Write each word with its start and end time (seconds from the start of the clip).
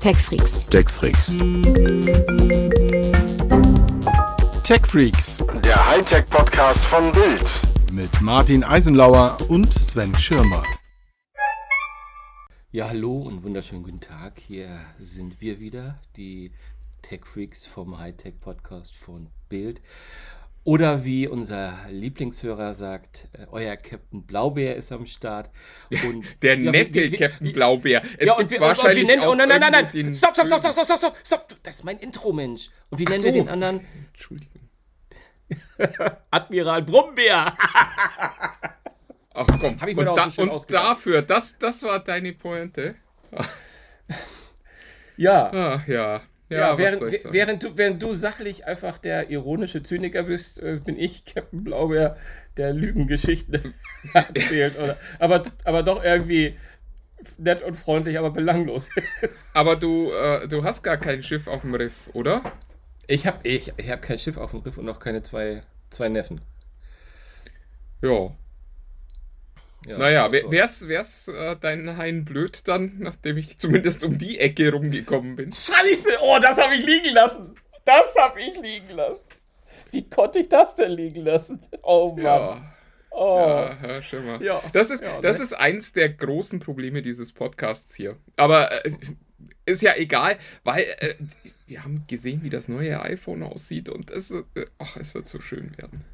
TechFreaks. 0.00 0.66
TechFreaks. 0.66 1.36
TechFreaks 4.62 5.38
Der 5.64 5.86
Hightech-Podcast 5.88 6.84
von 6.84 7.10
Bild. 7.12 7.50
mit 7.92 8.20
Martin 8.20 8.62
Eisenlauer 8.62 9.38
und 9.48 9.72
Sven 9.74 10.16
Schirmer. 10.18 10.62
Ja, 12.70 12.88
hallo 12.88 13.18
und 13.18 13.42
wunderschönen 13.42 13.82
guten 13.82 14.00
Tag. 14.00 14.38
Hier 14.38 14.78
sind 15.00 15.40
wir 15.40 15.58
wieder, 15.58 16.00
die 16.16 16.52
Tech 17.02 17.24
Freaks 17.24 17.66
vom 17.66 17.98
Hightech 17.98 18.38
Podcast 18.40 18.94
von 18.94 19.30
Bild. 19.48 19.80
Oder 20.64 21.04
wie 21.04 21.26
unser 21.26 21.78
Lieblingshörer 21.88 22.74
sagt, 22.74 23.28
äh, 23.32 23.46
euer 23.50 23.76
Captain 23.76 24.26
Blaubeer 24.26 24.76
ist 24.76 24.92
am 24.92 25.06
Start. 25.06 25.50
Und 26.04 26.26
Der 26.42 26.58
Ja, 26.58 26.70
nette 26.70 26.94
wie- 27.04 27.12
wie- 27.12 27.16
Captain 27.16 27.52
Blaubeer. 27.54 28.02
Es 28.18 28.26
ja, 28.26 28.32
und 28.34 28.40
gibt 28.40 28.50
wir, 28.50 28.58
und 28.58 28.62
wir 28.62 28.68
wahrscheinlich 28.68 29.06
nennen, 29.06 29.22
auch 29.22 29.32
oh 29.32 29.34
nein, 29.34 29.48
nein, 29.48 29.60
nein, 29.72 30.14
stopp, 30.14 30.34
stopp, 30.34 30.46
stopp, 30.46 30.60
stopp, 30.60 30.72
stopp, 30.74 30.98
stopp, 30.98 31.16
stopp, 31.24 31.56
das 31.62 31.76
ist 31.76 31.84
mein 31.84 31.98
Intro, 31.98 32.32
Mensch. 32.34 32.68
Und 32.90 32.98
wie 32.98 33.04
nennen 33.04 33.24
wir 33.24 33.32
so. 33.32 33.38
den 33.38 33.48
anderen? 33.48 33.80
Entschuldigung. 34.12 34.68
Admiral 36.30 36.82
Brumbeer. 36.82 37.54
Ach 39.32 39.46
komm, 39.60 39.80
Hab 39.80 39.88
ich 39.88 39.96
mir 39.96 40.10
und, 40.10 40.16
da, 40.16 40.28
so 40.28 40.42
und 40.42 40.70
dafür, 40.70 41.22
das, 41.22 41.56
das 41.58 41.82
war 41.82 42.00
deine 42.04 42.32
Pointe. 42.34 42.96
Ja. 45.16 45.50
Ach 45.52 45.86
ja. 45.88 46.22
Ja, 46.48 46.58
Ja, 46.58 46.78
während, 46.78 47.00
während, 47.32 47.64
du, 47.64 47.76
während 47.76 48.02
du 48.02 48.14
sachlich 48.14 48.66
einfach 48.66 48.98
der 48.98 49.30
ironische 49.30 49.82
Zyniker 49.82 50.22
bist, 50.24 50.62
äh, 50.62 50.80
bin 50.82 50.98
ich 50.98 51.24
Captain 51.24 51.62
Blaubeer, 51.64 52.16
der 52.56 52.72
Lügengeschichten 52.72 53.74
erzählt. 54.14 54.78
Oder, 54.78 54.96
aber, 55.18 55.42
aber 55.64 55.82
doch 55.82 56.02
irgendwie 56.02 56.56
nett 57.36 57.62
und 57.62 57.74
freundlich, 57.76 58.18
aber 58.18 58.30
belanglos 58.30 58.90
ist. 59.22 59.50
Aber 59.54 59.76
du, 59.76 60.10
äh, 60.12 60.48
du 60.48 60.64
hast 60.64 60.82
gar 60.82 60.96
kein 60.96 61.22
Schiff 61.22 61.46
auf 61.48 61.62
dem 61.62 61.74
Riff, 61.74 62.08
oder? 62.12 62.42
Ich 63.06 63.26
habe 63.26 63.46
ich, 63.48 63.72
ich 63.76 63.90
hab 63.90 64.02
kein 64.02 64.18
Schiff 64.18 64.36
auf 64.36 64.52
dem 64.52 64.60
Riff 64.60 64.78
und 64.78 64.88
auch 64.88 65.00
keine 65.00 65.22
zwei, 65.22 65.62
zwei 65.90 66.08
Neffen. 66.08 66.40
Ja. 68.02 68.36
Ja, 69.86 69.96
Naja, 69.98 70.32
wär- 70.32 70.50
wär's, 70.50 70.88
wär's 70.88 71.28
äh, 71.28 71.56
dein 71.60 71.96
Hein 71.96 72.24
blöd 72.24 72.62
dann, 72.66 72.96
nachdem 72.98 73.36
ich 73.38 73.58
zumindest 73.58 74.04
um 74.04 74.18
die 74.18 74.38
Ecke 74.38 74.72
rumgekommen 74.72 75.36
bin? 75.36 75.52
Scheiße! 75.52 76.10
Oh, 76.20 76.38
das 76.42 76.60
habe 76.60 76.74
ich 76.74 76.84
liegen 76.84 77.14
lassen! 77.14 77.54
Das 77.84 78.14
habe 78.18 78.40
ich 78.40 78.60
liegen 78.60 78.96
lassen! 78.96 79.24
Wie 79.90 80.08
konnte 80.08 80.40
ich 80.40 80.48
das 80.48 80.74
denn 80.74 80.90
liegen 80.92 81.24
lassen? 81.24 81.60
Oh 81.82 82.10
Mann! 82.14 82.22
Ja. 82.24 82.74
Oh. 83.10 83.38
Ja, 83.38 83.76
Herr 83.80 84.02
Schimmer. 84.02 84.40
Ja. 84.42 84.62
Das, 84.72 84.90
ist, 84.90 85.02
Ja, 85.02 85.20
das 85.20 85.38
ne? 85.38 85.44
ist 85.44 85.52
eins 85.54 85.92
der 85.92 86.08
großen 86.10 86.60
Probleme 86.60 87.00
dieses 87.02 87.32
Podcasts 87.32 87.94
hier. 87.94 88.16
Aber 88.36 88.84
äh, 88.84 88.90
ist 89.64 89.82
ja 89.82 89.94
egal, 89.96 90.38
weil 90.64 90.84
äh, 90.98 91.14
wir 91.66 91.84
haben 91.84 92.04
gesehen, 92.06 92.42
wie 92.42 92.50
das 92.50 92.68
neue 92.68 93.00
iPhone 93.00 93.42
aussieht 93.42 93.88
und 93.88 94.10
es, 94.10 94.30
äh, 94.30 94.42
ach, 94.78 94.96
es 94.96 95.14
wird 95.14 95.28
so 95.28 95.40
schön 95.40 95.76
werden. 95.78 96.04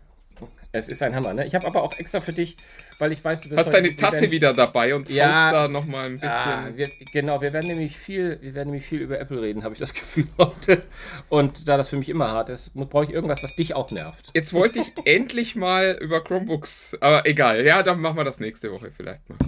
Es 0.73 0.89
ist 0.89 1.03
ein 1.03 1.15
Hammer, 1.15 1.35
ne? 1.35 1.47
Ich 1.47 1.55
habe 1.55 1.67
aber 1.67 1.83
auch 1.83 1.93
extra 1.99 2.21
für 2.21 2.33
dich, 2.33 2.57
weil 2.99 3.13
ich 3.13 3.25
weiß, 3.25 3.43
du 3.43 3.51
wirst 3.51 3.61
Hast 3.67 3.73
deine 3.73 3.89
Tasse 3.95 4.21
Band- 4.21 4.31
wieder 4.33 4.53
dabei 4.53 4.95
und 4.95 5.09
Ja. 5.09 5.53
da 5.53 5.69
nochmal 5.69 6.07
ein 6.07 6.13
bisschen. 6.15 6.29
Ah, 6.29 6.69
wir, 6.75 6.87
genau, 7.13 7.41
wir 7.41 7.53
werden 7.53 7.69
nämlich 7.69 7.97
viel, 7.97 8.39
wir 8.43 8.55
werden 8.55 8.71
nämlich 8.71 8.85
viel 8.87 9.01
über 9.01 9.19
Apple 9.21 9.41
reden, 9.41 9.63
habe 9.65 9.75
ich 9.75 9.81
das 9.81 9.95
Gefühl 9.95 10.27
heute. 10.39 10.83
Und 11.29 11.69
da 11.69 11.77
das 11.77 11.89
für 11.89 11.97
mich 11.97 12.09
immer 12.09 12.31
hart 12.31 12.49
ist, 12.51 12.73
brauche 12.75 13.05
ich 13.05 13.11
irgendwas, 13.11 13.43
was 13.43 13.55
dich 13.57 13.75
auch 13.75 13.91
nervt. 13.91 14.31
Jetzt 14.35 14.53
wollte 14.53 14.81
ich 14.81 14.93
endlich 15.07 15.55
mal 15.57 15.97
über 16.01 16.23
Chromebooks, 16.25 16.97
aber 17.01 17.27
egal. 17.27 17.65
Ja, 17.65 17.83
dann 17.83 18.01
machen 18.01 18.17
wir 18.17 18.25
das 18.25 18.41
nächste 18.41 18.73
Woche 18.73 18.91
vielleicht 18.97 19.21
mal. 19.29 19.39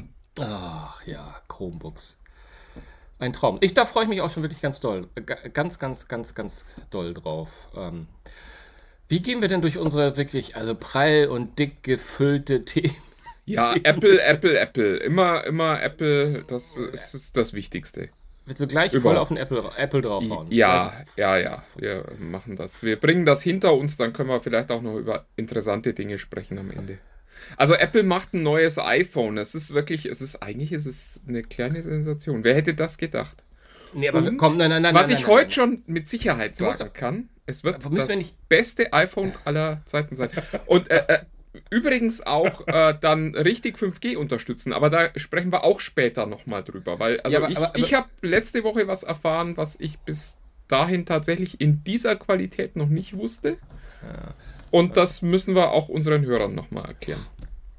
Ach 0.41 1.03
ja, 1.06 1.41
Chromebooks. 1.48 2.19
Ein 3.19 3.33
Traum. 3.33 3.56
Ich, 3.62 3.73
da 3.73 3.87
freue 3.87 4.03
ich 4.03 4.09
mich 4.11 4.21
auch 4.21 4.31
schon 4.31 4.43
wirklich 4.43 4.61
ganz 4.61 4.78
doll. 4.81 5.09
Ga- 5.25 5.48
Ganz, 5.53 5.78
ganz, 5.78 6.06
ganz, 6.06 6.34
ganz 6.34 6.77
doll 6.91 7.15
drauf. 7.15 7.48
Ähm, 7.75 8.09
wie 9.09 9.21
gehen 9.21 9.41
wir 9.41 9.49
denn 9.49 9.61
durch 9.61 9.79
unsere 9.79 10.17
wirklich, 10.17 10.57
also 10.57 10.75
prall 10.75 11.27
und 11.27 11.59
dick 11.59 11.83
gefüllte 11.83 12.65
Themen? 12.65 12.94
Ja, 13.44 13.75
Apple, 13.84 14.21
Apple, 14.22 14.59
Apple. 14.59 14.97
Immer, 14.97 15.44
immer 15.44 15.81
Apple, 15.81 16.44
das 16.49 16.77
ist, 16.77 17.15
ist 17.15 17.37
das 17.37 17.55
Wichtigste. 17.55 18.09
Willst 18.45 18.61
du 18.61 18.66
gleich 18.66 18.91
voll 18.91 19.00
Überhaupt. 19.00 19.19
auf 19.19 19.28
den 19.28 19.37
Apple, 19.37 19.71
Apple 19.77 20.03
draufhauen? 20.03 20.50
Ja, 20.50 21.05
ja, 21.16 21.37
ja, 21.39 21.62
wir 21.77 22.05
machen 22.19 22.56
das. 22.56 22.83
Wir 22.83 22.97
bringen 22.97 23.25
das 23.27 23.43
hinter 23.43 23.75
uns, 23.75 23.97
dann 23.97 24.12
können 24.12 24.28
wir 24.28 24.41
vielleicht 24.41 24.71
auch 24.71 24.83
noch 24.83 24.97
über 24.97 25.27
interessante 25.37 25.95
Dinge 25.95 26.19
sprechen 26.19 26.59
am 26.59 26.71
Ende. 26.71 26.99
Also 27.56 27.75
Apple 27.75 28.03
macht 28.03 28.34
ein 28.34 28.43
neues 28.43 28.78
iPhone. 28.78 29.39
Es 29.39 29.55
ist 29.55 29.75
wirklich, 29.75 30.06
es 30.06 30.21
ist 30.21 30.43
eigentlich, 30.43 30.72
es 30.72 30.87
ist 30.87 31.22
eine 31.28 31.43
kleine 31.43 31.83
Sensation. 31.83 32.45
Wer 32.45 32.55
hätte 32.55 32.75
das 32.75 32.99
gedacht? 32.99 33.43
Nee, 33.93 34.09
aber 34.09 34.19
Und 34.19 34.37
komm, 34.37 34.56
nein, 34.56 34.71
nein, 34.71 34.83
nein. 34.83 34.95
Was 34.95 35.09
nein, 35.09 35.16
ich 35.16 35.22
nein, 35.22 35.31
heute 35.31 35.45
nein. 35.45 35.53
schon 35.53 35.83
mit 35.87 36.09
Sicherheit 36.09 36.56
sagen 36.56 36.93
kann, 36.93 37.28
es 37.47 37.65
wird 37.65 37.84
Aber 37.84 37.97
das 37.97 38.09
wir 38.09 38.17
nicht- 38.17 38.37
beste 38.49 38.93
iPhone 38.93 39.34
aller 39.45 39.81
Zeiten 39.87 40.17
sein. 40.17 40.31
Und 40.67 40.91
äh, 40.91 41.05
äh, 41.09 41.19
übrigens 41.71 42.21
auch 42.27 42.67
äh, 42.67 42.95
dann 43.01 43.34
richtig 43.34 43.79
5G 43.79 44.17
unterstützen. 44.17 44.73
Aber 44.73 44.91
da 44.91 45.11
sprechen 45.17 45.53
wir 45.53 45.65
auch 45.65 45.81
später 45.81 46.27
nochmal 46.27 46.62
drüber. 46.65 46.99
Weil 46.99 47.21
also 47.21 47.37
Ja, 47.37 47.43
aber- 47.43 47.51
ich, 47.51 47.57
aber- 47.57 47.69
aber- 47.69 47.79
ich 47.79 47.95
habe 47.95 48.09
letzte 48.23 48.65
Woche 48.65 48.87
was 48.89 49.03
erfahren, 49.03 49.57
was 49.57 49.77
ich 49.81 49.99
bis 50.01 50.37
dahin 50.69 51.07
tatsächlich 51.07 51.61
in 51.61 51.84
dieser 51.84 52.17
Qualität 52.17 52.77
noch 52.77 52.89
nicht 52.89 53.17
wusste. 53.17 53.57
Und 54.71 54.97
das 54.97 55.23
müssen 55.23 55.55
wir 55.55 55.71
auch 55.71 55.89
unseren 55.89 56.25
Hörern 56.25 56.55
nochmal 56.55 56.87
erklären. 56.87 57.25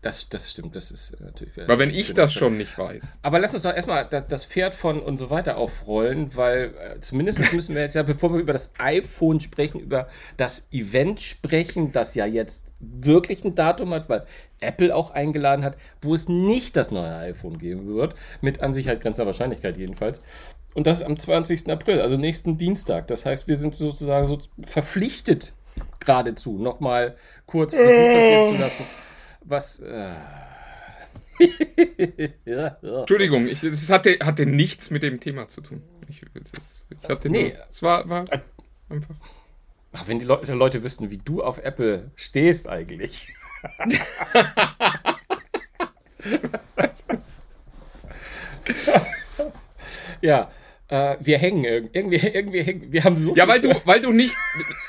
Das, 0.02 0.30
das 0.30 0.52
stimmt, 0.52 0.76
das 0.76 0.92
ist 0.92 1.12
äh, 1.20 1.24
natürlich. 1.24 1.58
Weil 1.58 1.80
wenn 1.80 1.90
ich 1.90 2.14
das 2.14 2.32
schon 2.32 2.58
nicht 2.58 2.78
weiß. 2.78 3.18
Aber 3.24 3.40
lass 3.40 3.54
uns 3.56 3.64
doch 3.64 3.74
erstmal 3.74 4.06
da- 4.08 4.22
das 4.22 4.46
Pferd 4.46 4.76
von 4.76 5.00
und 5.02 5.18
so 5.18 5.30
weiter 5.32 5.58
aufrollen, 5.58 6.36
weil 6.36 6.74
äh, 6.80 7.00
zumindest 7.02 7.52
müssen 7.52 7.74
wir 7.76 7.82
jetzt 7.82 7.96
ja, 7.96 8.04
bevor 8.04 8.32
wir 8.32 8.40
über 8.40 8.54
das 8.54 8.72
iPhone 8.78 9.40
sprechen, 9.40 9.80
über 9.80 10.08
das 10.38 10.68
Event 10.72 11.20
sprechen, 11.20 11.92
das 11.92 12.14
ja 12.14 12.26
jetzt 12.28 12.62
wirklich 12.80 13.44
ein 13.44 13.56
Datum 13.56 13.92
hat, 13.92 14.08
weil 14.08 14.26
Apple 14.60 14.96
auch 14.96 15.10
eingeladen 15.12 15.66
hat, 15.66 15.78
wo 16.02 16.14
es 16.14 16.30
nicht 16.30 16.78
das 16.78 16.92
neue 16.92 17.16
iPhone 17.16 17.58
geben 17.58 17.88
wird, 17.88 18.14
mit 18.42 18.62
an 18.62 18.76
sich 18.76 18.88
halt 18.88 19.02
grenzender 19.02 19.26
Wahrscheinlichkeit 19.26 19.78
jedenfalls. 19.78 20.22
Und 20.76 20.86
das 20.86 21.00
ist 21.00 21.06
am 21.06 21.18
20. 21.18 21.72
April, 21.72 22.02
also 22.02 22.18
nächsten 22.18 22.56
Dienstag. 22.60 23.08
Das 23.08 23.26
heißt, 23.26 23.48
wir 23.48 23.56
sind 23.56 23.74
sozusagen 23.74 24.28
so 24.28 24.38
verpflichtet, 24.62 25.54
geradezu, 26.00 26.60
nochmal 26.60 27.16
kurz 27.48 27.74
passieren 27.76 28.54
zu 28.56 28.62
lassen. 28.62 28.84
Was. 29.48 29.80
Äh, 29.80 30.14
ja, 32.46 32.78
ja. 32.82 33.00
Entschuldigung, 33.00 33.48
ich, 33.48 33.64
es 33.64 33.90
hatte, 33.90 34.18
hatte 34.22 34.46
nichts 34.46 34.90
mit 34.90 35.04
dem 35.04 35.20
Thema 35.20 35.48
zu 35.48 35.62
tun. 35.62 35.82
Ich, 36.10 36.22
das, 36.52 36.84
ich 36.90 37.10
hatte 37.10 37.30
Nee. 37.30 37.50
nur, 37.50 37.54
es 37.70 37.82
war, 37.82 38.08
war 38.10 38.26
einfach. 38.90 39.16
Ach, 39.94 40.08
wenn 40.08 40.20
die 40.20 40.26
Leute, 40.26 40.54
Leute 40.54 40.84
wüssten, 40.84 41.12
wie 41.12 41.18
du 41.18 41.42
auf 41.42 41.60
Apple 41.60 42.12
stehst 42.16 42.68
eigentlich. 42.68 43.34
ja, 50.22 50.52
äh, 50.90 51.18
wir 51.20 51.38
hängen 51.38 51.66
irg- 51.66 51.90
irgendwie, 51.94 52.16
irgendwie 52.34 52.62
hängen. 52.62 52.92
Wir 52.92 53.04
haben 53.04 53.18
so 53.18 53.36
Ja, 53.36 53.46
viel 53.46 53.54
weil 53.54 53.62
du, 53.74 53.82
weil 53.86 54.02
du 54.02 54.12
nicht, 54.12 54.36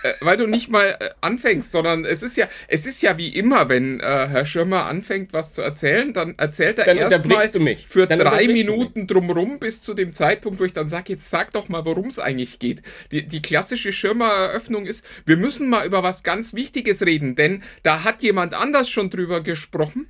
äh, 0.02 0.12
weil 0.20 0.36
du 0.36 0.46
nicht 0.46 0.68
mal 0.70 0.96
äh, 1.00 1.10
anfängst, 1.20 1.72
sondern 1.72 2.04
es 2.04 2.22
ist 2.22 2.36
ja, 2.36 2.48
es 2.68 2.86
ist 2.86 3.02
ja 3.02 3.16
wie 3.18 3.28
immer, 3.28 3.68
wenn 3.68 4.00
äh, 4.00 4.04
Herr 4.28 4.46
Schirmer 4.46 4.86
anfängt, 4.86 5.32
was 5.32 5.52
zu 5.54 5.62
erzählen, 5.62 6.12
dann 6.12 6.34
erzählt 6.38 6.78
er 6.78 6.84
Dann 6.86 6.96
erstmal 6.98 7.48
für 7.88 8.06
Dann 8.06 8.18
drei 8.18 8.46
Minuten 8.46 9.06
drumrum 9.06 9.58
bis 9.58 9.82
zu 9.82 9.94
dem 9.94 10.14
Zeitpunkt, 10.14 10.60
wo 10.60 10.64
ich 10.64 10.72
dann 10.72 10.88
sage, 10.88 11.12
jetzt 11.12 11.28
sag 11.30 11.52
doch 11.52 11.68
mal, 11.68 11.84
worum 11.84 12.06
es 12.06 12.18
eigentlich 12.18 12.58
geht. 12.58 12.82
Die, 13.12 13.26
die 13.26 13.42
klassische 13.42 13.92
Schirmer-Eröffnung 13.92 14.86
ist, 14.86 15.04
wir 15.26 15.36
müssen 15.36 15.68
mal 15.68 15.86
über 15.86 16.02
was 16.02 16.22
ganz 16.22 16.54
Wichtiges 16.54 17.04
reden, 17.04 17.34
denn 17.36 17.62
da 17.82 18.04
hat 18.04 18.22
jemand 18.22 18.54
anders 18.54 18.88
schon 18.88 19.10
drüber 19.10 19.40
gesprochen. 19.42 20.08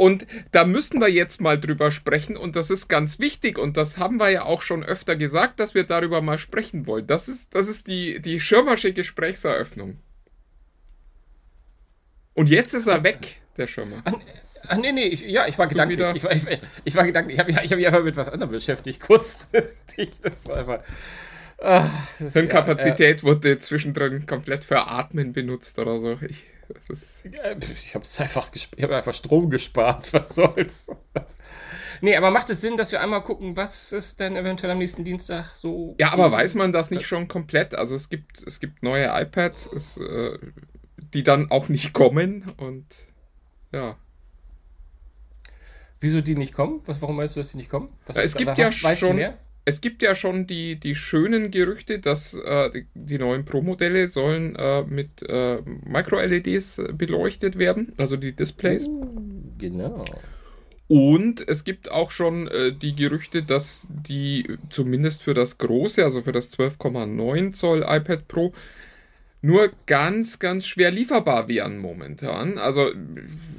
Und 0.00 0.26
da 0.50 0.64
müssen 0.64 0.98
wir 0.98 1.08
jetzt 1.08 1.42
mal 1.42 1.60
drüber 1.60 1.90
sprechen 1.90 2.38
und 2.38 2.56
das 2.56 2.70
ist 2.70 2.88
ganz 2.88 3.18
wichtig 3.18 3.58
und 3.58 3.76
das 3.76 3.98
haben 3.98 4.18
wir 4.18 4.30
ja 4.30 4.44
auch 4.44 4.62
schon 4.62 4.82
öfter 4.82 5.14
gesagt, 5.14 5.60
dass 5.60 5.74
wir 5.74 5.84
darüber 5.84 6.22
mal 6.22 6.38
sprechen 6.38 6.86
wollen. 6.86 7.06
Das 7.06 7.28
ist, 7.28 7.54
das 7.54 7.68
ist 7.68 7.86
die, 7.86 8.18
die 8.18 8.40
schirmersche 8.40 8.94
Gesprächseröffnung. 8.94 9.98
Und 12.32 12.48
jetzt 12.48 12.72
ist 12.72 12.86
er 12.86 13.04
weg, 13.04 13.42
der 13.58 13.66
Schirmer. 13.66 14.02
Ach 14.68 14.78
nee, 14.78 14.92
nee, 14.92 15.04
ich, 15.04 15.20
ja, 15.20 15.46
ich 15.46 15.58
war 15.58 15.66
gedanklich. 15.66 16.00
Ich 16.14 16.24
war, 16.24 16.32
ich, 16.32 16.44
ich 16.84 16.94
war 16.96 17.04
gedanklich. 17.04 17.34
Ich 17.34 17.40
habe 17.40 17.52
hab 17.52 17.76
mich 17.76 17.86
einfach 17.86 18.02
mit 18.02 18.16
was 18.16 18.30
anderem 18.30 18.52
beschäftigt, 18.52 19.00
kurzfristig. 19.06 20.12
Das 20.22 20.48
war 20.48 20.56
einfach. 20.56 20.80
Ah, 21.58 21.90
das 22.18 22.32
Hirnkapazität 22.32 23.22
wurde 23.22 23.58
zwischendrin 23.58 24.24
komplett 24.24 24.64
für 24.64 24.86
Atmen 24.86 25.34
benutzt 25.34 25.78
oder 25.78 26.00
so. 26.00 26.18
Ich, 26.26 26.46
ist, 26.88 27.24
ich 27.24 27.94
habe 27.94 28.04
einfach, 28.18 28.50
ich 28.54 28.68
hab 28.80 28.90
einfach 28.90 29.14
Strom 29.14 29.50
gespart. 29.50 30.12
Was 30.12 30.30
soll's? 30.34 30.90
nee, 32.00 32.16
aber 32.16 32.30
macht 32.30 32.50
es 32.50 32.60
Sinn, 32.60 32.76
dass 32.76 32.92
wir 32.92 33.00
einmal 33.00 33.22
gucken, 33.22 33.56
was 33.56 33.92
ist 33.92 34.20
denn 34.20 34.36
eventuell 34.36 34.72
am 34.72 34.78
nächsten 34.78 35.04
Dienstag 35.04 35.46
so? 35.54 35.96
ja, 35.98 36.12
aber 36.12 36.30
weiß 36.32 36.54
man 36.54 36.72
das 36.72 36.90
nicht 36.90 37.06
schon 37.06 37.28
komplett? 37.28 37.74
Also 37.74 37.94
es 37.94 38.08
gibt, 38.08 38.42
es 38.46 38.60
gibt 38.60 38.82
neue 38.82 39.06
iPads, 39.06 39.70
es, 39.74 39.96
äh, 39.96 40.38
die 40.96 41.22
dann 41.22 41.50
auch 41.50 41.68
nicht 41.68 41.92
kommen 41.92 42.52
und 42.56 42.86
ja. 43.72 43.96
Wieso 46.00 46.20
die 46.22 46.34
nicht 46.34 46.54
kommen? 46.54 46.80
Was, 46.86 47.02
warum 47.02 47.16
meinst 47.16 47.36
du, 47.36 47.40
dass 47.40 47.50
die 47.50 47.58
nicht 47.58 47.68
kommen? 47.70 47.90
Was 48.06 48.16
Es 48.16 48.34
gibt 48.34 48.50
was- 48.56 48.80
ja 48.80 48.96
schon, 48.96 49.16
mehr? 49.16 49.38
Es 49.70 49.80
gibt 49.80 50.02
ja 50.02 50.16
schon 50.16 50.48
die, 50.48 50.80
die 50.80 50.96
schönen 50.96 51.52
Gerüchte, 51.52 52.00
dass 52.00 52.34
äh, 52.34 52.70
die, 52.70 52.86
die, 52.94 53.18
neuen 53.18 53.44
Pro-Modelle 53.44 54.08
sollen 54.08 54.56
äh, 54.56 54.82
mit 54.82 55.22
äh, 55.22 55.62
Micro-LEDs 55.84 56.82
beleuchtet 56.94 57.56
werden, 57.56 57.92
also 57.96 58.16
die 58.16 58.32
Displays. 58.32 58.88
Uh, 58.88 59.06
genau. 59.58 60.04
Und 60.88 61.48
es 61.48 61.62
gibt 61.62 61.88
auch 61.88 62.10
schon 62.10 62.48
äh, 62.48 62.72
die 62.72 62.96
Gerüchte, 62.96 63.44
dass 63.44 63.86
die 63.88 64.58
zumindest 64.70 65.22
für 65.22 65.34
das 65.34 65.56
große, 65.58 66.02
also 66.02 66.22
für 66.22 66.32
das 66.32 66.50
12,9 66.58 67.52
Zoll 67.52 67.84
iPad 67.86 68.26
Pro, 68.26 68.52
nur 69.42 69.70
ganz, 69.86 70.38
ganz 70.38 70.66
schwer 70.66 70.90
lieferbar 70.90 71.48
wären 71.48 71.78
momentan. 71.78 72.58
Also 72.58 72.90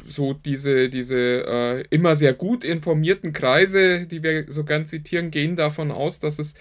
so 0.07 0.33
diese, 0.33 0.89
diese 0.89 1.17
äh, 1.17 1.83
immer 1.89 2.15
sehr 2.15 2.33
gut 2.33 2.63
informierten 2.63 3.33
Kreise, 3.33 4.05
die 4.05 4.21
wir 4.21 4.45
so 4.51 4.63
ganz 4.63 4.89
zitieren, 4.89 5.31
gehen 5.31 5.55
davon 5.55 5.91
aus, 5.91 6.19
dass 6.19 6.37
es 6.37 6.53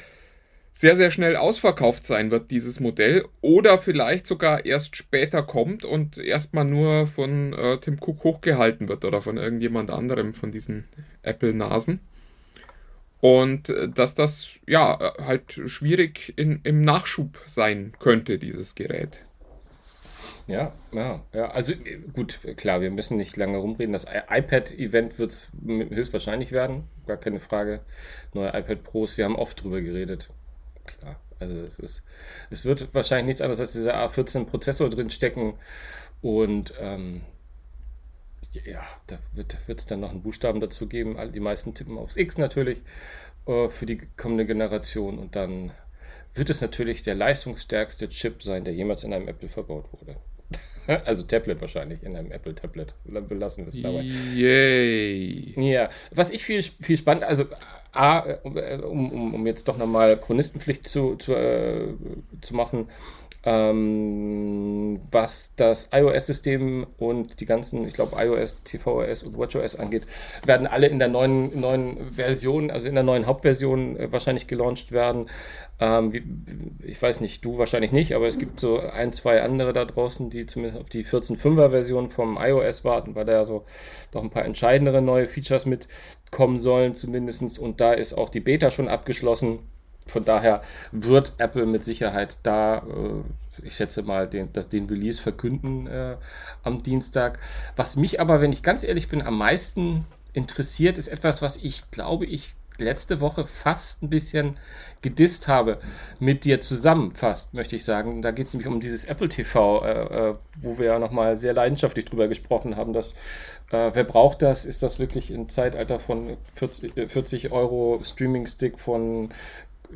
sehr, 0.72 0.96
sehr 0.96 1.10
schnell 1.10 1.36
ausverkauft 1.36 2.06
sein 2.06 2.30
wird, 2.30 2.50
dieses 2.50 2.80
Modell. 2.80 3.26
Oder 3.40 3.78
vielleicht 3.78 4.26
sogar 4.26 4.64
erst 4.64 4.96
später 4.96 5.42
kommt 5.42 5.84
und 5.84 6.16
erstmal 6.16 6.64
nur 6.64 7.06
von 7.06 7.52
äh, 7.52 7.78
Tim 7.78 7.98
Cook 8.00 8.24
hochgehalten 8.24 8.88
wird 8.88 9.04
oder 9.04 9.20
von 9.20 9.36
irgendjemand 9.36 9.90
anderem 9.90 10.32
von 10.32 10.52
diesen 10.52 10.84
Apple-Nasen. 11.22 12.00
Und 13.20 13.68
äh, 13.68 13.88
dass 13.88 14.14
das 14.14 14.60
ja 14.66 15.14
halt 15.18 15.52
schwierig 15.52 16.32
in, 16.36 16.60
im 16.62 16.82
Nachschub 16.82 17.42
sein 17.46 17.92
könnte, 17.98 18.38
dieses 18.38 18.74
Gerät. 18.74 19.20
Ja, 20.46 20.72
ja, 20.92 21.22
ja. 21.32 21.50
Also 21.50 21.74
gut, 22.12 22.40
klar, 22.56 22.80
wir 22.80 22.90
müssen 22.90 23.16
nicht 23.16 23.36
lange 23.36 23.58
rumreden. 23.58 23.92
Das 23.92 24.06
iPad-Event 24.06 25.18
wird 25.18 25.30
es 25.30 25.48
höchstwahrscheinlich 25.64 26.50
werden, 26.50 26.84
gar 27.06 27.18
keine 27.18 27.38
Frage. 27.38 27.80
Neue 28.34 28.48
iPad 28.48 28.82
Pros, 28.82 29.16
wir 29.16 29.26
haben 29.26 29.36
oft 29.36 29.62
drüber 29.62 29.80
geredet. 29.80 30.30
Klar. 30.86 31.20
Also 31.38 31.58
es 31.58 31.78
ist, 31.78 32.02
es 32.50 32.64
wird 32.64 32.92
wahrscheinlich 32.92 33.26
nichts 33.26 33.40
anderes 33.40 33.60
als 33.60 33.72
dieser 33.72 33.96
A14-Prozessor 33.96 34.90
drin 34.90 35.08
stecken. 35.08 35.54
Und 36.20 36.74
ähm, 36.80 37.22
ja, 38.52 38.82
da 39.06 39.18
wird 39.34 39.56
es 39.68 39.86
dann 39.86 40.00
noch 40.00 40.10
einen 40.10 40.22
Buchstaben 40.22 40.60
dazu 40.60 40.86
geben. 40.86 41.16
Die 41.32 41.40
meisten 41.40 41.74
tippen 41.74 41.98
aufs 41.98 42.16
X 42.16 42.38
natürlich 42.38 42.80
äh, 43.46 43.68
für 43.68 43.86
die 43.86 44.00
kommende 44.16 44.46
Generation. 44.46 45.18
Und 45.18 45.36
dann 45.36 45.72
wird 46.34 46.50
es 46.50 46.60
natürlich 46.60 47.02
der 47.02 47.14
leistungsstärkste 47.14 48.08
Chip 48.08 48.42
sein, 48.42 48.64
der 48.64 48.74
jemals 48.74 49.04
in 49.04 49.12
einem 49.12 49.28
Apple 49.28 49.48
verbaut 49.48 49.92
wurde. 49.92 50.16
also 51.04 51.22
Tablet 51.22 51.60
wahrscheinlich, 51.60 52.02
in 52.02 52.16
einem 52.16 52.32
Apple 52.32 52.54
Tablet. 52.54 52.94
Dann 53.04 53.28
belassen 53.28 53.66
wir 53.66 53.72
es 53.72 53.80
dabei. 53.80 54.02
Yay. 54.02 55.54
Ja, 55.56 55.90
was 56.10 56.30
ich 56.30 56.44
viel, 56.44 56.62
viel 56.62 56.96
spannend, 56.96 57.24
also 57.24 57.46
A, 57.92 58.24
äh, 58.26 58.76
um, 58.82 59.10
um, 59.10 59.34
um 59.34 59.46
jetzt 59.46 59.66
doch 59.66 59.76
nochmal 59.76 60.18
Chronistenpflicht 60.18 60.86
zu, 60.86 61.16
zu, 61.16 61.34
äh, 61.34 61.88
zu 62.40 62.54
machen, 62.54 62.88
ähm, 63.42 65.00
was 65.10 65.54
das 65.56 65.90
iOS-System 65.92 66.86
und 66.98 67.40
die 67.40 67.46
ganzen, 67.46 67.86
ich 67.86 67.94
glaube, 67.94 68.16
iOS, 68.18 68.62
tvOS 68.64 69.22
und 69.22 69.38
WatchOS 69.38 69.76
angeht, 69.76 70.06
werden 70.44 70.66
alle 70.66 70.88
in 70.88 70.98
der 70.98 71.08
neuen, 71.08 71.58
neuen 71.58 72.12
Version, 72.12 72.70
also 72.70 72.86
in 72.86 72.94
der 72.94 73.04
neuen 73.04 73.26
Hauptversion 73.26 73.96
äh, 73.96 74.12
wahrscheinlich 74.12 74.46
gelauncht 74.46 74.92
werden. 74.92 75.30
Ähm, 75.78 76.12
wie, 76.12 76.22
ich 76.84 77.00
weiß 77.00 77.22
nicht, 77.22 77.42
du 77.44 77.56
wahrscheinlich 77.56 77.92
nicht, 77.92 78.14
aber 78.14 78.28
es 78.28 78.38
gibt 78.38 78.60
so 78.60 78.78
ein, 78.78 79.12
zwei 79.14 79.40
andere 79.42 79.72
da 79.72 79.86
draußen, 79.86 80.28
die 80.28 80.44
zumindest 80.44 80.78
auf 80.78 80.90
die 80.90 81.04
14.5er 81.04 81.70
Version 81.70 82.08
vom 82.08 82.38
iOS 82.38 82.84
warten, 82.84 83.14
weil 83.14 83.24
da 83.24 83.32
ja 83.32 83.44
so 83.46 83.64
noch 84.12 84.22
ein 84.22 84.30
paar 84.30 84.44
entscheidendere 84.44 85.00
neue 85.00 85.26
Features 85.26 85.64
mitkommen 85.64 86.60
sollen, 86.60 86.94
zumindest. 86.94 87.58
Und 87.58 87.80
da 87.80 87.92
ist 87.92 88.12
auch 88.12 88.28
die 88.28 88.40
Beta 88.40 88.70
schon 88.70 88.88
abgeschlossen 88.88 89.60
von 90.10 90.24
daher 90.24 90.62
wird 90.92 91.34
Apple 91.38 91.66
mit 91.66 91.84
Sicherheit 91.84 92.38
da, 92.42 92.78
äh, 92.78 93.64
ich 93.66 93.74
schätze 93.74 94.02
mal, 94.02 94.28
den, 94.28 94.52
das, 94.52 94.68
den 94.68 94.86
Release 94.86 95.20
verkünden 95.20 95.86
äh, 95.86 96.16
am 96.62 96.82
Dienstag. 96.82 97.38
Was 97.76 97.96
mich 97.96 98.20
aber, 98.20 98.40
wenn 98.40 98.52
ich 98.52 98.62
ganz 98.62 98.84
ehrlich 98.84 99.08
bin, 99.08 99.22
am 99.22 99.38
meisten 99.38 100.04
interessiert, 100.32 100.98
ist 100.98 101.08
etwas, 101.08 101.42
was 101.42 101.56
ich 101.56 101.90
glaube, 101.90 102.26
ich 102.26 102.54
letzte 102.80 103.20
Woche 103.20 103.46
fast 103.46 104.02
ein 104.02 104.10
bisschen 104.10 104.56
gedisst 105.02 105.48
habe 105.48 105.78
mit 106.18 106.44
dir 106.44 106.60
zusammen, 106.60 107.10
fast, 107.12 107.54
möchte 107.54 107.76
ich 107.76 107.84
sagen. 107.84 108.22
Da 108.22 108.32
geht 108.32 108.46
es 108.46 108.54
nämlich 108.54 108.68
um 108.68 108.80
dieses 108.80 109.04
Apple 109.04 109.28
TV, 109.28 109.84
äh, 109.84 110.30
äh, 110.30 110.34
wo 110.58 110.78
wir 110.78 110.86
ja 110.86 110.98
nochmal 110.98 111.36
sehr 111.36 111.52
leidenschaftlich 111.52 112.06
drüber 112.06 112.28
gesprochen 112.28 112.76
haben, 112.76 112.92
dass 112.92 113.12
äh, 113.70 113.90
wer 113.92 114.04
braucht 114.04 114.42
das? 114.42 114.64
Ist 114.64 114.82
das 114.82 114.98
wirklich 114.98 115.30
im 115.30 115.48
Zeitalter 115.48 116.00
von 116.00 116.36
40, 116.54 117.10
40 117.10 117.44
äh, 117.44 117.50
Euro 117.50 118.00
Streaming-Stick 118.04 118.78
von 118.78 119.30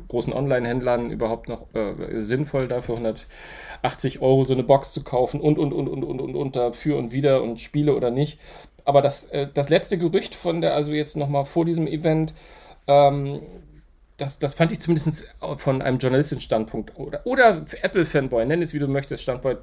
großen 0.07 0.33
Online-Händlern 0.33 1.09
überhaupt 1.11 1.49
noch 1.49 1.73
äh, 1.73 2.21
sinnvoll, 2.21 2.67
dafür 2.67 2.95
180 2.95 4.21
Euro 4.21 4.43
so 4.43 4.53
eine 4.53 4.63
Box 4.63 4.93
zu 4.93 5.03
kaufen 5.03 5.41
und, 5.41 5.57
und, 5.57 5.73
und, 5.73 5.87
und, 5.87 6.03
und, 6.03 6.21
und, 6.21 6.35
und 6.35 6.55
dafür 6.55 6.97
und 6.97 7.11
wieder 7.11 7.41
und 7.41 7.61
Spiele 7.61 7.95
oder 7.95 8.11
nicht. 8.11 8.39
Aber 8.83 9.01
das, 9.01 9.25
äh, 9.25 9.47
das 9.53 9.69
letzte 9.69 9.97
Gerücht 9.97 10.35
von 10.35 10.61
der, 10.61 10.75
also 10.75 10.91
jetzt 10.91 11.17
nochmal 11.17 11.45
vor 11.45 11.65
diesem 11.65 11.87
Event, 11.87 12.33
ähm, 12.87 13.41
das, 14.17 14.39
das 14.39 14.53
fand 14.53 14.71
ich 14.71 14.79
zumindest 14.79 15.35
von 15.57 15.81
einem 15.81 15.97
journalistischen 15.97 16.41
Standpunkt 16.41 16.97
oder, 16.97 17.25
oder 17.25 17.65
Apple-Fanboy, 17.81 18.45
nenn 18.45 18.61
es 18.61 18.73
wie 18.73 18.79
du 18.79 18.87
möchtest, 18.87 19.23
Standpunkt 19.23 19.61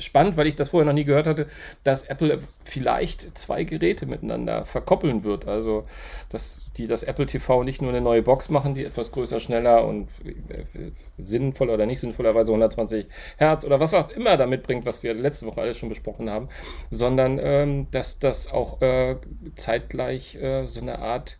spannend, 0.00 0.36
weil 0.36 0.46
ich 0.46 0.56
das 0.56 0.70
vorher 0.70 0.86
noch 0.86 0.92
nie 0.92 1.04
gehört 1.04 1.26
hatte, 1.26 1.46
dass 1.84 2.04
Apple 2.04 2.38
vielleicht 2.64 3.38
zwei 3.38 3.64
Geräte 3.64 4.06
miteinander 4.06 4.64
verkoppeln 4.64 5.24
wird. 5.24 5.46
Also, 5.46 5.84
dass 6.28 6.64
die 6.76 6.86
das 6.86 7.02
Apple 7.02 7.26
TV 7.26 7.62
nicht 7.64 7.82
nur 7.82 7.90
eine 7.90 8.00
neue 8.00 8.22
Box 8.22 8.48
machen, 8.50 8.74
die 8.74 8.84
etwas 8.84 9.12
größer, 9.12 9.40
schneller 9.40 9.86
und 9.86 10.08
äh, 10.24 10.90
sinnvoller 11.18 11.74
oder 11.74 11.86
nicht 11.86 12.00
sinnvollerweise 12.00 12.50
120 12.50 13.06
Hertz 13.36 13.64
oder 13.64 13.80
was 13.80 13.94
auch 13.94 14.10
immer 14.10 14.36
damit 14.36 14.62
bringt, 14.62 14.86
was 14.86 15.02
wir 15.02 15.14
letzte 15.14 15.46
Woche 15.46 15.60
alles 15.60 15.78
schon 15.78 15.88
besprochen 15.88 16.30
haben, 16.30 16.48
sondern 16.90 17.38
ähm, 17.40 17.86
dass 17.90 18.18
das 18.18 18.52
auch 18.52 18.80
äh, 18.82 19.16
zeitgleich 19.54 20.36
äh, 20.36 20.66
so 20.66 20.80
eine 20.80 20.98
Art 20.98 21.38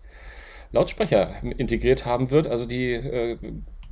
Lautsprecher 0.72 1.34
integriert 1.42 2.06
haben 2.06 2.30
wird. 2.30 2.46
Also 2.46 2.66
die 2.66 2.92
äh, 2.92 3.36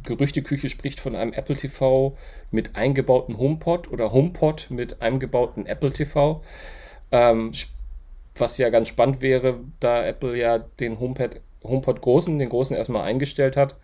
Gerüchteküche 0.04 0.68
spricht 0.68 1.00
von 1.00 1.14
einem 1.14 1.32
Apple 1.32 1.56
TV 1.56 2.16
mit 2.50 2.76
eingebauten 2.76 3.38
HomePod 3.38 3.90
oder 3.90 4.12
HomePod 4.12 4.68
mit 4.70 5.02
eingebauten 5.02 5.66
Apple 5.66 5.92
TV. 5.92 6.42
Ähm, 7.10 7.52
was 8.34 8.58
ja 8.58 8.70
ganz 8.70 8.88
spannend 8.88 9.20
wäre, 9.20 9.60
da 9.80 10.04
Apple 10.04 10.36
ja 10.36 10.58
den 10.58 11.00
HomePod, 11.00 11.40
HomePod 11.64 12.00
großen, 12.00 12.38
den 12.38 12.48
großen 12.48 12.76
erstmal 12.76 13.02
eingestellt 13.02 13.56
hat. 13.56 13.76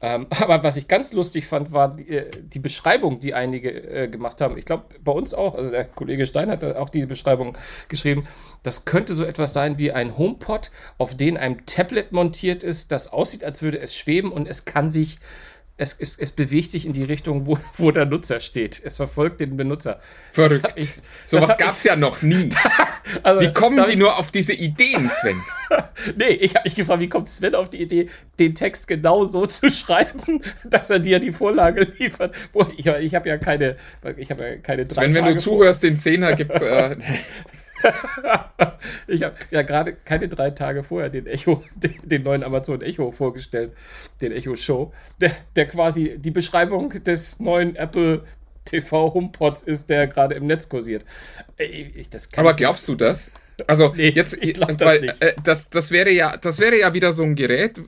Ähm, 0.00 0.26
aber 0.40 0.62
was 0.62 0.76
ich 0.76 0.88
ganz 0.88 1.12
lustig 1.12 1.46
fand, 1.46 1.72
war 1.72 1.96
die, 1.96 2.08
äh, 2.08 2.30
die 2.42 2.58
Beschreibung, 2.58 3.20
die 3.20 3.34
einige 3.34 3.70
äh, 3.70 4.08
gemacht 4.08 4.40
haben. 4.40 4.56
Ich 4.56 4.64
glaube, 4.64 4.84
bei 5.02 5.12
uns 5.12 5.34
auch, 5.34 5.54
also 5.54 5.70
der 5.70 5.84
Kollege 5.84 6.26
Stein 6.26 6.50
hat 6.50 6.64
auch 6.64 6.88
die 6.88 7.06
Beschreibung 7.06 7.56
geschrieben. 7.88 8.26
Das 8.62 8.84
könnte 8.84 9.14
so 9.14 9.24
etwas 9.24 9.52
sein 9.52 9.78
wie 9.78 9.92
ein 9.92 10.18
HomePod, 10.18 10.70
auf 10.98 11.16
den 11.16 11.36
ein 11.36 11.64
Tablet 11.66 12.12
montiert 12.12 12.62
ist, 12.62 12.92
das 12.92 13.12
aussieht, 13.12 13.44
als 13.44 13.62
würde 13.62 13.78
es 13.78 13.94
schweben 13.94 14.32
und 14.32 14.48
es 14.48 14.64
kann 14.64 14.90
sich 14.90 15.18
es, 15.80 15.96
es, 15.98 16.18
es 16.18 16.30
bewegt 16.30 16.70
sich 16.70 16.84
in 16.84 16.92
die 16.92 17.04
Richtung, 17.04 17.46
wo, 17.46 17.58
wo 17.78 17.90
der 17.90 18.04
Nutzer 18.04 18.40
steht. 18.40 18.82
Es 18.84 18.96
verfolgt 18.96 19.40
den 19.40 19.56
Benutzer. 19.56 19.98
Verrückt. 20.30 20.74
Ich, 20.76 20.90
Sowas 21.24 21.56
gab 21.56 21.70
es 21.70 21.82
ja 21.84 21.96
noch 21.96 22.20
nie. 22.20 22.50
Das, 22.80 23.02
also, 23.22 23.40
wie 23.40 23.52
kommen 23.52 23.84
die 23.90 23.96
nur 23.96 24.16
auf 24.16 24.30
diese 24.30 24.52
Ideen, 24.52 25.10
Sven? 25.20 25.40
nee, 26.16 26.28
ich 26.28 26.54
habe 26.54 26.64
mich 26.64 26.74
gefragt, 26.74 27.00
wie 27.00 27.08
kommt 27.08 27.28
Sven 27.28 27.54
auf 27.54 27.70
die 27.70 27.80
Idee, 27.80 28.08
den 28.38 28.54
Text 28.54 28.88
genau 28.88 29.24
so 29.24 29.46
zu 29.46 29.70
schreiben, 29.70 30.42
dass 30.64 30.90
er 30.90 30.98
dir 30.98 31.18
die 31.18 31.32
Vorlage 31.32 31.86
liefert. 31.98 32.34
Boah, 32.52 32.70
ich, 32.76 32.86
ich 32.86 33.14
habe 33.14 33.28
ja 33.28 33.38
keine, 33.38 33.76
ich 34.16 34.30
habe 34.30 34.42
ja 34.42 34.56
keine 34.56 34.84
drei 34.84 35.04
Sven, 35.04 35.14
Tage 35.14 35.26
wenn 35.26 35.34
du 35.36 35.40
zuhörst, 35.40 35.82
den 35.82 35.98
Zehner 35.98 36.34
gibt's. 36.34 36.60
Äh, 36.60 36.96
ich 39.06 39.22
habe 39.22 39.36
ja 39.50 39.62
gerade 39.62 39.94
keine 39.94 40.28
drei 40.28 40.50
Tage 40.50 40.82
vorher 40.82 41.10
den 41.10 41.26
Echo, 41.26 41.62
den, 41.74 41.94
den, 42.02 42.22
neuen 42.22 42.42
Amazon 42.42 42.82
Echo 42.82 43.10
vorgestellt, 43.10 43.72
den 44.20 44.32
Echo 44.32 44.56
Show, 44.56 44.92
der, 45.20 45.32
der 45.56 45.66
quasi 45.66 46.18
die 46.18 46.30
Beschreibung 46.30 46.90
des 46.90 47.40
neuen 47.40 47.76
Apple 47.76 48.24
TV 48.64 49.14
HomePods 49.14 49.62
ist, 49.62 49.90
der 49.90 50.06
gerade 50.06 50.34
im 50.34 50.46
Netz 50.46 50.68
kursiert. 50.68 51.04
Ich, 51.58 52.08
Aber 52.36 52.54
glaubst 52.54 52.86
du 52.88 52.94
das? 52.94 53.30
Also 53.66 53.92
nee, 53.94 54.08
jetzt, 54.14 54.36
ich 54.40 54.54
glaub, 54.54 54.76
das, 54.76 54.86
weil, 54.86 55.14
äh, 55.20 55.34
das, 55.44 55.68
das 55.70 55.90
wäre 55.90 56.10
ja, 56.10 56.36
das 56.36 56.58
wäre 56.58 56.78
ja 56.78 56.94
wieder 56.94 57.12
so 57.12 57.22
ein 57.22 57.34
Gerät, 57.34 57.80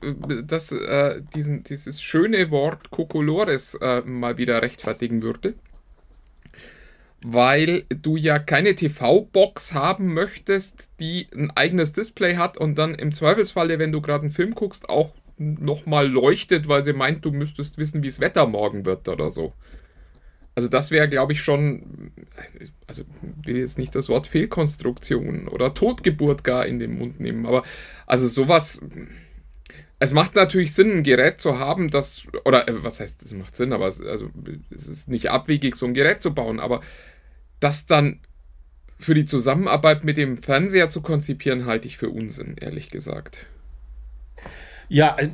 das 0.43 0.71
äh, 0.71 1.21
diesen, 1.35 1.63
dieses 1.63 2.01
schöne 2.01 2.51
Wort 2.51 2.91
Kokolores 2.91 3.75
äh, 3.75 4.01
mal 4.01 4.37
wieder 4.37 4.61
rechtfertigen 4.61 5.21
würde 5.21 5.55
weil 7.25 7.85
du 7.89 8.17
ja 8.17 8.39
keine 8.39 8.75
TV-Box 8.75 9.73
haben 9.73 10.13
möchtest, 10.13 10.89
die 10.99 11.27
ein 11.33 11.51
eigenes 11.51 11.93
Display 11.93 12.35
hat 12.35 12.57
und 12.57 12.75
dann 12.75 12.95
im 12.95 13.13
Zweifelsfalle, 13.13 13.79
wenn 13.79 13.91
du 13.91 14.01
gerade 14.01 14.23
einen 14.23 14.31
Film 14.31 14.55
guckst, 14.55 14.89
auch 14.89 15.13
nochmal 15.37 16.07
leuchtet, 16.07 16.67
weil 16.67 16.83
sie 16.83 16.93
meint, 16.93 17.25
du 17.25 17.31
müsstest 17.31 17.77
wissen, 17.77 18.03
wie 18.03 18.09
das 18.09 18.19
Wetter 18.19 18.45
morgen 18.45 18.85
wird 18.85 19.07
oder 19.07 19.31
so. 19.31 19.53
Also 20.55 20.69
das 20.69 20.91
wäre, 20.91 21.09
glaube 21.09 21.33
ich, 21.33 21.41
schon, 21.41 22.11
also 22.85 23.03
will 23.43 23.57
jetzt 23.57 23.79
nicht 23.79 23.95
das 23.95 24.09
Wort 24.09 24.27
Fehlkonstruktion 24.27 25.47
oder 25.47 25.73
Totgeburt 25.73 26.43
gar 26.43 26.65
in 26.67 26.77
den 26.77 26.97
Mund 26.97 27.19
nehmen, 27.19 27.47
aber 27.47 27.63
also 28.05 28.27
sowas, 28.27 28.81
es 29.97 30.11
macht 30.11 30.35
natürlich 30.35 30.73
Sinn, 30.73 30.97
ein 30.97 31.03
Gerät 31.03 31.41
zu 31.41 31.57
haben, 31.57 31.89
das, 31.89 32.27
oder 32.45 32.67
äh, 32.67 32.83
was 32.83 32.99
heißt, 32.99 33.23
es 33.23 33.33
macht 33.33 33.55
Sinn, 33.55 33.73
aber 33.73 33.87
es, 33.87 34.01
also, 34.01 34.29
es 34.69 34.87
ist 34.87 35.09
nicht 35.09 35.31
abwegig, 35.31 35.75
so 35.75 35.85
ein 35.85 35.93
Gerät 35.93 36.21
zu 36.21 36.35
bauen, 36.35 36.59
aber 36.59 36.81
das 37.63 37.85
dann 37.85 38.19
für 38.97 39.13
die 39.13 39.25
Zusammenarbeit 39.25 40.03
mit 40.03 40.17
dem 40.17 40.37
Fernseher 40.37 40.89
zu 40.89 41.01
konzipieren, 41.01 41.65
halte 41.65 41.87
ich 41.87 41.97
für 41.97 42.09
Unsinn, 42.09 42.55
ehrlich 42.59 42.89
gesagt. 42.89 43.39
Ja, 44.89 45.15
äh, 45.17 45.29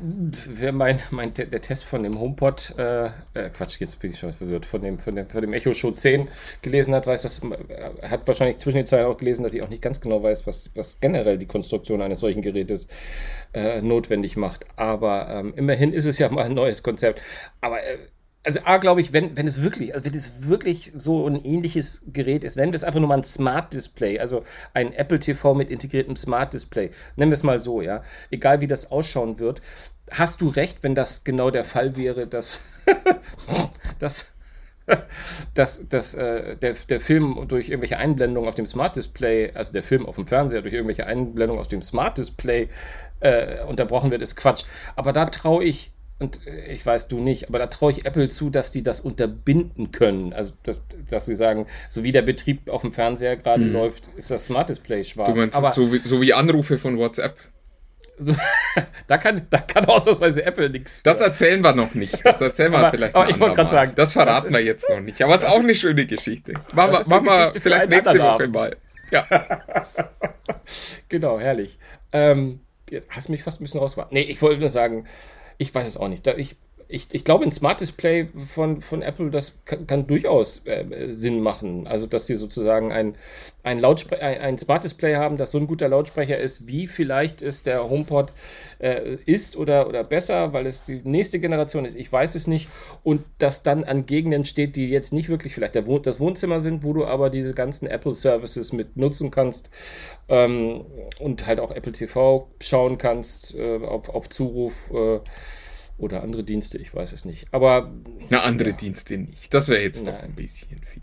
wer 0.48 0.72
mein, 0.72 1.00
mein, 1.12 1.34
der, 1.34 1.50
Test 1.50 1.84
von 1.84 2.04
dem 2.04 2.20
HomePod, 2.20 2.76
äh, 2.78 3.08
äh, 3.08 3.50
Quatsch, 3.50 3.80
jetzt 3.80 4.00
bin 4.00 4.12
ich 4.12 4.20
schon 4.20 4.32
verwirrt, 4.32 4.66
von 4.66 4.82
dem, 4.82 5.00
von 5.00 5.16
dem, 5.16 5.28
von 5.28 5.42
dem 5.42 5.54
Echo 5.54 5.74
Show 5.74 5.92
10 5.92 6.28
gelesen 6.62 6.94
hat, 6.94 7.08
weiß 7.08 7.24
das, 7.24 7.42
äh, 7.44 8.08
hat 8.08 8.28
wahrscheinlich 8.28 8.60
zwischen 8.60 8.78
den 8.78 8.88
Zeilen 8.88 9.08
auch 9.08 9.18
gelesen, 9.18 9.44
dass 9.44 9.54
ich 9.54 9.64
auch 9.64 9.70
nicht 9.70 9.82
ganz 9.82 10.00
genau 10.00 10.22
weiß, 10.22 10.46
was, 10.48 10.70
was 10.76 11.00
generell 11.00 11.38
die 11.38 11.48
Konstruktion 11.48 12.02
eines 12.02 12.20
solchen 12.20 12.42
Gerätes 12.42 12.88
äh, 13.54 13.82
notwendig 13.82 14.38
macht. 14.38 14.66
Aber 14.76 15.28
ähm, 15.30 15.54
immerhin 15.56 15.94
ist 15.94 16.06
es 16.06 16.20
ja 16.20 16.30
mal 16.30 16.46
ein 16.46 16.54
neues 16.54 16.84
Konzept. 16.84 17.22
Aber 17.60 17.80
also 18.44 18.60
A, 18.64 18.78
glaube 18.78 19.02
ich, 19.02 19.12
wenn, 19.12 19.36
wenn 19.36 19.48
es 19.48 19.62
wirklich, 19.62 19.94
also 19.94 20.06
wenn 20.06 20.14
es 20.14 20.48
wirklich 20.48 20.94
so 20.96 21.28
ein 21.28 21.44
ähnliches 21.44 22.04
Gerät 22.08 22.44
ist, 22.44 22.56
nennen 22.56 22.72
wir 22.72 22.78
es 22.78 22.84
einfach 22.84 23.00
nur 23.00 23.10
mal 23.10 23.18
ein 23.18 23.24
Smart 23.24 23.74
Display, 23.74 24.20
also 24.20 24.44
ein 24.74 24.94
Apple 24.94 25.20
TV 25.20 25.54
mit 25.54 25.70
integriertem 25.70 26.16
Smart 26.16 26.54
Display, 26.54 26.92
nennen 27.16 27.32
wir 27.32 27.36
es 27.36 27.44
mal 27.44 27.60
so, 27.60 27.82
ja, 27.82 28.02
egal 28.32 28.62
wie 28.62 28.68
das 28.68 28.92
ausschauen 28.92 29.40
wird, 29.40 29.62
hast 30.12 30.42
du 30.42 30.48
recht, 30.50 30.84
wenn 30.84 30.96
das 30.96 31.24
genau 31.24 31.52
der 31.52 31.66
Fall 31.66 31.96
wäre, 31.96 32.28
dass, 32.28 32.62
dass, 34.00 34.32
dass, 35.54 35.88
dass 35.90 36.16
äh, 36.16 36.56
der, 36.56 36.74
der 36.74 37.02
Film 37.02 37.46
durch 37.48 37.70
irgendwelche 37.70 37.98
Einblendungen 37.98 38.50
auf 38.50 38.56
dem 38.56 38.68
Smart 38.68 38.96
Display, 38.96 39.52
also 39.54 39.74
der 39.74 39.84
Film 39.84 40.06
auf 40.06 40.16
dem 40.16 40.26
Fernseher 40.26 40.62
durch 40.62 40.74
irgendwelche 40.74 41.06
Einblendungen 41.06 41.60
auf 41.60 41.68
dem 41.68 41.82
Smart 41.82 42.18
Display 42.18 42.70
äh, 43.20 43.64
unterbrochen 43.66 44.12
wird, 44.12 44.22
ist 44.22 44.36
Quatsch. 44.36 44.64
Aber 44.96 45.14
da 45.14 45.26
traue 45.26 45.64
ich 45.64 45.92
und 46.20 46.46
äh, 46.46 46.72
ich 46.72 46.86
weiß 46.86 47.08
du 47.08 47.20
nicht, 47.20 47.48
aber 47.48 47.60
da 47.60 47.68
traue 47.68 47.92
ich 47.92 48.06
Apple 48.06 48.30
zu, 48.30 48.50
dass 48.50 48.72
die 48.72 48.84
das 48.84 49.00
unterbinden 49.00 49.92
können. 49.92 50.34
Also, 50.34 50.54
dass, 50.64 50.82
dass 51.10 51.26
sie 51.26 51.36
sagen, 51.36 51.68
so 51.88 52.04
wie 52.04 52.12
der 52.12 52.22
Betrieb 52.22 52.70
auf 52.70 52.82
dem 52.82 52.92
Fernseher 52.92 53.38
gerade 53.38 53.64
hm. 53.64 53.74
läuft, 53.74 54.10
ist 54.18 54.30
das 54.30 54.46
Smart 54.46 54.70
Display 54.70 55.04
schwarz. 55.04 55.30
Du 55.30 55.36
meinst 55.36 55.56
aber, 55.56 55.72
so, 55.72 55.92
wie, 55.94 56.00
so 56.00 56.22
wie 56.22 56.34
Anrufe 56.34 56.78
von 56.78 56.98
WhatsApp? 56.98 57.38
So, 58.18 58.36
da, 59.08 59.18
kann, 59.18 59.48
da 59.50 59.60
kann 59.60 59.86
ausnahmsweise 59.86 60.44
Apple 60.46 60.70
nichts. 60.70 61.02
Das 61.04 61.22
erzählen 61.22 61.62
wir 61.62 61.74
noch 61.74 61.96
nicht. 61.96 62.26
Das 62.26 62.42
erzählen 62.42 62.74
wir 62.74 62.80
aber, 62.80 62.92
vielleicht 62.92 63.16
Aber 63.16 63.30
ich 63.30 63.40
wollte 63.40 63.56
gerade 63.56 63.70
sagen. 63.70 63.94
Das 63.96 64.12
verraten 64.12 64.44
das 64.44 64.46
ist, 64.46 64.54
wir 64.54 64.66
jetzt 64.66 64.90
noch 64.90 65.00
nicht. 65.00 65.22
Aber 65.22 65.36
es 65.36 65.42
ist 65.44 65.48
auch 65.48 65.60
eine 65.60 65.74
schöne 65.74 66.06
Geschichte. 66.06 66.54
Machen 66.74 66.92
wir, 66.92 67.08
machen 67.08 67.26
wir 67.26 67.62
vielleicht 67.62 67.90
nächste 67.90 68.20
Woche 68.20 68.44
Abend. 68.44 68.54
mal. 68.54 68.76
Ja. 69.10 69.26
genau, 71.10 71.40
herrlich. 71.40 71.80
Ähm, 72.12 72.60
hast 73.10 73.30
mich 73.30 73.42
fast 73.42 73.62
ein 73.62 73.64
bisschen 73.64 73.80
rausgebracht. 73.80 74.12
Nee, 74.12 74.22
ich 74.22 74.42
wollte 74.42 74.60
nur 74.60 74.70
sagen, 74.70 75.06
ich 75.60 75.76
weiß 75.76 75.88
es 75.88 75.98
auch 75.98 76.08
nicht. 76.08 76.26
Ich, 76.26 76.56
ich, 76.92 77.08
ich 77.12 77.24
glaube, 77.24 77.46
ein 77.46 77.52
Smart 77.52 77.82
Display 77.82 78.30
von, 78.36 78.82
von 78.82 79.04
Apple, 79.04 79.30
das 79.30 79.54
kann, 79.64 79.86
kann 79.86 80.08
durchaus 80.08 80.64
äh, 80.66 81.12
Sinn 81.12 81.40
machen. 81.40 81.86
Also, 81.86 82.08
dass 82.08 82.26
sie 82.26 82.34
sozusagen 82.34 82.92
ein, 82.92 83.16
ein, 83.62 83.86
ein, 83.86 84.22
ein 84.22 84.58
Smart 84.58 84.84
Display 84.84 85.16
haben, 85.16 85.38
das 85.38 85.52
so 85.52 85.60
ein 85.60 85.68
guter 85.68 85.88
Lautsprecher 85.88 86.40
ist, 86.40 86.68
wie 86.68 86.88
vielleicht 86.88 87.44
es 87.44 87.62
der 87.62 87.88
HomePod 87.88 88.34
äh, 88.80 89.18
ist 89.26 89.56
oder, 89.56 89.88
oder 89.88 90.04
besser, 90.04 90.52
weil 90.52 90.66
es 90.66 90.84
die 90.84 91.02
nächste 91.04 91.40
Generation 91.40 91.86
ist. 91.86 91.96
Ich 91.96 92.12
weiß 92.12 92.34
es 92.34 92.48
nicht. 92.48 92.68
Und 93.04 93.24
das 93.38 93.62
dann 93.62 93.84
an 93.84 94.08
Gegenden 94.08 94.44
steht, 94.44 94.76
die 94.76 94.90
jetzt 94.90 95.14
nicht 95.14 95.30
wirklich 95.30 95.54
vielleicht 95.54 95.76
der 95.76 95.86
Wohn 95.86 96.02
das 96.02 96.20
Wohnzimmer 96.20 96.60
sind, 96.60 96.84
wo 96.84 96.94
du 96.94 97.06
aber 97.06 97.30
diese 97.30 97.54
ganzen 97.54 97.86
Apple 97.86 98.16
Services 98.16 98.74
mit 98.74 98.98
nutzen 98.98 99.30
kannst 99.30 99.70
ähm, 100.28 100.86
und 101.20 101.46
halt 101.46 101.60
auch 101.60 101.70
Apple 101.70 101.92
TV 101.92 102.50
schauen 102.60 102.98
kannst 102.98 103.54
äh, 103.54 103.78
auf, 103.78 104.10
auf 104.10 104.28
Zuruf. 104.30 104.92
Äh, 104.92 105.20
oder 106.00 106.24
andere 106.24 106.44
Dienste, 106.44 106.78
ich 106.78 106.94
weiß 106.94 107.14
es 107.14 107.26
nicht. 107.26 107.48
Aber. 107.52 107.92
Na, 108.30 108.42
andere 108.42 108.72
ja. 108.72 108.76
Dienste 108.76 109.18
nicht. 109.18 109.54
Das 109.54 109.68
wäre 109.68 109.82
jetzt 109.82 110.06
Nein. 110.06 110.16
doch 110.16 110.24
ein 110.24 110.36
bisschen 110.36 110.82
viel. 110.84 111.00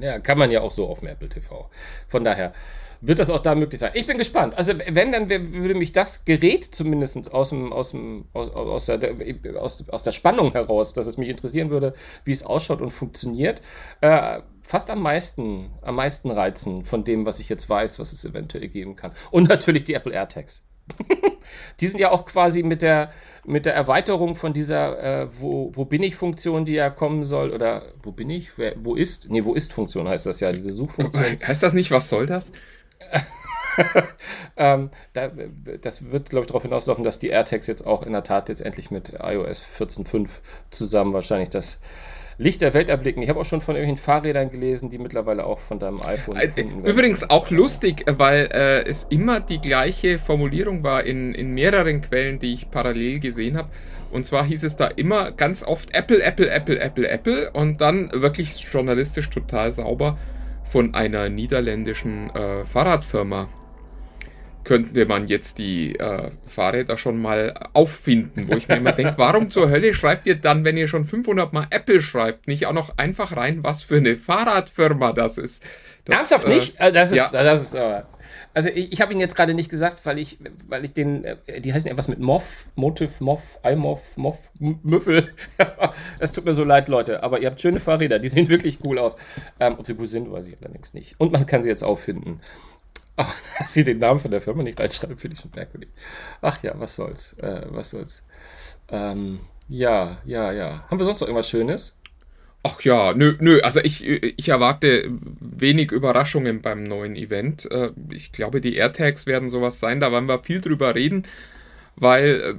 Ja, 0.00 0.18
kann 0.18 0.38
man 0.38 0.50
ja 0.50 0.60
auch 0.60 0.70
so 0.70 0.86
auf 0.86 1.00
dem 1.00 1.08
Apple 1.08 1.28
TV. 1.28 1.70
Von 2.08 2.24
daher 2.24 2.52
wird 3.00 3.20
das 3.20 3.30
auch 3.30 3.40
da 3.40 3.54
möglich 3.54 3.80
sein. 3.80 3.92
Ich 3.94 4.06
bin 4.06 4.18
gespannt. 4.18 4.56
Also, 4.56 4.74
wenn, 4.76 5.12
dann 5.12 5.30
würde 5.30 5.74
mich 5.74 5.92
das 5.92 6.24
Gerät 6.24 6.64
zumindest 6.64 7.32
aus, 7.32 7.50
dem, 7.50 7.72
aus, 7.72 7.92
dem, 7.92 8.26
aus, 8.32 8.86
der, 8.86 9.14
aus, 9.60 9.88
aus 9.88 10.02
der 10.02 10.12
Spannung 10.12 10.52
heraus, 10.52 10.94
dass 10.94 11.06
es 11.06 11.16
mich 11.16 11.28
interessieren 11.28 11.70
würde, 11.70 11.94
wie 12.24 12.32
es 12.32 12.44
ausschaut 12.44 12.80
und 12.80 12.90
funktioniert, 12.90 13.62
äh, 14.00 14.40
fast 14.62 14.90
am 14.90 15.00
meisten, 15.00 15.70
am 15.82 15.94
meisten 15.94 16.30
reizen 16.30 16.84
von 16.84 17.04
dem, 17.04 17.24
was 17.24 17.40
ich 17.40 17.48
jetzt 17.48 17.68
weiß, 17.68 17.98
was 17.98 18.12
es 18.12 18.24
eventuell 18.24 18.68
geben 18.68 18.96
kann. 18.96 19.12
Und 19.30 19.48
natürlich 19.48 19.84
die 19.84 19.94
Apple 19.94 20.12
AirTags. 20.12 20.64
Die 21.80 21.86
sind 21.86 22.00
ja 22.00 22.10
auch 22.10 22.24
quasi 22.24 22.62
mit 22.62 22.82
der, 22.82 23.10
mit 23.44 23.66
der 23.66 23.74
Erweiterung 23.74 24.34
von 24.34 24.52
dieser 24.52 25.22
äh, 25.22 25.28
wo, 25.40 25.70
wo 25.74 25.84
bin 25.84 26.02
ich 26.02 26.16
Funktion, 26.16 26.64
die 26.64 26.72
ja 26.72 26.90
kommen 26.90 27.24
soll, 27.24 27.50
oder 27.50 27.82
wo 28.02 28.12
bin 28.12 28.30
ich? 28.30 28.58
Wer, 28.58 28.74
wo 28.82 28.94
ist? 28.94 29.30
Nee, 29.30 29.44
wo 29.44 29.54
ist 29.54 29.72
Funktion 29.72 30.08
heißt 30.08 30.26
das 30.26 30.40
ja, 30.40 30.52
diese 30.52 30.72
Suchfunktion. 30.72 31.38
Heißt 31.46 31.62
das 31.62 31.72
nicht, 31.72 31.90
was 31.90 32.08
soll 32.08 32.26
das? 32.26 32.52
ähm, 34.56 34.90
da, 35.12 35.30
das 35.80 36.10
wird, 36.10 36.30
glaube 36.30 36.44
ich, 36.44 36.48
darauf 36.48 36.62
hinauslaufen, 36.62 37.04
dass 37.04 37.18
die 37.18 37.28
AirTags 37.28 37.66
jetzt 37.66 37.86
auch 37.86 38.02
in 38.02 38.12
der 38.12 38.24
Tat 38.24 38.48
jetzt 38.48 38.60
endlich 38.60 38.90
mit 38.90 39.14
iOS 39.20 39.62
14.5 39.62 40.28
zusammen 40.70 41.12
wahrscheinlich 41.12 41.50
das 41.50 41.78
Licht 42.40 42.62
der 42.62 42.72
Welt 42.72 42.88
erblicken. 42.88 43.20
Ich 43.20 43.28
habe 43.28 43.40
auch 43.40 43.44
schon 43.44 43.60
von 43.60 43.74
irgendwelchen 43.74 44.02
Fahrrädern 44.02 44.50
gelesen, 44.50 44.90
die 44.90 44.98
mittlerweile 44.98 45.44
auch 45.44 45.58
von 45.58 45.80
deinem 45.80 46.00
iPhone 46.00 46.36
also, 46.36 46.54
gefunden 46.54 46.84
werden. 46.84 46.92
Übrigens 46.92 47.28
auch 47.28 47.50
lustig, 47.50 48.04
weil 48.06 48.48
äh, 48.52 48.88
es 48.88 49.04
immer 49.10 49.40
die 49.40 49.60
gleiche 49.60 50.20
Formulierung 50.20 50.84
war 50.84 51.02
in, 51.02 51.34
in 51.34 51.52
mehreren 51.52 52.00
Quellen, 52.00 52.38
die 52.38 52.54
ich 52.54 52.70
parallel 52.70 53.18
gesehen 53.18 53.56
habe. 53.56 53.68
Und 54.12 54.24
zwar 54.24 54.44
hieß 54.44 54.62
es 54.62 54.76
da 54.76 54.86
immer 54.86 55.32
ganz 55.32 55.64
oft 55.64 55.92
Apple, 55.94 56.22
Apple, 56.22 56.48
Apple, 56.48 56.78
Apple, 56.78 57.08
Apple 57.08 57.50
und 57.50 57.80
dann 57.80 58.10
wirklich 58.12 58.66
journalistisch 58.72 59.28
total 59.30 59.72
sauber 59.72 60.16
von 60.62 60.94
einer 60.94 61.28
niederländischen 61.28 62.30
äh, 62.30 62.64
Fahrradfirma 62.64 63.48
könnte 64.64 65.06
man 65.06 65.28
jetzt 65.28 65.58
die 65.58 65.98
äh, 65.98 66.30
Fahrräder 66.46 66.96
schon 66.98 67.20
mal 67.20 67.54
auffinden, 67.72 68.48
wo 68.48 68.54
ich 68.54 68.68
mir 68.68 68.76
immer 68.76 68.92
denke, 68.92 69.14
warum 69.16 69.50
zur 69.50 69.70
Hölle 69.70 69.94
schreibt 69.94 70.26
ihr 70.26 70.34
dann, 70.34 70.64
wenn 70.64 70.76
ihr 70.76 70.88
schon 70.88 71.04
500 71.04 71.52
Mal 71.52 71.66
Apple 71.70 72.02
schreibt, 72.02 72.48
nicht 72.48 72.66
auch 72.66 72.72
noch 72.72 72.98
einfach 72.98 73.36
rein, 73.36 73.64
was 73.64 73.82
für 73.82 73.96
eine 73.96 74.16
Fahrradfirma 74.16 75.12
das 75.12 75.38
ist? 75.38 75.62
Das, 76.04 76.16
Ernsthaft 76.16 76.46
äh, 76.46 76.54
nicht? 76.54 76.80
Äh, 76.80 76.92
das 76.92 77.12
ist, 77.12 77.18
ja. 77.18 77.28
das 77.30 77.60
ist 77.60 77.76
aber. 77.76 78.08
Also 78.54 78.70
ich, 78.70 78.92
ich 78.92 79.00
habe 79.00 79.12
ihn 79.12 79.20
jetzt 79.20 79.36
gerade 79.36 79.54
nicht 79.54 79.70
gesagt, 79.70 80.04
weil 80.04 80.18
ich, 80.18 80.38
weil 80.66 80.84
ich 80.84 80.92
den, 80.92 81.24
äh, 81.24 81.60
die 81.60 81.72
heißen 81.72 81.90
etwas 81.90 82.08
mit 82.08 82.18
Moff, 82.18 82.66
Motive, 82.74 83.12
Moff, 83.20 83.58
iMoff, 83.62 84.16
Moff, 84.16 84.50
Müffel. 84.58 85.32
Es 86.18 86.32
tut 86.32 86.44
mir 86.44 86.52
so 86.52 86.64
leid, 86.64 86.88
Leute, 86.88 87.22
aber 87.22 87.40
ihr 87.40 87.48
habt 87.48 87.60
schöne 87.60 87.78
Fahrräder, 87.78 88.18
die 88.18 88.28
sehen 88.28 88.48
wirklich 88.48 88.78
cool 88.84 88.98
aus. 88.98 89.16
Ähm, 89.60 89.76
ob 89.78 89.86
sie 89.86 89.94
gut 89.94 90.10
sind, 90.10 90.30
weiß 90.32 90.46
ich 90.46 90.56
allerdings 90.60 90.94
nicht. 90.94 91.14
Und 91.18 91.32
man 91.32 91.46
kann 91.46 91.62
sie 91.62 91.68
jetzt 91.68 91.84
auffinden. 91.84 92.40
Aber 93.22 93.34
dass 93.58 93.74
sie 93.74 93.82
den 93.82 93.98
Namen 93.98 94.20
von 94.20 94.30
der 94.30 94.40
Firma 94.40 94.62
nicht 94.62 94.78
reinschreiben, 94.78 95.18
finde 95.18 95.34
ich 95.34 95.40
schon 95.40 95.50
merkwürdig. 95.52 95.88
Ach 96.40 96.62
ja, 96.62 96.78
was 96.78 96.94
soll's. 96.94 97.32
Äh, 97.34 97.66
was 97.68 97.90
soll's. 97.90 98.24
Ähm, 98.90 99.40
ja, 99.66 100.18
ja, 100.24 100.52
ja. 100.52 100.84
Haben 100.88 101.00
wir 101.00 101.04
sonst 101.04 101.20
noch 101.20 101.26
irgendwas 101.26 101.48
Schönes? 101.48 101.98
Ach 102.62 102.80
ja, 102.82 103.14
nö, 103.14 103.36
nö. 103.40 103.60
Also 103.60 103.80
ich, 103.80 104.06
ich 104.06 104.48
erwarte 104.48 105.10
wenig 105.40 105.90
Überraschungen 105.90 106.62
beim 106.62 106.84
neuen 106.84 107.16
Event. 107.16 107.68
Äh, 107.72 107.90
ich 108.12 108.30
glaube, 108.30 108.60
die 108.60 108.76
AirTags 108.76 109.26
werden 109.26 109.50
sowas 109.50 109.80
sein. 109.80 109.98
Da 109.98 110.12
werden 110.12 110.28
wir 110.28 110.38
viel 110.38 110.60
drüber 110.60 110.94
reden, 110.94 111.24
weil 111.96 112.40
äh, 112.40 112.54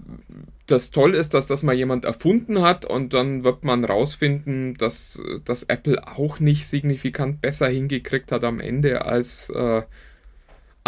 das 0.68 0.92
toll 0.92 1.16
ist, 1.16 1.34
dass 1.34 1.48
das 1.48 1.64
mal 1.64 1.74
jemand 1.74 2.04
erfunden 2.04 2.62
hat 2.62 2.84
und 2.84 3.14
dann 3.14 3.46
wird 3.46 3.64
man 3.64 3.86
rausfinden, 3.86 4.76
dass, 4.76 5.22
dass 5.46 5.64
Apple 5.64 6.06
auch 6.06 6.42
nicht 6.42 6.68
signifikant 6.68 7.40
besser 7.40 7.70
hingekriegt 7.70 8.34
hat 8.34 8.44
am 8.44 8.60
Ende 8.60 9.06
als 9.06 9.50
äh, 9.52 9.84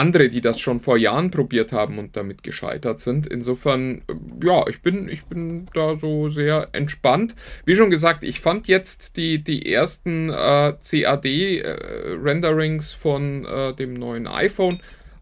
andere, 0.02 0.30
die 0.30 0.42
das 0.42 0.60
schon 0.60 0.80
vor 0.80 0.98
Jahren 0.98 1.30
probiert 1.30 1.72
haben 1.72 2.00
und 2.00 2.18
damit 2.18 2.42
gescheitert 2.42 3.00
sind. 3.00 3.28
Insofern, 3.28 4.02
ja, 4.44 4.66
ich 4.68 4.82
bin, 4.82 5.08
ich 5.08 5.26
bin 5.26 5.68
da 5.76 5.96
so 5.96 6.28
sehr 6.30 6.66
entspannt. 6.74 7.36
Wie 7.66 7.76
schon 7.76 7.92
gesagt, 7.92 8.24
ich 8.24 8.42
fand 8.42 8.68
jetzt 8.68 9.16
die, 9.16 9.44
die 9.44 9.72
ersten 9.72 10.32
äh, 10.32 10.74
CAD-Renderings 10.74 12.94
äh, 12.94 12.98
von 12.98 13.46
äh, 13.46 13.76
dem 13.76 13.94
neuen 13.94 14.26
iPhone 14.26 14.80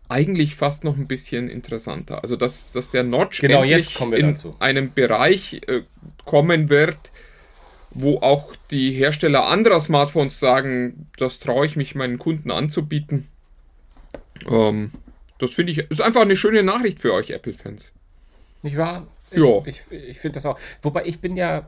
eigentlich 0.08 0.56
fast 0.56 0.86
noch 0.86 0.96
ein 0.96 1.08
bisschen 1.08 1.50
interessanter. 1.50 2.24
Also, 2.24 2.38
dass, 2.38 2.72
dass 2.72 2.90
der 2.90 3.04
Notch 3.04 3.42
genau, 3.42 3.64
endlich 3.64 4.00
in 4.00 4.30
dazu. 4.30 4.56
einem 4.60 4.94
Bereich 4.94 5.60
äh, 5.68 5.82
kommen 6.24 6.70
wird, 6.70 6.96
wo 7.92 8.20
auch 8.20 8.56
die 8.72 8.92
Hersteller 8.92 9.48
anderer 9.48 9.82
Smartphones 9.82 10.40
sagen, 10.40 11.10
das 11.18 11.40
traue 11.40 11.66
ich 11.66 11.76
mich 11.76 11.96
meinen 11.96 12.18
Kunden 12.18 12.50
anzubieten 12.50 13.28
ähm, 14.50 14.92
das 15.40 15.54
finde 15.54 15.72
ich, 15.72 15.80
ist 15.80 16.02
einfach 16.02 16.22
eine 16.22 16.36
schöne 16.36 16.64
Nachricht 16.64 17.00
für 17.00 17.14
euch 17.14 17.30
Apple-Fans. 17.32 17.92
Nicht 18.62 18.78
wahr? 18.78 19.08
Ja. 19.32 19.62
Ich, 19.66 19.84
ich, 19.90 20.04
ich 20.10 20.20
finde 20.20 20.36
das 20.36 20.46
auch. 20.46 20.60
Wobei 20.82 21.06
ich 21.06 21.20
bin 21.20 21.38
ja, 21.38 21.68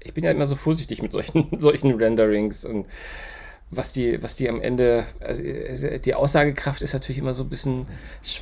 ich 0.00 0.14
bin 0.14 0.24
ja 0.24 0.30
immer 0.30 0.46
so 0.46 0.56
vorsichtig 0.56 1.02
mit 1.02 1.12
solchen, 1.12 1.48
solchen 1.58 1.94
Renderings 1.94 2.64
und 2.64 2.86
was 3.70 3.92
die, 3.92 4.22
was 4.22 4.34
die 4.36 4.48
am 4.48 4.62
Ende, 4.62 5.04
also 5.20 5.42
die 5.42 6.14
Aussagekraft 6.14 6.80
ist 6.80 6.94
natürlich 6.94 7.18
immer 7.18 7.34
so 7.34 7.42
ein 7.42 7.50
bisschen. 7.50 7.86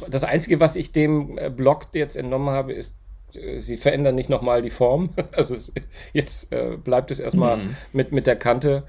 Das 0.09 0.23
Einzige, 0.23 0.61
was 0.61 0.76
ich 0.76 0.93
dem 0.93 1.37
äh, 1.38 1.50
Blog 1.50 1.88
jetzt 1.95 2.17
entnommen 2.17 2.50
habe, 2.50 2.73
ist, 2.73 2.95
äh, 3.35 3.59
sie 3.59 3.76
verändern 3.76 4.15
nicht 4.15 4.29
nochmal 4.29 4.62
die 4.62 4.71
Form. 4.71 5.11
Also 5.33 5.55
es, 5.55 5.73
jetzt 6.12 6.53
äh, 6.53 6.76
bleibt 6.76 7.11
es 7.11 7.19
erstmal 7.19 7.57
Mhm. 7.57 7.76
mit, 7.93 8.12
mit 8.12 8.29
der 8.29 8.37
Kante. 8.37 8.85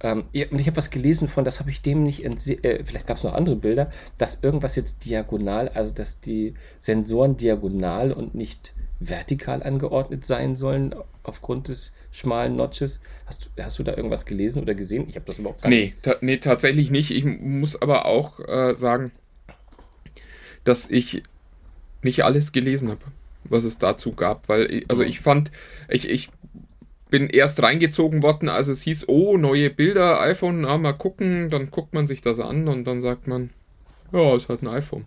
Ähm, 0.00 0.24
und 0.32 0.60
ich 0.60 0.66
habe 0.66 0.76
was 0.76 0.90
gelesen 0.90 1.28
von, 1.28 1.44
das 1.44 1.58
habe 1.58 1.70
ich 1.70 1.82
dem 1.82 2.04
nicht 2.04 2.24
äh, 2.24 2.84
vielleicht 2.84 3.06
gab 3.06 3.16
es 3.16 3.24
noch 3.24 3.34
andere 3.34 3.56
Bilder, 3.56 3.90
dass 4.16 4.42
irgendwas 4.42 4.76
jetzt 4.76 5.04
diagonal, 5.04 5.68
also 5.70 5.92
dass 5.92 6.20
die 6.20 6.54
Sensoren 6.78 7.36
diagonal 7.36 8.12
und 8.12 8.34
nicht 8.34 8.74
vertikal 9.00 9.62
angeordnet 9.62 10.26
sein 10.26 10.54
sollen 10.54 10.94
aufgrund 11.22 11.68
des 11.68 11.94
schmalen 12.10 12.56
Notches. 12.56 13.00
Hast 13.26 13.46
du, 13.56 13.62
hast 13.62 13.78
du 13.78 13.82
da 13.82 13.96
irgendwas 13.96 14.26
gelesen 14.26 14.62
oder 14.62 14.74
gesehen? 14.74 15.08
Ich 15.08 15.16
habe 15.16 15.26
das 15.26 15.38
überhaupt 15.38 15.62
gar 15.62 15.68
Nee, 15.68 15.94
ta 16.02 16.16
nee, 16.20 16.38
tatsächlich 16.38 16.90
nicht. 16.90 17.10
Ich 17.10 17.24
muss 17.24 17.80
aber 17.80 18.06
auch 18.06 18.40
äh, 18.40 18.74
sagen, 18.74 19.12
dass 20.64 20.90
ich 20.90 21.22
nicht 22.02 22.24
alles 22.24 22.52
gelesen 22.52 22.90
habe, 22.90 23.00
was 23.44 23.64
es 23.64 23.78
dazu 23.78 24.12
gab. 24.12 24.48
Weil, 24.48 24.70
ich, 24.72 24.90
also 24.90 25.02
ich 25.02 25.20
fand, 25.20 25.50
ich, 25.88 26.08
ich 26.08 26.30
bin 27.10 27.28
erst 27.28 27.62
reingezogen 27.62 28.22
worden, 28.22 28.48
als 28.48 28.68
es 28.68 28.82
hieß, 28.82 29.08
oh, 29.08 29.36
neue 29.36 29.70
Bilder, 29.70 30.20
iPhone, 30.20 30.62
na, 30.62 30.78
mal 30.78 30.92
gucken. 30.92 31.50
Dann 31.50 31.70
guckt 31.70 31.94
man 31.94 32.06
sich 32.06 32.20
das 32.20 32.40
an 32.40 32.68
und 32.68 32.84
dann 32.84 33.00
sagt 33.00 33.26
man, 33.26 33.50
ja, 34.12 34.36
ist 34.36 34.48
halt 34.48 34.62
ein 34.62 34.68
iPhone. 34.68 35.04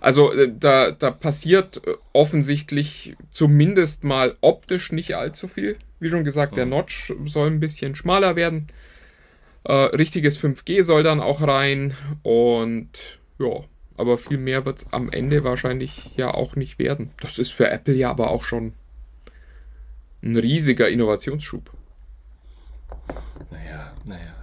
Also 0.00 0.32
äh, 0.32 0.52
da, 0.58 0.90
da 0.90 1.10
passiert 1.10 1.86
äh, 1.86 1.94
offensichtlich 2.12 3.16
zumindest 3.30 4.04
mal 4.04 4.36
optisch 4.40 4.92
nicht 4.92 5.16
allzu 5.16 5.48
viel. 5.48 5.76
Wie 6.00 6.10
schon 6.10 6.24
gesagt, 6.24 6.56
der 6.56 6.66
Notch 6.66 7.12
soll 7.24 7.48
ein 7.48 7.60
bisschen 7.60 7.94
schmaler 7.94 8.36
werden. 8.36 8.66
Äh, 9.64 9.72
richtiges 9.72 10.42
5G 10.42 10.82
soll 10.82 11.02
dann 11.02 11.20
auch 11.20 11.40
rein 11.42 11.94
und 12.22 12.90
ja, 13.38 13.64
aber 13.96 14.18
viel 14.18 14.38
mehr 14.38 14.66
wird 14.66 14.78
es 14.78 14.92
am 14.92 15.10
Ende 15.10 15.44
wahrscheinlich 15.44 16.10
ja 16.16 16.34
auch 16.34 16.56
nicht 16.56 16.78
werden. 16.78 17.12
Das 17.20 17.38
ist 17.38 17.52
für 17.52 17.70
Apple 17.70 17.94
ja 17.94 18.10
aber 18.10 18.30
auch 18.30 18.44
schon 18.44 18.72
ein 20.22 20.36
riesiger 20.36 20.88
Innovationsschub. 20.88 21.70
Naja, 23.50 23.92
naja. 24.04 24.34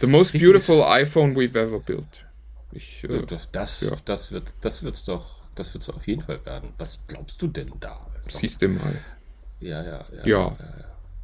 The 0.00 0.06
most 0.06 0.32
beautiful 0.32 0.82
iPhone 0.82 1.34
we've 1.36 1.56
ever 1.56 1.78
built. 1.78 2.24
Ich, 2.72 3.04
äh, 3.04 3.24
Das, 3.52 3.80
ja. 3.82 3.96
das 4.04 4.32
wird 4.32 4.54
das 4.60 4.82
wird's 4.82 5.04
doch, 5.04 5.36
das 5.54 5.74
wird's 5.74 5.90
auf 5.90 6.06
jeden 6.06 6.22
Fall 6.22 6.44
werden. 6.44 6.72
Was 6.78 7.00
glaubst 7.06 7.40
du 7.42 7.48
denn 7.48 7.72
da? 7.80 8.06
Siehst 8.20 8.62
du 8.62 8.68
mal. 8.68 8.96
Ja, 9.60 9.82
ja, 9.82 10.06
ja. 10.12 10.26
Ja, 10.26 10.56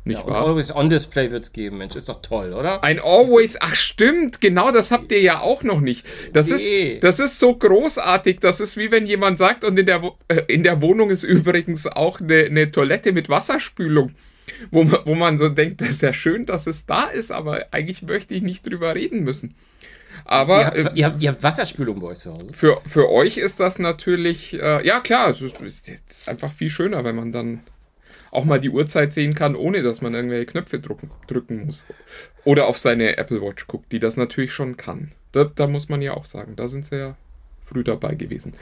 nicht 0.06 0.18
Ja, 0.18 0.26
wahr? 0.26 0.46
Always 0.46 0.74
on 0.74 0.88
Display 0.90 1.30
wird's 1.30 1.52
geben, 1.52 1.78
Mensch, 1.78 1.96
ist 1.96 2.08
doch 2.08 2.22
toll, 2.22 2.52
oder? 2.52 2.82
Ein 2.84 3.00
Always, 3.00 3.56
ach 3.60 3.74
stimmt, 3.74 4.40
genau 4.40 4.70
das 4.72 4.90
habt 4.90 5.12
ihr 5.12 5.20
ja 5.20 5.40
auch 5.40 5.62
noch 5.62 5.80
nicht. 5.80 6.06
Das 6.32 6.48
Nee. 6.48 6.94
ist, 6.94 7.04
das 7.04 7.18
ist 7.18 7.38
so 7.38 7.54
großartig. 7.54 8.40
Das 8.40 8.60
ist 8.60 8.76
wie 8.76 8.90
wenn 8.90 9.06
jemand 9.06 9.38
sagt, 9.38 9.64
und 9.64 9.78
in 9.78 9.86
der, 9.86 10.02
äh, 10.28 10.42
in 10.48 10.62
der 10.62 10.80
Wohnung 10.80 11.10
ist 11.10 11.22
übrigens 11.24 11.86
auch 11.86 12.20
eine, 12.20 12.44
eine 12.44 12.70
Toilette 12.70 13.12
mit 13.12 13.28
Wasserspülung. 13.28 14.12
Wo 14.70 14.84
man, 14.84 15.00
wo 15.04 15.14
man 15.16 15.38
so 15.38 15.48
denkt, 15.48 15.80
das 15.80 15.88
ist 15.90 16.02
ja 16.02 16.12
schön, 16.12 16.46
dass 16.46 16.66
es 16.68 16.86
da 16.86 17.04
ist, 17.06 17.32
aber 17.32 17.66
eigentlich 17.72 18.02
möchte 18.02 18.32
ich 18.32 18.42
nicht 18.42 18.64
drüber 18.64 18.94
reden 18.94 19.24
müssen. 19.24 19.56
Aber 20.24 20.60
ihr, 20.60 20.66
habt, 20.66 20.76
äh, 20.76 20.90
ihr, 20.94 21.06
habt, 21.06 21.22
ihr 21.22 21.28
habt 21.30 21.42
Wasserspülung 21.42 22.00
bei 22.00 22.06
euch 22.08 22.18
zu 22.20 22.32
Hause. 22.32 22.52
für, 22.52 22.80
für 22.86 23.10
euch 23.10 23.38
ist 23.38 23.58
das 23.60 23.78
natürlich, 23.80 24.54
äh, 24.60 24.86
ja 24.86 25.00
klar, 25.00 25.30
es 25.30 25.42
ist, 25.42 25.60
es 25.62 25.80
ist 25.80 26.28
einfach 26.28 26.52
viel 26.52 26.70
schöner, 26.70 27.04
wenn 27.04 27.16
man 27.16 27.32
dann 27.32 27.60
auch 28.30 28.44
mal 28.44 28.60
die 28.60 28.70
Uhrzeit 28.70 29.12
sehen 29.12 29.34
kann, 29.34 29.54
ohne 29.56 29.82
dass 29.82 30.02
man 30.02 30.14
irgendwelche 30.14 30.46
Knöpfe 30.46 30.78
drücken, 30.80 31.10
drücken 31.26 31.66
muss. 31.66 31.84
Oder 32.44 32.66
auf 32.66 32.78
seine 32.78 33.16
Apple 33.16 33.40
Watch 33.42 33.66
guckt, 33.66 33.92
die 33.92 33.98
das 34.00 34.16
natürlich 34.16 34.52
schon 34.52 34.76
kann. 34.76 35.12
Da, 35.32 35.44
da 35.44 35.66
muss 35.66 35.88
man 35.88 36.02
ja 36.02 36.14
auch 36.14 36.26
sagen, 36.26 36.54
da 36.56 36.68
sind 36.68 36.86
sie 36.86 36.96
ja 36.98 37.16
früh 37.64 37.82
dabei 37.84 38.14
gewesen. 38.14 38.54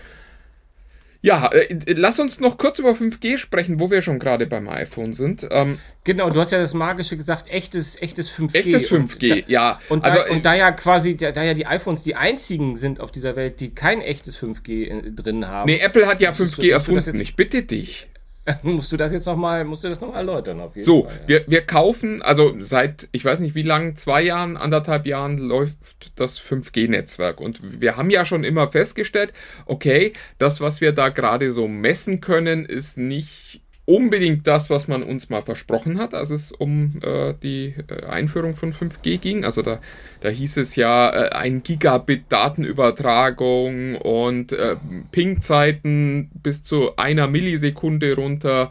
Ja, 1.22 1.50
äh, 1.52 1.74
lass 1.94 2.20
uns 2.20 2.38
noch 2.40 2.58
kurz 2.58 2.78
über 2.78 2.90
5G 2.94 3.38
sprechen, 3.38 3.80
wo 3.80 3.90
wir 3.90 4.02
schon 4.02 4.18
gerade 4.18 4.46
beim 4.46 4.68
iPhone 4.68 5.14
sind. 5.14 5.46
Ähm, 5.50 5.78
Genau, 6.06 6.28
du 6.28 6.38
hast 6.38 6.52
ja 6.52 6.58
das 6.58 6.74
Magische 6.74 7.16
gesagt, 7.16 7.46
echtes, 7.48 7.96
echtes 8.02 8.28
5G. 8.30 8.54
echtes 8.54 8.92
Und 8.92 9.10
5G, 9.10 9.28
da, 9.42 9.48
ja. 9.50 9.80
Und, 9.88 10.04
also, 10.04 10.18
da, 10.18 10.26
und 10.30 10.44
da 10.44 10.54
ja 10.54 10.70
quasi, 10.72 11.16
da, 11.16 11.32
da 11.32 11.42
ja 11.42 11.54
die 11.54 11.64
iPhones 11.64 12.02
die 12.02 12.14
einzigen 12.14 12.76
sind 12.76 13.00
auf 13.00 13.10
dieser 13.10 13.36
Welt, 13.36 13.60
die 13.60 13.70
kein 13.70 14.02
echtes 14.02 14.36
5G 14.38 14.84
in, 14.84 15.16
drin 15.16 15.48
haben, 15.48 15.70
nee, 15.70 15.78
Apple 15.78 16.06
hat 16.06 16.20
ja 16.20 16.28
Musst 16.28 16.40
du- 16.40 16.44
5G 16.44 16.74
musst 16.74 16.88
du 16.88 16.94
das 16.94 17.06
erfunden, 17.06 17.20
ich 17.22 17.36
bitte 17.36 17.62
dich. 17.62 18.06
musst 18.62 18.92
du 18.92 18.96
das 18.96 19.12
jetzt 19.12 19.26
nochmal, 19.26 19.64
musst 19.64 19.84
du 19.84 19.88
das 19.88 20.00
noch 20.00 20.14
erläutern 20.14 20.60
auf 20.60 20.76
jeden 20.76 20.84
So, 20.84 21.04
Fall. 21.04 21.18
ja. 21.22 21.28
wir, 21.28 21.44
wir 21.46 21.62
kaufen, 21.62 22.22
also 22.22 22.50
seit, 22.58 23.08
ich 23.12 23.24
weiß 23.24 23.40
nicht 23.40 23.54
wie 23.54 23.62
lang, 23.62 23.96
zwei 23.96 24.22
Jahren, 24.22 24.56
anderthalb 24.56 25.06
Jahren 25.06 25.38
läuft 25.38 26.12
das 26.16 26.38
5G-Netzwerk. 26.40 27.40
Und 27.40 27.80
wir 27.80 27.96
haben 27.96 28.10
ja 28.10 28.24
schon 28.24 28.44
immer 28.44 28.68
festgestellt, 28.68 29.32
okay, 29.66 30.12
das, 30.38 30.60
was 30.60 30.80
wir 30.80 30.92
da 30.92 31.08
gerade 31.08 31.52
so 31.52 31.68
messen 31.68 32.20
können, 32.20 32.66
ist 32.66 32.98
nicht 32.98 33.63
unbedingt 33.86 34.46
das, 34.46 34.70
was 34.70 34.88
man 34.88 35.02
uns 35.02 35.28
mal 35.28 35.42
versprochen 35.42 35.98
hat, 35.98 36.14
als 36.14 36.30
es 36.30 36.52
um 36.52 37.00
äh, 37.02 37.34
die 37.42 37.74
äh, 37.88 38.06
Einführung 38.06 38.54
von 38.54 38.72
5G 38.72 39.18
ging. 39.18 39.44
Also 39.44 39.62
da, 39.62 39.80
da 40.20 40.30
hieß 40.30 40.56
es 40.56 40.76
ja 40.76 41.10
äh, 41.10 41.28
ein 41.30 41.62
Gigabit 41.62 42.24
Datenübertragung 42.30 43.96
und 43.96 44.52
äh, 44.52 44.76
Ping-Zeiten 45.12 46.30
bis 46.42 46.62
zu 46.62 46.96
einer 46.96 47.28
Millisekunde 47.28 48.14
runter. 48.16 48.70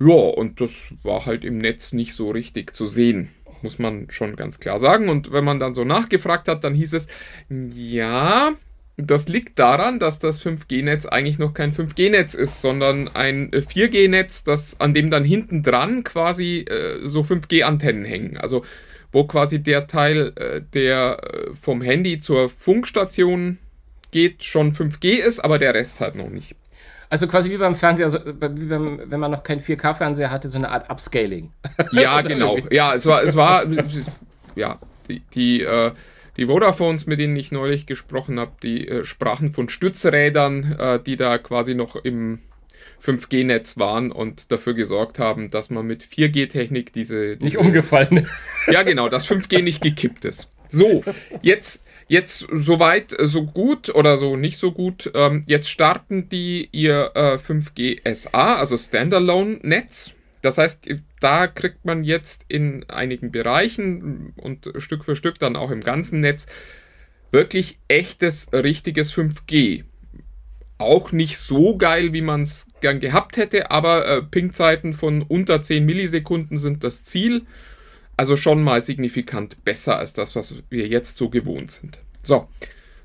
Ja, 0.00 0.14
und 0.14 0.60
das 0.60 0.92
war 1.02 1.26
halt 1.26 1.44
im 1.44 1.58
Netz 1.58 1.92
nicht 1.92 2.14
so 2.14 2.30
richtig 2.30 2.74
zu 2.74 2.86
sehen, 2.86 3.30
muss 3.62 3.78
man 3.78 4.08
schon 4.10 4.36
ganz 4.36 4.58
klar 4.58 4.80
sagen. 4.80 5.08
Und 5.08 5.32
wenn 5.32 5.44
man 5.44 5.60
dann 5.60 5.74
so 5.74 5.84
nachgefragt 5.84 6.48
hat, 6.48 6.64
dann 6.64 6.74
hieß 6.74 6.92
es, 6.94 7.06
ja, 7.48 8.52
das 9.00 9.28
liegt 9.28 9.58
daran, 9.60 10.00
dass 10.00 10.18
das 10.18 10.44
5G-Netz 10.44 11.06
eigentlich 11.06 11.38
noch 11.38 11.54
kein 11.54 11.72
5G-Netz 11.72 12.34
ist, 12.34 12.60
sondern 12.60 13.08
ein 13.08 13.52
äh, 13.52 13.58
4G-Netz, 13.58 14.42
das 14.42 14.80
an 14.80 14.92
dem 14.92 15.08
dann 15.10 15.24
hinten 15.24 15.62
dran 15.62 16.02
quasi 16.02 16.60
äh, 16.60 17.06
so 17.06 17.20
5G-Antennen 17.20 18.04
hängen. 18.04 18.36
Also 18.36 18.64
wo 19.12 19.24
quasi 19.24 19.62
der 19.62 19.86
Teil, 19.86 20.32
äh, 20.36 20.60
der 20.60 21.18
äh, 21.22 21.54
vom 21.54 21.80
Handy 21.80 22.18
zur 22.18 22.48
Funkstation 22.48 23.58
geht, 24.10 24.44
schon 24.44 24.74
5G 24.74 25.14
ist, 25.14 25.38
aber 25.40 25.58
der 25.58 25.74
Rest 25.74 26.00
halt 26.00 26.16
noch 26.16 26.28
nicht. 26.28 26.56
Also 27.08 27.26
quasi 27.28 27.50
wie 27.50 27.56
beim 27.56 27.76
Fernseher, 27.76 28.06
also 28.06 28.18
wie 28.26 28.66
beim, 28.66 29.00
wenn 29.06 29.20
man 29.20 29.30
noch 29.30 29.44
keinen 29.44 29.60
4K-Fernseher 29.60 30.30
hatte, 30.30 30.48
so 30.48 30.58
eine 30.58 30.70
Art 30.70 30.90
Upscaling. 30.90 31.52
Ja, 31.92 32.20
genau. 32.20 32.58
Ja, 32.70 32.94
es 32.94 33.06
war, 33.06 33.22
es 33.22 33.34
war, 33.36 33.64
ja, 34.56 34.78
die, 35.08 35.22
die, 35.34 35.62
äh, 35.62 35.92
die 36.38 36.48
Vodafones, 36.48 37.06
mit 37.06 37.18
denen 37.18 37.36
ich 37.36 37.52
neulich 37.52 37.86
gesprochen 37.86 38.38
habe, 38.38 38.52
die 38.62 38.86
äh, 38.88 39.04
sprachen 39.04 39.50
von 39.50 39.68
Stützrädern, 39.68 40.76
äh, 40.78 41.00
die 41.00 41.16
da 41.16 41.36
quasi 41.38 41.74
noch 41.74 41.96
im 41.96 42.38
5G-Netz 43.02 43.76
waren 43.78 44.12
und 44.12 44.50
dafür 44.50 44.74
gesorgt 44.74 45.18
haben, 45.18 45.50
dass 45.50 45.70
man 45.70 45.86
mit 45.86 46.04
4G-Technik 46.04 46.92
diese, 46.92 47.36
diese 47.36 47.44
Nicht 47.44 47.58
umgefallen 47.58 48.18
ist. 48.18 48.50
ja, 48.68 48.82
genau, 48.84 49.08
dass 49.08 49.28
5G 49.28 49.62
nicht 49.62 49.82
gekippt 49.82 50.24
ist. 50.24 50.50
So, 50.68 51.02
jetzt, 51.42 51.84
jetzt 52.06 52.46
soweit, 52.52 53.18
äh, 53.18 53.26
so 53.26 53.44
gut 53.44 53.88
oder 53.94 54.16
so 54.16 54.36
nicht 54.36 54.58
so 54.58 54.70
gut. 54.70 55.10
Ähm, 55.14 55.42
jetzt 55.46 55.68
starten 55.68 56.28
die 56.28 56.68
ihr 56.70 57.12
äh, 57.14 57.34
5G 57.34 58.14
SA, 58.14 58.56
also 58.56 58.78
Standalone-Netz. 58.78 60.14
Das 60.42 60.56
heißt, 60.56 60.88
da 61.20 61.46
kriegt 61.46 61.84
man 61.84 62.04
jetzt 62.04 62.44
in 62.48 62.88
einigen 62.88 63.32
Bereichen 63.32 64.32
und 64.36 64.72
Stück 64.78 65.04
für 65.04 65.16
Stück 65.16 65.38
dann 65.38 65.56
auch 65.56 65.70
im 65.70 65.82
ganzen 65.82 66.20
Netz 66.20 66.46
wirklich 67.30 67.78
echtes, 67.88 68.48
richtiges 68.52 69.12
5G. 69.12 69.84
Auch 70.78 71.10
nicht 71.10 71.38
so 71.38 71.76
geil, 71.76 72.12
wie 72.12 72.22
man 72.22 72.42
es 72.42 72.68
gern 72.80 73.00
gehabt 73.00 73.36
hätte, 73.36 73.70
aber 73.70 74.06
äh, 74.06 74.22
Ping-Zeiten 74.22 74.94
von 74.94 75.22
unter 75.22 75.60
10 75.60 75.84
Millisekunden 75.84 76.58
sind 76.58 76.84
das 76.84 77.02
Ziel. 77.04 77.46
Also 78.16 78.36
schon 78.36 78.62
mal 78.62 78.80
signifikant 78.82 79.64
besser 79.64 79.96
als 79.96 80.12
das, 80.12 80.36
was 80.36 80.62
wir 80.70 80.86
jetzt 80.86 81.16
so 81.16 81.30
gewohnt 81.30 81.70
sind. 81.70 81.98
So, 82.24 82.48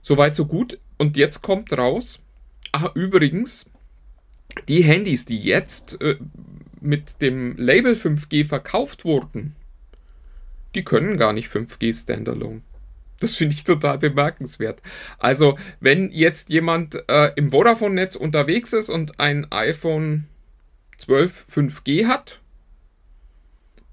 soweit 0.02 0.36
so 0.36 0.45
gut. 0.45 0.80
Und 0.97 1.17
jetzt 1.17 1.41
kommt 1.41 1.76
raus, 1.76 2.19
ach 2.71 2.95
übrigens, 2.95 3.65
die 4.67 4.84
Handys, 4.84 5.26
die 5.26 5.39
jetzt 5.39 5.99
äh, 6.02 6.17
mit 6.83 7.21
dem 7.21 7.55
Label 7.57 7.93
5G 7.93 8.45
verkauft 8.45 9.05
wurden, 9.05 9.55
die 10.75 10.83
können 10.83 11.17
gar 11.17 11.33
nicht 11.33 11.47
5G 11.49 11.93
Standalone. 11.99 12.61
Das 13.19 13.35
finde 13.35 13.55
ich 13.55 13.63
total 13.63 13.97
bemerkenswert. 13.99 14.81
Also, 15.17 15.57
wenn 15.79 16.11
jetzt 16.11 16.49
jemand 16.49 17.01
äh, 17.09 17.31
im 17.35 17.51
Vodafone-Netz 17.51 18.15
unterwegs 18.15 18.73
ist 18.73 18.89
und 18.89 19.19
ein 19.19 19.49
iPhone 19.51 20.25
12 20.97 21.45
5G 21.49 22.07
hat, 22.07 22.39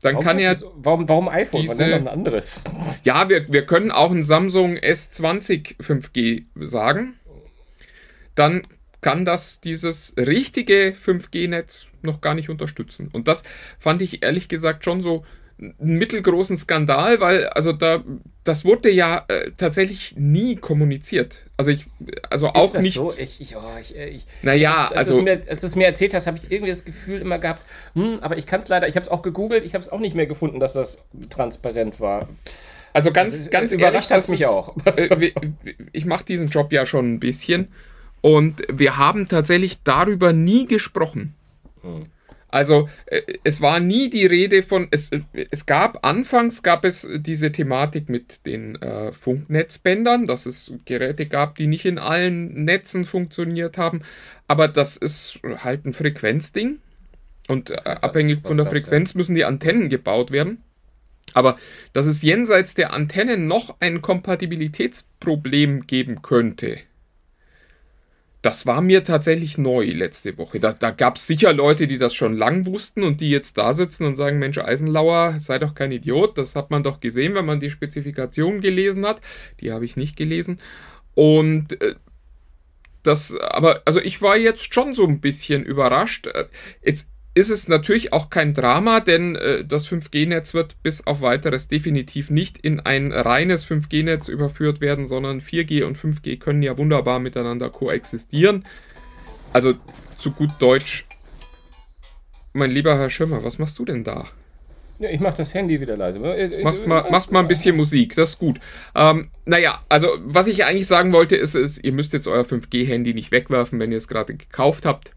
dann 0.02 0.14
Warum, 0.14 0.24
kann 0.24 0.38
er. 0.38 0.52
das- 0.54 0.64
warum, 0.76 1.08
warum 1.08 1.28
iPhone? 1.28 1.60
diese- 1.62 1.78
Warum 1.78 1.92
ein 1.92 2.08
anderes? 2.08 2.64
Ja, 3.04 3.28
wir, 3.28 3.52
wir 3.52 3.66
können 3.66 3.90
auch 3.90 4.10
ein 4.10 4.24
Samsung 4.24 4.76
S20 4.78 5.76
5G 5.78 6.44
sagen. 6.56 7.14
Dann 8.34 8.66
kann 9.00 9.24
das 9.24 9.60
dieses 9.60 10.14
richtige 10.16 10.92
5G-Netz 10.92 11.86
noch 12.02 12.20
gar 12.20 12.34
nicht 12.34 12.50
unterstützen. 12.50 13.08
Und 13.12 13.28
das 13.28 13.42
fand 13.78 14.02
ich 14.02 14.22
ehrlich 14.22 14.48
gesagt 14.48 14.84
schon 14.84 15.02
so 15.02 15.24
einen 15.58 15.98
mittelgroßen 15.98 16.56
Skandal, 16.56 17.20
weil 17.20 17.46
also 17.48 17.72
da 17.74 18.02
das 18.44 18.64
wurde 18.64 18.90
ja 18.90 19.26
äh, 19.28 19.50
tatsächlich 19.58 20.14
nie 20.16 20.56
kommuniziert. 20.56 21.44
Also 21.58 21.70
ich 21.70 21.84
also 22.30 22.46
Ist 22.46 22.54
auch 22.54 22.72
das 22.72 22.82
nicht. 22.82 22.94
so? 22.94 23.12
Ich, 23.16 23.42
ich, 23.42 23.56
oh, 23.56 23.60
ich, 23.78 23.94
ich, 23.94 24.26
Naja, 24.42 24.86
als, 24.88 24.96
als 24.96 25.08
also- 25.08 25.12
du 25.12 25.18
es 25.18 25.24
mir, 25.44 25.50
als 25.50 25.60
du 25.60 25.66
es 25.66 25.76
mir 25.76 25.86
erzählt 25.86 26.14
hast, 26.14 26.26
habe 26.26 26.38
ich 26.38 26.50
irgendwie 26.50 26.70
das 26.70 26.84
Gefühl 26.86 27.20
immer 27.20 27.38
gehabt, 27.38 27.60
hm, 27.94 28.18
aber 28.22 28.38
ich 28.38 28.46
kann 28.46 28.60
es 28.60 28.68
leider, 28.68 28.88
ich 28.88 28.96
habe 28.96 29.04
es 29.04 29.10
auch 29.10 29.20
gegoogelt, 29.20 29.66
ich 29.66 29.74
habe 29.74 29.82
es 29.82 29.90
auch 29.90 30.00
nicht 30.00 30.14
mehr 30.14 30.26
gefunden, 30.26 30.60
dass 30.60 30.72
das 30.72 31.02
transparent 31.28 32.00
war. 32.00 32.28
Also 32.94 33.12
ganz, 33.12 33.34
ist- 33.34 33.50
ganz 33.50 33.70
überrascht 33.70 34.10
das 34.10 34.28
mich 34.28 34.46
auch. 34.46 34.74
äh, 34.96 35.32
ich 35.92 36.06
mache 36.06 36.24
diesen 36.24 36.48
Job 36.48 36.72
ja 36.72 36.86
schon 36.86 37.12
ein 37.12 37.20
bisschen 37.20 37.68
und 38.20 38.62
wir 38.70 38.96
haben 38.96 39.26
tatsächlich 39.26 39.82
darüber 39.82 40.32
nie 40.32 40.66
gesprochen. 40.66 41.34
Hm. 41.82 42.06
Also 42.50 42.88
äh, 43.06 43.22
es 43.44 43.60
war 43.60 43.80
nie 43.80 44.10
die 44.10 44.26
Rede 44.26 44.62
von, 44.62 44.88
es, 44.90 45.12
äh, 45.12 45.20
es 45.50 45.66
gab, 45.66 46.04
anfangs 46.04 46.62
gab 46.62 46.84
es 46.84 47.06
diese 47.18 47.52
Thematik 47.52 48.08
mit 48.08 48.44
den 48.44 48.76
äh, 48.82 49.12
Funknetzbändern, 49.12 50.26
dass 50.26 50.46
es 50.46 50.72
Geräte 50.84 51.26
gab, 51.26 51.56
die 51.56 51.66
nicht 51.66 51.84
in 51.84 51.98
allen 51.98 52.64
Netzen 52.64 53.04
funktioniert 53.04 53.78
haben, 53.78 54.00
aber 54.48 54.66
das 54.68 54.96
ist 54.96 55.40
halt 55.58 55.86
ein 55.86 55.92
Frequenzding 55.92 56.80
und 57.48 57.70
äh, 57.70 57.76
abhängig 57.84 58.42
von 58.42 58.56
der. 58.56 58.66
Frequenz 58.66 59.14
müssen 59.14 59.34
die 59.34 59.44
Antennen 59.44 59.88
gebaut 59.88 60.30
werden. 60.30 60.62
Aber 61.32 61.56
dass 61.92 62.06
es 62.06 62.22
jenseits 62.22 62.74
der 62.74 62.92
Antennen 62.92 63.46
noch 63.46 63.76
ein 63.78 64.02
Kompatibilitätsproblem 64.02 65.86
geben 65.86 66.22
könnte, 66.22 66.78
das 68.42 68.64
war 68.64 68.80
mir 68.80 69.04
tatsächlich 69.04 69.58
neu 69.58 69.84
letzte 69.84 70.38
Woche. 70.38 70.60
Da, 70.60 70.72
da 70.72 70.90
gab 70.90 71.16
es 71.16 71.26
sicher 71.26 71.52
Leute, 71.52 71.86
die 71.86 71.98
das 71.98 72.14
schon 72.14 72.34
lang 72.34 72.64
wussten 72.64 73.02
und 73.02 73.20
die 73.20 73.30
jetzt 73.30 73.58
da 73.58 73.74
sitzen 73.74 74.06
und 74.06 74.16
sagen, 74.16 74.38
Mensch, 74.38 74.56
Eisenlauer, 74.56 75.36
sei 75.40 75.58
doch 75.58 75.74
kein 75.74 75.92
Idiot. 75.92 76.38
Das 76.38 76.56
hat 76.56 76.70
man 76.70 76.82
doch 76.82 77.00
gesehen, 77.00 77.34
wenn 77.34 77.44
man 77.44 77.60
die 77.60 77.70
Spezifikation 77.70 78.60
gelesen 78.60 79.04
hat. 79.04 79.20
Die 79.60 79.72
habe 79.72 79.84
ich 79.84 79.96
nicht 79.96 80.16
gelesen. 80.16 80.58
Und 81.14 81.80
äh, 81.82 81.96
das, 83.02 83.36
aber, 83.36 83.82
also 83.84 84.00
ich 84.00 84.22
war 84.22 84.36
jetzt 84.36 84.72
schon 84.72 84.94
so 84.94 85.06
ein 85.06 85.20
bisschen 85.20 85.62
überrascht. 85.62 86.26
Äh, 86.26 86.46
Jetzt 86.82 87.09
ist 87.34 87.50
es 87.50 87.68
natürlich 87.68 88.12
auch 88.12 88.28
kein 88.28 88.54
Drama, 88.54 89.00
denn 89.00 89.36
äh, 89.36 89.64
das 89.64 89.88
5G-Netz 89.88 90.52
wird 90.52 90.82
bis 90.82 91.06
auf 91.06 91.20
weiteres 91.20 91.68
definitiv 91.68 92.30
nicht 92.30 92.58
in 92.58 92.80
ein 92.80 93.12
reines 93.12 93.64
5G-Netz 93.66 94.28
überführt 94.28 94.80
werden, 94.80 95.06
sondern 95.06 95.40
4G 95.40 95.84
und 95.84 95.96
5G 95.96 96.38
können 96.38 96.62
ja 96.62 96.76
wunderbar 96.76 97.20
miteinander 97.20 97.70
koexistieren. 97.70 98.64
Also 99.52 99.74
zu 100.18 100.32
gut 100.32 100.50
Deutsch. 100.58 101.06
Mein 102.52 102.72
lieber 102.72 102.98
Herr 102.98 103.10
Schirmer, 103.10 103.44
was 103.44 103.58
machst 103.58 103.78
du 103.78 103.84
denn 103.84 104.02
da? 104.02 104.26
Ja, 104.98 105.08
ich 105.08 105.20
mache 105.20 105.38
das 105.38 105.54
Handy 105.54 105.80
wieder 105.80 105.96
leise. 105.96 106.18
Äh, 106.18 106.62
Machst 106.62 106.86
mal, 106.86 107.10
machst 107.10 107.32
mal 107.32 107.40
ein 107.40 107.48
bisschen 107.48 107.76
Musik, 107.76 108.16
das 108.16 108.30
ist 108.30 108.38
gut. 108.38 108.60
Ähm, 108.94 109.30
naja, 109.46 109.80
also 109.88 110.08
was 110.24 110.46
ich 110.46 110.64
eigentlich 110.64 110.88
sagen 110.88 111.12
wollte, 111.12 111.36
ist, 111.36 111.54
ist 111.54 111.82
ihr 111.82 111.92
müsst 111.92 112.12
jetzt 112.12 112.26
euer 112.26 112.44
5G-Handy 112.44 113.14
nicht 113.14 113.30
wegwerfen, 113.30 113.78
wenn 113.78 113.92
ihr 113.92 113.98
es 113.98 114.08
gerade 114.08 114.34
gekauft 114.34 114.84
habt. 114.84 115.12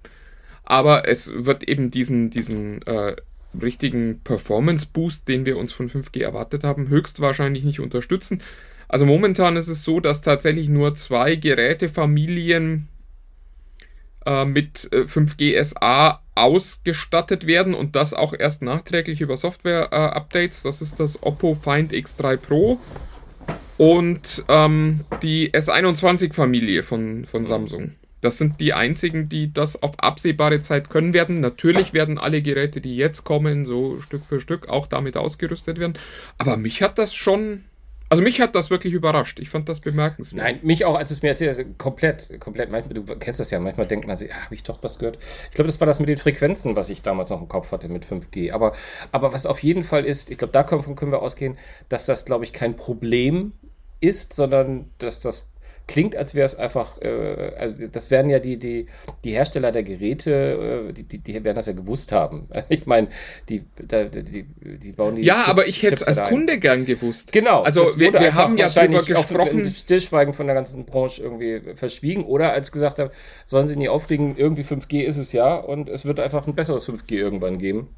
Aber 0.64 1.08
es 1.08 1.32
wird 1.34 1.64
eben 1.64 1.92
diesen, 1.92 2.30
diesen 2.30 2.82
äh, 2.84 3.16
richtigen 3.62 4.22
Performance-Boost, 4.24 5.28
den 5.28 5.46
wir 5.46 5.58
uns 5.58 5.74
von 5.74 5.90
5G 5.90 6.24
erwartet 6.24 6.64
haben, 6.64 6.88
höchstwahrscheinlich 6.90 7.64
nicht 7.64 7.80
unterstützen. 7.80 8.42
Also 8.88 9.06
momentan 9.06 9.58
ist 9.58 9.68
es 9.68 9.84
so, 9.84 10.00
dass 10.00 10.22
tatsächlich 10.22 10.70
nur 10.70 10.96
zwei 10.96 11.36
Gerätefamilien 11.36 12.88
äh, 14.26 14.46
mit 14.46 14.88
äh, 14.92 15.02
5G 15.02 15.64
SA 15.64 16.22
ausgestattet 16.36 17.46
werden 17.46 17.74
und 17.74 17.96
das 17.96 18.14
auch 18.14 18.34
erst 18.38 18.62
nachträglich 18.62 19.22
über 19.22 19.38
Software-Updates. 19.38 20.64
das 20.64 20.82
ist 20.82 21.00
das 21.00 21.22
Oppo 21.22 21.56
Find 21.56 21.92
X3 21.92 22.38
Pro 22.38 22.80
und 23.78 24.44
ähm, 24.48 25.02
die 25.22 25.52
S21-Familie 25.52 26.84
von, 26.84 27.26
von 27.26 27.46
Samsung. 27.46 27.92
Das 28.24 28.38
sind 28.38 28.62
die 28.62 28.72
einzigen, 28.72 29.28
die 29.28 29.52
das 29.52 29.84
auf 29.84 30.00
absehbare 30.00 30.62
Zeit 30.62 30.90
können 30.90 31.14
werden. 31.14 31.42
Natürlich 31.42 31.92
werden 31.92 32.18
alle 32.18 32.42
Geräte, 32.42 32.80
die 32.80 32.96
jetzt 32.96 33.26
kommen, 33.26 33.66
so 33.66 34.00
Stück 34.00 34.24
für 34.24 34.40
Stück 34.40 34.70
auch 34.70 34.88
damit 34.88 35.18
ausgerüstet 35.18 35.78
werden. 35.78 35.96
Aber 36.38 36.56
mich 36.56 36.82
hat 36.82 36.98
das 36.98 37.14
schon, 37.14 37.66
also 38.08 38.24
mich 38.24 38.40
hat 38.40 38.56
das 38.56 38.70
wirklich 38.70 38.94
überrascht. 38.94 39.42
Ich 39.42 39.50
fand 39.50 39.68
das 39.68 39.82
bemerkenswert. 39.82 40.42
Nein, 40.42 40.60
mich 40.64 40.86
auch, 40.86 40.96
als 40.96 41.12
es 41.12 41.22
mir 41.22 41.30
erzählt 41.30 41.58
hast, 41.58 41.78
komplett, 41.78 42.40
komplett. 42.40 42.72
Manchmal, 42.72 42.94
du 42.94 43.04
kennst 43.18 43.42
das 43.42 43.52
ja, 43.52 43.60
manchmal 43.60 43.88
denkt 43.88 44.08
man 44.08 44.18
sich, 44.18 44.34
ah, 44.34 44.46
habe 44.46 44.56
ich 44.56 44.64
doch 44.64 44.82
was 44.84 45.00
gehört. 45.00 45.20
Ich 45.50 45.56
glaube, 45.56 45.68
das 45.68 45.82
war 45.82 45.86
das 45.86 46.00
mit 46.00 46.08
den 46.08 46.18
Frequenzen, 46.18 46.78
was 46.78 46.90
ich 46.90 47.02
damals 47.02 47.30
noch 47.30 47.42
im 47.42 47.50
Kopf 47.50 47.74
hatte 47.74 47.90
mit 47.90 48.06
5G. 48.06 48.54
Aber, 48.54 48.72
aber 49.12 49.34
was 49.34 49.46
auf 49.46 49.62
jeden 49.64 49.84
Fall 49.84 50.06
ist, 50.06 50.32
ich 50.32 50.38
glaube, 50.38 50.54
davon 50.54 50.96
können 50.96 51.12
wir 51.12 51.22
ausgehen, 51.22 51.58
dass 51.90 52.06
das, 52.06 52.24
glaube 52.24 52.46
ich, 52.46 52.54
kein 52.54 52.78
Problem 52.78 53.52
ist, 54.00 54.32
sondern 54.32 54.90
dass 55.00 55.20
das 55.20 55.50
klingt, 55.88 56.16
als 56.16 56.34
wäre 56.34 56.46
es 56.46 56.56
einfach, 56.56 57.02
äh, 57.02 57.52
also 57.58 57.88
das 57.88 58.10
werden 58.10 58.30
ja 58.30 58.40
die, 58.40 58.58
die, 58.58 58.86
die 59.24 59.32
Hersteller 59.32 59.72
der 59.72 59.84
Geräte, 59.84 60.88
äh, 60.90 60.94
die, 60.94 61.04
die, 61.04 61.20
die 61.20 61.34
werden 61.44 61.56
das 61.56 61.66
ja 61.66 61.74
gewusst 61.74 62.12
haben. 62.12 62.48
Ich 62.70 62.86
meine, 62.86 63.10
die, 63.50 63.64
die, 63.80 64.46
die 64.78 64.92
bauen 64.94 65.16
die 65.18 65.24
ja, 65.24 65.42
Chips- 65.42 65.50
aber 65.50 65.68
ich 65.68 65.84
hätte 65.84 65.96
es 65.96 66.04
als 66.04 66.18
da 66.18 66.24
ein. 66.26 66.30
Kunde 66.30 66.58
gern 66.60 66.86
gewusst. 66.86 67.32
Genau. 67.32 67.62
Also 67.64 67.82
wir, 67.98 68.14
wir 68.14 68.34
haben 68.34 68.58
ja 68.58 68.64
wahrscheinlich 68.66 69.02
darüber 69.02 69.20
auf- 69.20 69.28
gesprochen. 69.28 69.70
Stillschweigen 69.70 70.34
von 70.34 70.46
der 70.48 70.56
ganzen 70.56 70.86
Branche 70.86 71.22
irgendwie 71.24 71.62
verschwiegen. 71.76 72.24
Oder 72.26 72.54
als 72.54 72.72
gesagt 72.72 73.00
haben, 73.00 73.10
sollen 73.46 73.68
sie 73.68 73.76
nie 73.76 73.90
aufregen, 73.90 74.36
irgendwie 74.38 74.64
5G 74.64 75.02
ist 75.04 75.18
es 75.18 75.34
ja 75.34 75.56
und 75.56 75.90
es 75.90 76.06
wird 76.06 76.20
einfach 76.20 76.48
ein 76.48 76.56
besseres 76.56 76.88
5G 76.88 77.14
irgendwann 77.16 77.58
geben. 77.58 77.90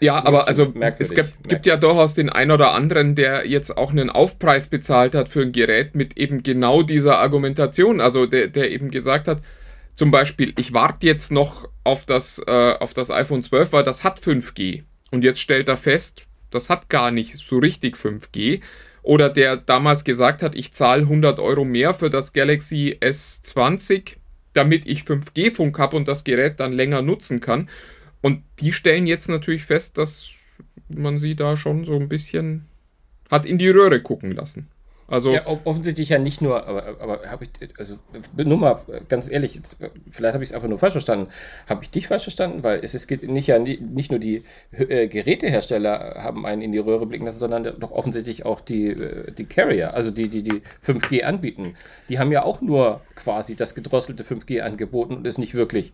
Ja, 0.00 0.24
aber 0.24 0.46
also 0.46 0.74
es 0.98 1.10
gibt, 1.10 1.48
gibt 1.48 1.66
ja 1.66 1.76
durchaus 1.76 2.14
den 2.14 2.28
einen 2.28 2.50
oder 2.50 2.72
anderen, 2.72 3.14
der 3.14 3.46
jetzt 3.46 3.76
auch 3.76 3.90
einen 3.90 4.10
Aufpreis 4.10 4.66
bezahlt 4.68 5.14
hat 5.14 5.28
für 5.28 5.42
ein 5.42 5.52
Gerät 5.52 5.94
mit 5.94 6.16
eben 6.16 6.42
genau 6.42 6.82
dieser 6.82 7.18
Argumentation. 7.18 8.00
Also 8.00 8.26
der, 8.26 8.48
der 8.48 8.70
eben 8.70 8.90
gesagt 8.90 9.26
hat, 9.26 9.42
zum 9.94 10.10
Beispiel, 10.10 10.52
ich 10.58 10.74
warte 10.74 11.06
jetzt 11.06 11.32
noch 11.32 11.68
auf 11.82 12.04
das, 12.04 12.40
äh, 12.46 12.74
auf 12.78 12.92
das 12.92 13.10
iPhone 13.10 13.42
12, 13.42 13.72
weil 13.72 13.84
das 13.84 14.04
hat 14.04 14.20
5G. 14.20 14.82
Und 15.10 15.24
jetzt 15.24 15.40
stellt 15.40 15.68
er 15.68 15.78
fest, 15.78 16.26
das 16.50 16.68
hat 16.68 16.90
gar 16.90 17.10
nicht 17.10 17.38
so 17.38 17.58
richtig 17.58 17.96
5G. 17.96 18.60
Oder 19.02 19.30
der 19.30 19.56
damals 19.56 20.04
gesagt 20.04 20.42
hat, 20.42 20.54
ich 20.54 20.72
zahle 20.72 21.02
100 21.02 21.38
Euro 21.38 21.64
mehr 21.64 21.94
für 21.94 22.10
das 22.10 22.32
Galaxy 22.32 22.98
S20, 23.00 24.16
damit 24.52 24.86
ich 24.86 25.02
5G-Funk 25.02 25.78
habe 25.78 25.96
und 25.96 26.08
das 26.08 26.24
Gerät 26.24 26.60
dann 26.60 26.72
länger 26.72 27.02
nutzen 27.02 27.40
kann. 27.40 27.68
Und 28.20 28.42
die 28.60 28.72
stellen 28.72 29.06
jetzt 29.06 29.28
natürlich 29.28 29.64
fest, 29.64 29.98
dass 29.98 30.30
man 30.88 31.18
sie 31.18 31.34
da 31.34 31.56
schon 31.56 31.84
so 31.84 31.96
ein 31.96 32.08
bisschen 32.08 32.66
hat 33.30 33.46
in 33.46 33.58
die 33.58 33.68
Röhre 33.68 34.00
gucken 34.00 34.32
lassen. 34.32 34.68
Also, 35.08 35.30
Ja, 35.30 35.46
offensichtlich 35.46 36.08
ja 36.08 36.18
nicht 36.18 36.42
nur, 36.42 36.66
aber, 36.66 36.96
aber 37.00 37.20
habe 37.30 37.44
ich, 37.44 37.50
also 37.78 37.96
nur 38.34 38.58
mal 38.58 38.80
ganz 39.08 39.30
ehrlich, 39.30 39.54
jetzt, 39.54 39.78
vielleicht 40.10 40.34
habe 40.34 40.42
ich 40.42 40.50
es 40.50 40.54
einfach 40.54 40.68
nur 40.68 40.78
falsch 40.78 40.92
verstanden. 40.92 41.28
Habe 41.68 41.84
ich 41.84 41.90
dich 41.90 42.08
falsch 42.08 42.24
verstanden? 42.24 42.64
Weil 42.64 42.80
es, 42.82 42.94
es 42.94 43.06
geht 43.06 43.22
nicht 43.28 43.46
ja 43.46 43.58
nicht 43.58 44.10
nur 44.10 44.18
die 44.18 44.42
äh, 44.72 45.06
Gerätehersteller 45.06 46.16
haben 46.16 46.44
einen 46.44 46.60
in 46.62 46.72
die 46.72 46.78
Röhre 46.78 47.06
blicken 47.06 47.24
lassen, 47.24 47.38
sondern 47.38 47.78
doch 47.78 47.92
offensichtlich 47.92 48.44
auch 48.44 48.60
die, 48.60 48.88
äh, 48.88 49.30
die 49.32 49.44
Carrier, 49.44 49.94
also 49.94 50.10
die, 50.10 50.28
die 50.28 50.42
die 50.42 50.62
5G 50.84 51.22
anbieten. 51.22 51.76
Die 52.08 52.18
haben 52.18 52.32
ja 52.32 52.42
auch 52.42 52.60
nur 52.60 53.00
quasi 53.14 53.54
das 53.54 53.74
gedrosselte 53.76 54.24
5G 54.24 54.60
angeboten 54.60 55.14
und 55.14 55.26
ist 55.26 55.38
nicht 55.38 55.54
wirklich, 55.54 55.92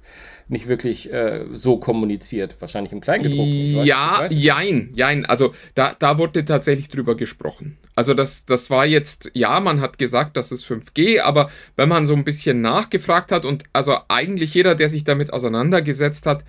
nicht 0.48 0.68
wirklich 0.68 1.12
äh, 1.12 1.44
so 1.53 1.77
kommuniziert. 1.77 2.57
Wahrscheinlich 2.61 2.92
im 2.92 3.01
Kleingedruckten. 3.01 3.85
Ja, 3.85 4.27
jein, 4.29 4.90
jein. 4.94 5.27
Also 5.27 5.53
da, 5.75 5.94
da 5.98 6.18
wurde 6.18 6.44
tatsächlich 6.44 6.88
drüber 6.88 7.14
gesprochen. 7.14 7.77
Also 7.94 8.14
das, 8.14 8.44
das 8.46 8.70
war 8.70 8.87
jetzt, 8.87 9.31
ja, 9.35 9.61
man 9.61 9.81
hat 9.81 9.98
gesagt, 9.98 10.37
das 10.37 10.50
ist 10.50 10.64
5G, 10.64 11.20
aber 11.20 11.50
wenn 11.76 11.88
man 11.88 12.07
so 12.07 12.14
ein 12.14 12.24
bisschen 12.24 12.62
nachgefragt 12.62 13.33
hat 13.33 13.44
und 13.44 13.64
also 13.72 13.98
eigentlich 14.09 14.55
jeder, 14.55 14.74
der 14.74 14.88
sich 14.88 15.05
damit 15.05 15.33
auseinandergesetzt 15.33 16.24
hat, 16.24 16.44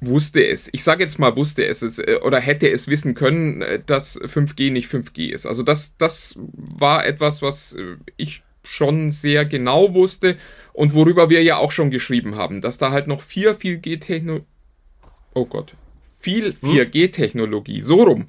wusste 0.00 0.46
es. 0.46 0.68
Ich 0.72 0.82
sage 0.82 1.04
jetzt 1.04 1.18
mal, 1.18 1.36
wusste 1.36 1.66
es, 1.66 1.82
es 1.82 1.98
äh, 1.98 2.18
oder 2.22 2.40
hätte 2.40 2.70
es 2.70 2.88
wissen 2.88 3.14
können, 3.14 3.62
äh, 3.62 3.80
dass 3.84 4.20
5G 4.20 4.72
nicht 4.72 4.90
5G 4.90 5.30
ist. 5.30 5.46
Also 5.46 5.62
das, 5.62 5.94
das 5.98 6.36
war 6.38 7.04
etwas, 7.04 7.42
was 7.42 7.74
äh, 7.74 7.96
ich 8.16 8.42
schon 8.64 9.12
sehr 9.12 9.44
genau 9.44 9.94
wusste 9.94 10.36
und 10.72 10.94
worüber 10.94 11.28
wir 11.28 11.42
ja 11.42 11.56
auch 11.56 11.72
schon 11.72 11.90
geschrieben 11.90 12.36
haben, 12.36 12.60
dass 12.60 12.78
da 12.78 12.90
halt 12.90 13.06
noch 13.06 13.20
4 13.20 13.56
4G-Technologie, 13.56 14.46
oh 15.34 15.46
Gott, 15.46 15.74
viel 16.18 16.50
4G-Technologie, 16.50 17.82
so 17.82 18.02
rum, 18.02 18.26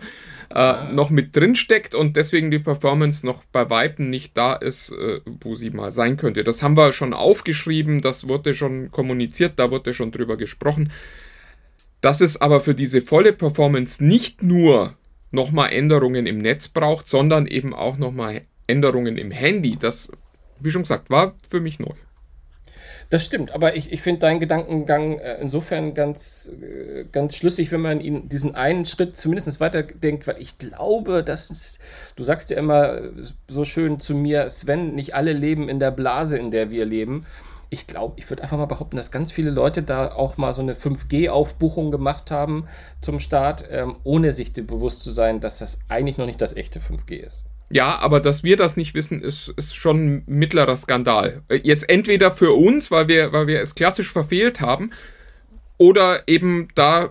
äh, 0.55 0.91
noch 0.91 1.09
mit 1.09 1.35
drin 1.35 1.55
steckt 1.55 1.95
und 1.95 2.15
deswegen 2.15 2.51
die 2.51 2.59
Performance 2.59 3.25
noch 3.25 3.43
bei 3.45 3.69
Weitem 3.69 4.09
nicht 4.09 4.37
da 4.37 4.53
ist, 4.53 4.91
äh, 4.91 5.21
wo 5.41 5.55
sie 5.55 5.69
mal 5.69 5.91
sein 5.91 6.17
könnte. 6.17 6.43
Das 6.43 6.61
haben 6.61 6.77
wir 6.77 6.93
schon 6.93 7.13
aufgeschrieben, 7.13 8.01
das 8.01 8.27
wurde 8.27 8.53
schon 8.53 8.91
kommuniziert, 8.91 9.53
da 9.57 9.71
wurde 9.71 9.93
schon 9.93 10.11
drüber 10.11 10.37
gesprochen. 10.37 10.91
Dass 12.01 12.21
es 12.21 12.39
aber 12.39 12.59
für 12.59 12.73
diese 12.73 13.01
volle 13.01 13.33
Performance 13.33 14.03
nicht 14.03 14.43
nur 14.43 14.95
nochmal 15.31 15.71
Änderungen 15.71 16.25
im 16.25 16.39
Netz 16.39 16.67
braucht, 16.67 17.07
sondern 17.07 17.47
eben 17.47 17.73
auch 17.73 17.97
nochmal 17.97 18.41
Änderungen 18.67 19.17
im 19.17 19.31
Handy, 19.31 19.77
das, 19.79 20.11
wie 20.59 20.71
schon 20.71 20.83
gesagt, 20.83 21.09
war 21.09 21.35
für 21.49 21.59
mich 21.59 21.79
neu. 21.79 21.93
Das 23.11 23.25
stimmt, 23.25 23.51
aber 23.53 23.75
ich, 23.75 23.91
ich 23.91 24.01
finde 24.01 24.21
deinen 24.21 24.39
Gedankengang 24.39 25.19
äh, 25.19 25.35
insofern 25.41 25.93
ganz, 25.93 26.49
äh, 26.61 27.03
ganz 27.11 27.35
schlüssig, 27.35 27.69
wenn 27.73 27.81
man 27.81 27.99
ihn 27.99 28.29
diesen 28.29 28.55
einen 28.55 28.85
Schritt 28.85 29.17
zumindest 29.17 29.59
weiterdenkt, 29.59 30.27
weil 30.27 30.37
ich 30.39 30.57
glaube, 30.57 31.21
dass 31.21 31.79
du 32.15 32.23
sagst 32.23 32.51
ja 32.51 32.57
immer 32.57 33.01
so 33.49 33.65
schön 33.65 33.99
zu 33.99 34.15
mir, 34.15 34.49
Sven, 34.49 34.95
nicht 34.95 35.13
alle 35.13 35.33
leben 35.33 35.67
in 35.67 35.81
der 35.81 35.91
Blase, 35.91 36.37
in 36.37 36.51
der 36.51 36.69
wir 36.69 36.85
leben. 36.85 37.25
Ich 37.69 37.85
glaube, 37.85 38.13
ich 38.15 38.29
würde 38.29 38.43
einfach 38.43 38.57
mal 38.57 38.65
behaupten, 38.65 38.95
dass 38.95 39.11
ganz 39.11 39.29
viele 39.29 39.51
Leute 39.51 39.83
da 39.83 40.13
auch 40.13 40.37
mal 40.37 40.53
so 40.53 40.61
eine 40.61 40.73
5G-Aufbuchung 40.73 41.91
gemacht 41.91 42.31
haben 42.31 42.65
zum 43.01 43.19
Start, 43.19 43.67
ähm, 43.69 43.97
ohne 44.05 44.31
sich 44.31 44.53
bewusst 44.53 45.03
zu 45.03 45.11
sein, 45.11 45.41
dass 45.41 45.57
das 45.57 45.79
eigentlich 45.89 46.17
noch 46.17 46.27
nicht 46.27 46.41
das 46.41 46.55
echte 46.55 46.79
5G 46.79 47.15
ist. 47.15 47.43
Ja, 47.71 47.97
aber 47.99 48.19
dass 48.19 48.43
wir 48.43 48.57
das 48.57 48.77
nicht 48.77 48.93
wissen, 48.93 49.21
ist, 49.21 49.53
ist 49.57 49.75
schon 49.75 50.05
ein 50.05 50.23
mittlerer 50.27 50.77
Skandal. 50.77 51.41
Äh, 51.47 51.61
jetzt 51.63 51.89
entweder 51.89 52.31
für 52.31 52.51
uns, 52.51 52.91
weil 52.91 53.07
wir, 53.07 53.31
weil 53.33 53.47
wir 53.47 53.61
es 53.61 53.75
klassisch 53.75 54.11
verfehlt 54.11 54.61
haben, 54.61 54.91
oder 55.77 56.27
eben 56.27 56.67
da 56.75 57.09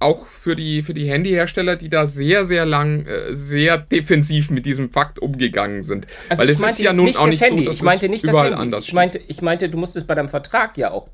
auch 0.00 0.26
für 0.26 0.54
die, 0.54 0.82
für 0.82 0.94
die 0.94 1.10
Handyhersteller, 1.10 1.74
die 1.74 1.88
da 1.88 2.06
sehr, 2.06 2.44
sehr 2.44 2.64
lang, 2.64 3.06
äh, 3.06 3.34
sehr 3.34 3.78
defensiv 3.78 4.50
mit 4.50 4.64
diesem 4.64 4.90
Fakt 4.90 5.18
umgegangen 5.18 5.82
sind. 5.82 6.06
Also 6.28 6.42
Weil 6.42 6.50
ich 6.50 6.58
meinte 6.58 6.82
ja 6.82 6.92
nun 6.92 7.06
nicht 7.06 7.18
auch 7.18 7.26
nicht 7.26 7.40
Handy. 7.42 7.64
so, 7.64 7.70
ich 7.72 7.82
meinte 7.82 8.08
nicht 8.08 8.22
überall 8.22 8.50
das 8.50 8.60
Handy. 8.60 8.62
anders 8.62 8.84
ich 8.86 8.92
meinte, 8.92 9.20
ich 9.26 9.42
meinte, 9.42 9.68
du 9.68 9.78
musstest 9.78 10.06
bei 10.06 10.14
deinem 10.14 10.28
Vertrag 10.28 10.78
ja 10.78 10.92
auch. 10.92 11.08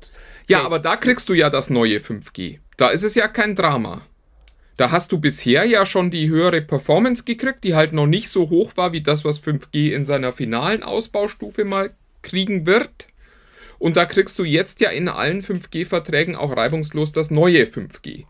Ja, 0.47 0.63
aber 0.63 0.77
da 0.77 0.95
kriegst 0.97 1.27
du 1.29 1.33
ja 1.33 1.49
das 1.49 1.71
neue 1.71 1.97
5G. 1.97 2.59
Da 2.77 2.89
ist 2.89 3.03
es 3.03 3.15
ja 3.15 3.27
kein 3.27 3.55
Drama. 3.55 4.01
Da 4.77 4.91
hast 4.91 5.11
du 5.11 5.19
bisher 5.19 5.63
ja 5.65 5.85
schon 5.85 6.11
die 6.11 6.29
höhere 6.29 6.61
Performance 6.61 7.23
gekriegt, 7.23 7.63
die 7.63 7.75
halt 7.75 7.93
noch 7.93 8.07
nicht 8.07 8.29
so 8.29 8.49
hoch 8.49 8.75
war 8.75 8.91
wie 8.91 9.01
das, 9.01 9.23
was 9.23 9.41
5G 9.41 9.93
in 9.93 10.03
seiner 10.03 10.33
finalen 10.33 10.83
Ausbaustufe 10.83 11.63
mal 11.63 11.91
kriegen 12.21 12.65
wird. 12.65 13.07
Und 13.79 13.97
da 13.97 14.05
kriegst 14.05 14.37
du 14.39 14.43
jetzt 14.43 14.81
ja 14.81 14.89
in 14.89 15.07
allen 15.07 15.41
5G-Verträgen 15.41 16.35
auch 16.35 16.55
reibungslos 16.55 17.11
das 17.11 17.31
neue 17.31 17.63
5G. 17.63 18.25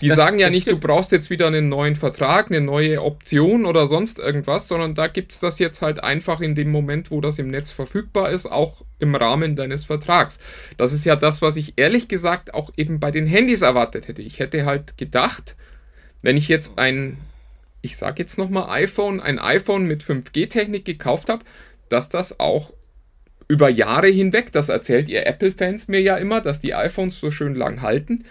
Die 0.00 0.08
das, 0.08 0.16
sagen 0.16 0.38
ja 0.38 0.50
nicht, 0.50 0.62
stimmt. 0.62 0.82
du 0.82 0.86
brauchst 0.86 1.12
jetzt 1.12 1.30
wieder 1.30 1.46
einen 1.46 1.68
neuen 1.68 1.96
Vertrag, 1.96 2.50
eine 2.50 2.60
neue 2.60 3.02
Option 3.02 3.66
oder 3.66 3.86
sonst 3.86 4.18
irgendwas, 4.18 4.68
sondern 4.68 4.94
da 4.94 5.06
gibt 5.06 5.32
es 5.32 5.40
das 5.40 5.58
jetzt 5.58 5.82
halt 5.82 6.02
einfach 6.02 6.40
in 6.40 6.54
dem 6.54 6.70
Moment, 6.70 7.10
wo 7.10 7.20
das 7.20 7.38
im 7.38 7.48
Netz 7.48 7.70
verfügbar 7.70 8.30
ist, 8.30 8.46
auch 8.46 8.84
im 8.98 9.14
Rahmen 9.14 9.56
deines 9.56 9.84
Vertrags. 9.84 10.38
Das 10.76 10.92
ist 10.92 11.04
ja 11.04 11.16
das, 11.16 11.42
was 11.42 11.56
ich 11.56 11.74
ehrlich 11.76 12.08
gesagt 12.08 12.54
auch 12.54 12.70
eben 12.76 13.00
bei 13.00 13.10
den 13.10 13.26
Handys 13.26 13.62
erwartet 13.62 14.08
hätte. 14.08 14.22
Ich 14.22 14.38
hätte 14.38 14.66
halt 14.66 14.96
gedacht, 14.98 15.56
wenn 16.22 16.36
ich 16.36 16.48
jetzt 16.48 16.78
ein, 16.78 17.18
ich 17.82 17.96
sag 17.96 18.18
jetzt 18.18 18.38
nochmal 18.38 18.68
iPhone, 18.70 19.20
ein 19.20 19.38
iPhone 19.38 19.86
mit 19.86 20.02
5G-Technik 20.02 20.84
gekauft 20.84 21.28
habe, 21.28 21.44
dass 21.88 22.08
das 22.08 22.40
auch 22.40 22.72
über 23.48 23.68
Jahre 23.68 24.08
hinweg, 24.08 24.52
das 24.52 24.68
erzählt 24.68 25.08
ihr 25.08 25.26
Apple-Fans 25.26 25.88
mir 25.88 26.00
ja 26.00 26.16
immer, 26.16 26.40
dass 26.40 26.60
die 26.60 26.74
iPhones 26.74 27.20
so 27.20 27.30
schön 27.30 27.54
lang 27.54 27.82
halten, 27.82 28.24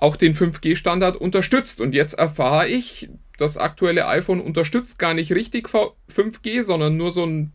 auch 0.00 0.16
den 0.16 0.34
5G-Standard 0.34 1.16
unterstützt. 1.16 1.80
Und 1.80 1.94
jetzt 1.94 2.14
erfahre 2.14 2.66
ich, 2.66 3.10
das 3.36 3.58
aktuelle 3.58 4.06
iPhone 4.08 4.40
unterstützt 4.40 4.98
gar 4.98 5.14
nicht 5.14 5.32
richtig 5.32 5.68
5G, 5.68 6.62
sondern 6.62 6.96
nur 6.96 7.12
so 7.12 7.24
ein 7.24 7.52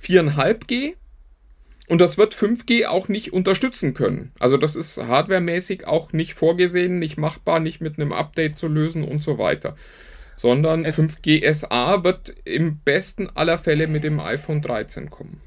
4,5G. 0.00 0.94
Und 1.88 2.00
das 2.00 2.18
wird 2.18 2.34
5G 2.34 2.86
auch 2.86 3.08
nicht 3.08 3.32
unterstützen 3.32 3.94
können. 3.94 4.32
Also 4.38 4.56
das 4.56 4.76
ist 4.76 4.98
hardwaremäßig 4.98 5.86
auch 5.86 6.12
nicht 6.12 6.34
vorgesehen, 6.34 6.98
nicht 6.98 7.16
machbar, 7.16 7.60
nicht 7.60 7.80
mit 7.80 7.98
einem 7.98 8.12
Update 8.12 8.56
zu 8.56 8.66
lösen 8.66 9.04
und 9.04 9.22
so 9.22 9.38
weiter. 9.38 9.76
Sondern 10.36 10.84
es 10.84 10.98
5G 10.98 11.52
SA 11.52 12.04
wird 12.04 12.34
im 12.44 12.80
besten 12.80 13.30
aller 13.30 13.56
Fälle 13.56 13.86
mit 13.86 14.04
dem 14.04 14.20
iPhone 14.20 14.62
13 14.62 15.10
kommen. 15.10 15.40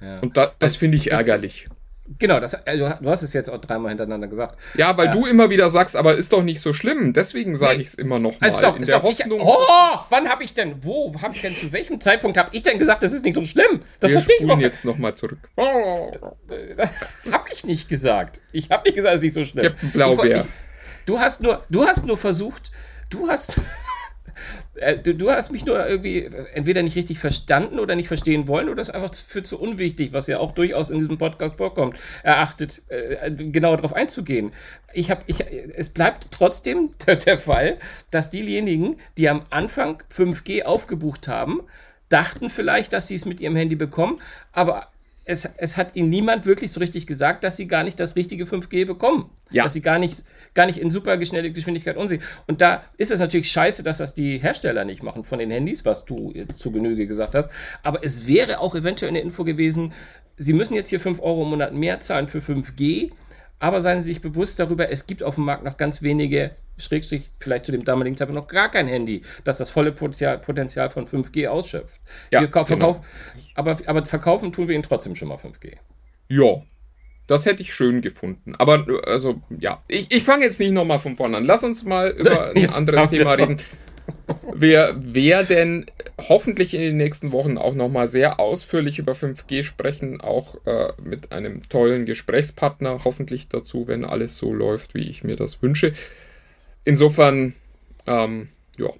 Ja. 0.00 0.20
Und 0.20 0.36
da, 0.36 0.52
das 0.58 0.76
finde 0.76 0.98
ich 0.98 1.10
ärgerlich. 1.10 1.68
Genau, 2.18 2.40
das, 2.40 2.54
äh, 2.54 2.76
du 2.76 3.10
hast 3.10 3.22
es 3.22 3.32
jetzt 3.32 3.48
auch 3.48 3.60
dreimal 3.60 3.90
hintereinander 3.90 4.26
gesagt. 4.26 4.58
Ja, 4.74 4.96
weil 4.96 5.06
ja. 5.06 5.12
du 5.12 5.26
immer 5.26 5.48
wieder 5.50 5.70
sagst, 5.70 5.94
aber 5.94 6.16
ist 6.16 6.32
doch 6.32 6.42
nicht 6.42 6.60
so 6.60 6.72
schlimm. 6.72 7.12
Deswegen 7.12 7.54
sage 7.54 7.76
nee. 7.76 7.82
ich 7.82 7.88
es 7.88 7.94
immer 7.94 8.18
noch 8.18 8.32
mal. 8.40 8.46
Also 8.48 8.58
stopp, 8.58 8.76
in 8.76 8.84
der 8.84 9.02
Hoffnung. 9.02 9.40
Ich, 9.40 9.46
oh, 9.46 9.98
wann 10.08 10.28
habe 10.28 10.42
ich 10.42 10.54
denn? 10.54 10.82
Wo 10.82 11.14
habe 11.22 11.34
ich 11.34 11.40
denn? 11.40 11.56
Zu 11.56 11.72
welchem 11.72 12.00
Zeitpunkt 12.00 12.36
habe 12.36 12.50
ich 12.52 12.62
denn 12.62 12.78
gesagt, 12.78 13.02
das 13.02 13.12
ist 13.12 13.24
nicht 13.24 13.34
so 13.34 13.44
schlimm? 13.44 13.82
Das 14.00 14.12
verstehe 14.12 14.36
ich 14.40 14.58
jetzt 14.58 14.84
noch 14.84 14.98
mal 14.98 15.14
zurück. 15.14 15.38
Oh, 15.56 16.10
habe 17.30 17.44
ich 17.52 17.64
nicht 17.64 17.88
gesagt. 17.88 18.40
Ich 18.52 18.70
habe 18.70 18.82
nicht 18.84 18.96
gesagt, 18.96 19.14
es 19.14 19.20
ist 19.20 19.24
nicht 19.24 19.34
so 19.34 19.44
schlimm. 19.44 19.66
Captain 19.66 19.92
Blaubeer. 19.92 20.38
Ich, 20.38 20.44
ich, 20.44 20.50
du 21.06 21.20
hast 21.20 21.42
nur, 21.42 21.64
du 21.70 21.86
hast 21.86 22.06
nur 22.06 22.16
versucht. 22.16 22.72
Du 23.08 23.28
hast 23.28 23.58
äh, 23.58 23.60
du, 25.02 25.14
du, 25.14 25.30
hast 25.30 25.52
mich 25.52 25.66
nur 25.66 25.86
irgendwie 25.86 26.30
entweder 26.54 26.82
nicht 26.82 26.96
richtig 26.96 27.18
verstanden 27.18 27.78
oder 27.78 27.94
nicht 27.94 28.08
verstehen 28.08 28.48
wollen 28.48 28.68
oder 28.68 28.80
es 28.80 28.90
einfach 28.90 29.14
für 29.14 29.42
zu 29.42 29.60
unwichtig, 29.60 30.12
was 30.12 30.26
ja 30.26 30.38
auch 30.38 30.52
durchaus 30.52 30.90
in 30.90 30.98
diesem 30.98 31.18
Podcast 31.18 31.58
vorkommt, 31.58 31.96
erachtet, 32.22 32.82
äh, 32.88 33.30
genau 33.30 33.76
darauf 33.76 33.92
einzugehen. 33.92 34.52
Ich 34.92 35.10
habe, 35.10 35.22
ich, 35.26 35.44
es 35.74 35.90
bleibt 35.90 36.28
trotzdem 36.30 36.90
der, 37.06 37.16
der 37.16 37.38
Fall, 37.38 37.78
dass 38.10 38.30
diejenigen, 38.30 38.96
die 39.18 39.28
am 39.28 39.42
Anfang 39.50 40.02
5G 40.14 40.62
aufgebucht 40.62 41.28
haben, 41.28 41.62
dachten 42.08 42.50
vielleicht, 42.50 42.92
dass 42.92 43.08
sie 43.08 43.14
es 43.14 43.24
mit 43.24 43.40
ihrem 43.40 43.56
Handy 43.56 43.76
bekommen, 43.76 44.20
aber 44.52 44.88
es, 45.30 45.48
es 45.56 45.76
hat 45.76 45.94
ihnen 45.94 46.10
niemand 46.10 46.44
wirklich 46.44 46.72
so 46.72 46.80
richtig 46.80 47.06
gesagt, 47.06 47.44
dass 47.44 47.56
sie 47.56 47.68
gar 47.68 47.84
nicht 47.84 48.00
das 48.00 48.16
richtige 48.16 48.44
5G 48.44 48.84
bekommen. 48.84 49.30
Ja. 49.50 49.62
Dass 49.62 49.72
sie 49.72 49.80
gar 49.80 49.98
nicht, 49.98 50.24
gar 50.54 50.66
nicht 50.66 50.78
in 50.78 50.90
super 50.90 51.24
schnelle 51.24 51.52
Geschwindigkeit 51.52 51.96
unsehen. 51.96 52.20
Und 52.48 52.60
da 52.60 52.82
ist 52.96 53.12
es 53.12 53.20
natürlich 53.20 53.50
scheiße, 53.50 53.84
dass 53.84 53.98
das 53.98 54.12
die 54.12 54.38
Hersteller 54.38 54.84
nicht 54.84 55.04
machen 55.04 55.22
von 55.22 55.38
den 55.38 55.50
Handys, 55.50 55.84
was 55.84 56.04
du 56.04 56.32
jetzt 56.34 56.58
zu 56.58 56.72
Genüge 56.72 57.06
gesagt 57.06 57.34
hast. 57.34 57.48
Aber 57.84 58.04
es 58.04 58.26
wäre 58.26 58.58
auch 58.58 58.74
eventuell 58.74 59.10
eine 59.10 59.20
Info 59.20 59.44
gewesen, 59.44 59.92
sie 60.36 60.52
müssen 60.52 60.74
jetzt 60.74 60.90
hier 60.90 61.00
5 61.00 61.20
Euro 61.20 61.44
im 61.44 61.50
Monat 61.50 61.74
mehr 61.74 62.00
zahlen 62.00 62.26
für 62.26 62.38
5G 62.38 63.12
aber 63.60 63.80
seien 63.80 64.02
Sie 64.02 64.08
sich 64.08 64.22
bewusst 64.22 64.58
darüber, 64.58 64.90
es 64.90 65.06
gibt 65.06 65.22
auf 65.22 65.36
dem 65.36 65.44
Markt 65.44 65.64
noch 65.64 65.76
ganz 65.76 66.02
wenige, 66.02 66.50
Schrägstrich, 66.78 67.30
vielleicht 67.36 67.66
zu 67.66 67.72
dem 67.72 67.84
damaligen 67.84 68.16
Zeitpunkt 68.16 68.40
noch 68.40 68.48
gar 68.48 68.70
kein 68.70 68.88
Handy, 68.88 69.22
das 69.44 69.58
das 69.58 69.70
volle 69.70 69.92
Potenzial, 69.92 70.40
von 70.40 71.06
5G 71.06 71.46
ausschöpft. 71.46 72.00
Ja, 72.32 72.40
wir 72.40 72.48
genau. 72.48 72.64
verkaufen, 72.64 73.04
aber, 73.54 73.76
aber 73.86 74.06
verkaufen 74.06 74.50
tun 74.50 74.66
wir 74.66 74.74
ihn 74.74 74.82
trotzdem 74.82 75.14
schon 75.14 75.28
mal 75.28 75.36
5G. 75.36 75.76
Ja, 76.28 76.62
das 77.26 77.46
hätte 77.46 77.62
ich 77.62 77.72
schön 77.72 78.00
gefunden. 78.00 78.54
Aber 78.56 78.84
also, 79.06 79.40
ja, 79.50 79.82
ich, 79.86 80.10
ich 80.10 80.24
fange 80.24 80.44
jetzt 80.44 80.58
nicht 80.58 80.72
nochmal 80.72 80.98
von 80.98 81.16
vorne 81.16 81.36
an. 81.36 81.44
Lass 81.44 81.62
uns 81.62 81.84
mal 81.84 82.10
über 82.10 82.50
ein 82.56 82.70
anderes 82.70 83.10
Thema 83.10 83.34
reden. 83.34 83.60
Wir 84.54 84.96
werden 84.98 85.86
hoffentlich 86.18 86.74
in 86.74 86.80
den 86.80 86.96
nächsten 86.96 87.32
Wochen 87.32 87.56
auch 87.56 87.74
nochmal 87.74 88.08
sehr 88.08 88.40
ausführlich 88.40 88.98
über 88.98 89.12
5G 89.12 89.62
sprechen, 89.62 90.20
auch 90.20 90.56
äh, 90.66 90.92
mit 91.02 91.32
einem 91.32 91.68
tollen 91.68 92.04
Gesprächspartner, 92.04 93.04
hoffentlich 93.04 93.48
dazu, 93.48 93.88
wenn 93.88 94.04
alles 94.04 94.36
so 94.36 94.52
läuft, 94.52 94.94
wie 94.94 95.08
ich 95.08 95.24
mir 95.24 95.36
das 95.36 95.62
wünsche. 95.62 95.92
Insofern, 96.84 97.54
ähm, 98.06 98.48
ja. 98.78 98.90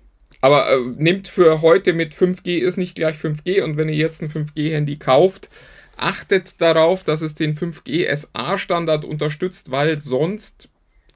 Aber 0.41 0.73
äh, 0.73 0.79
nehmt 0.97 1.29
für 1.29 1.61
heute 1.61 1.93
mit 1.93 2.15
5G 2.15 2.59
ist 2.59 2.77
nicht 2.77 2.95
gleich 2.95 3.17
5G 3.17 3.63
und 3.63 3.77
wenn 3.77 3.89
ihr 3.89 3.97
jetzt 3.97 4.23
ein 4.23 4.31
5G-Handy 4.31 4.97
kauft, 4.97 5.49
achtet 5.97 6.61
darauf, 6.61 7.03
dass 7.03 7.21
es 7.21 7.35
den 7.35 7.55
5G 7.55 8.15
SA-Standard 8.15 9.05
unterstützt, 9.05 9.71
weil 9.71 9.99
sonst 9.99 10.71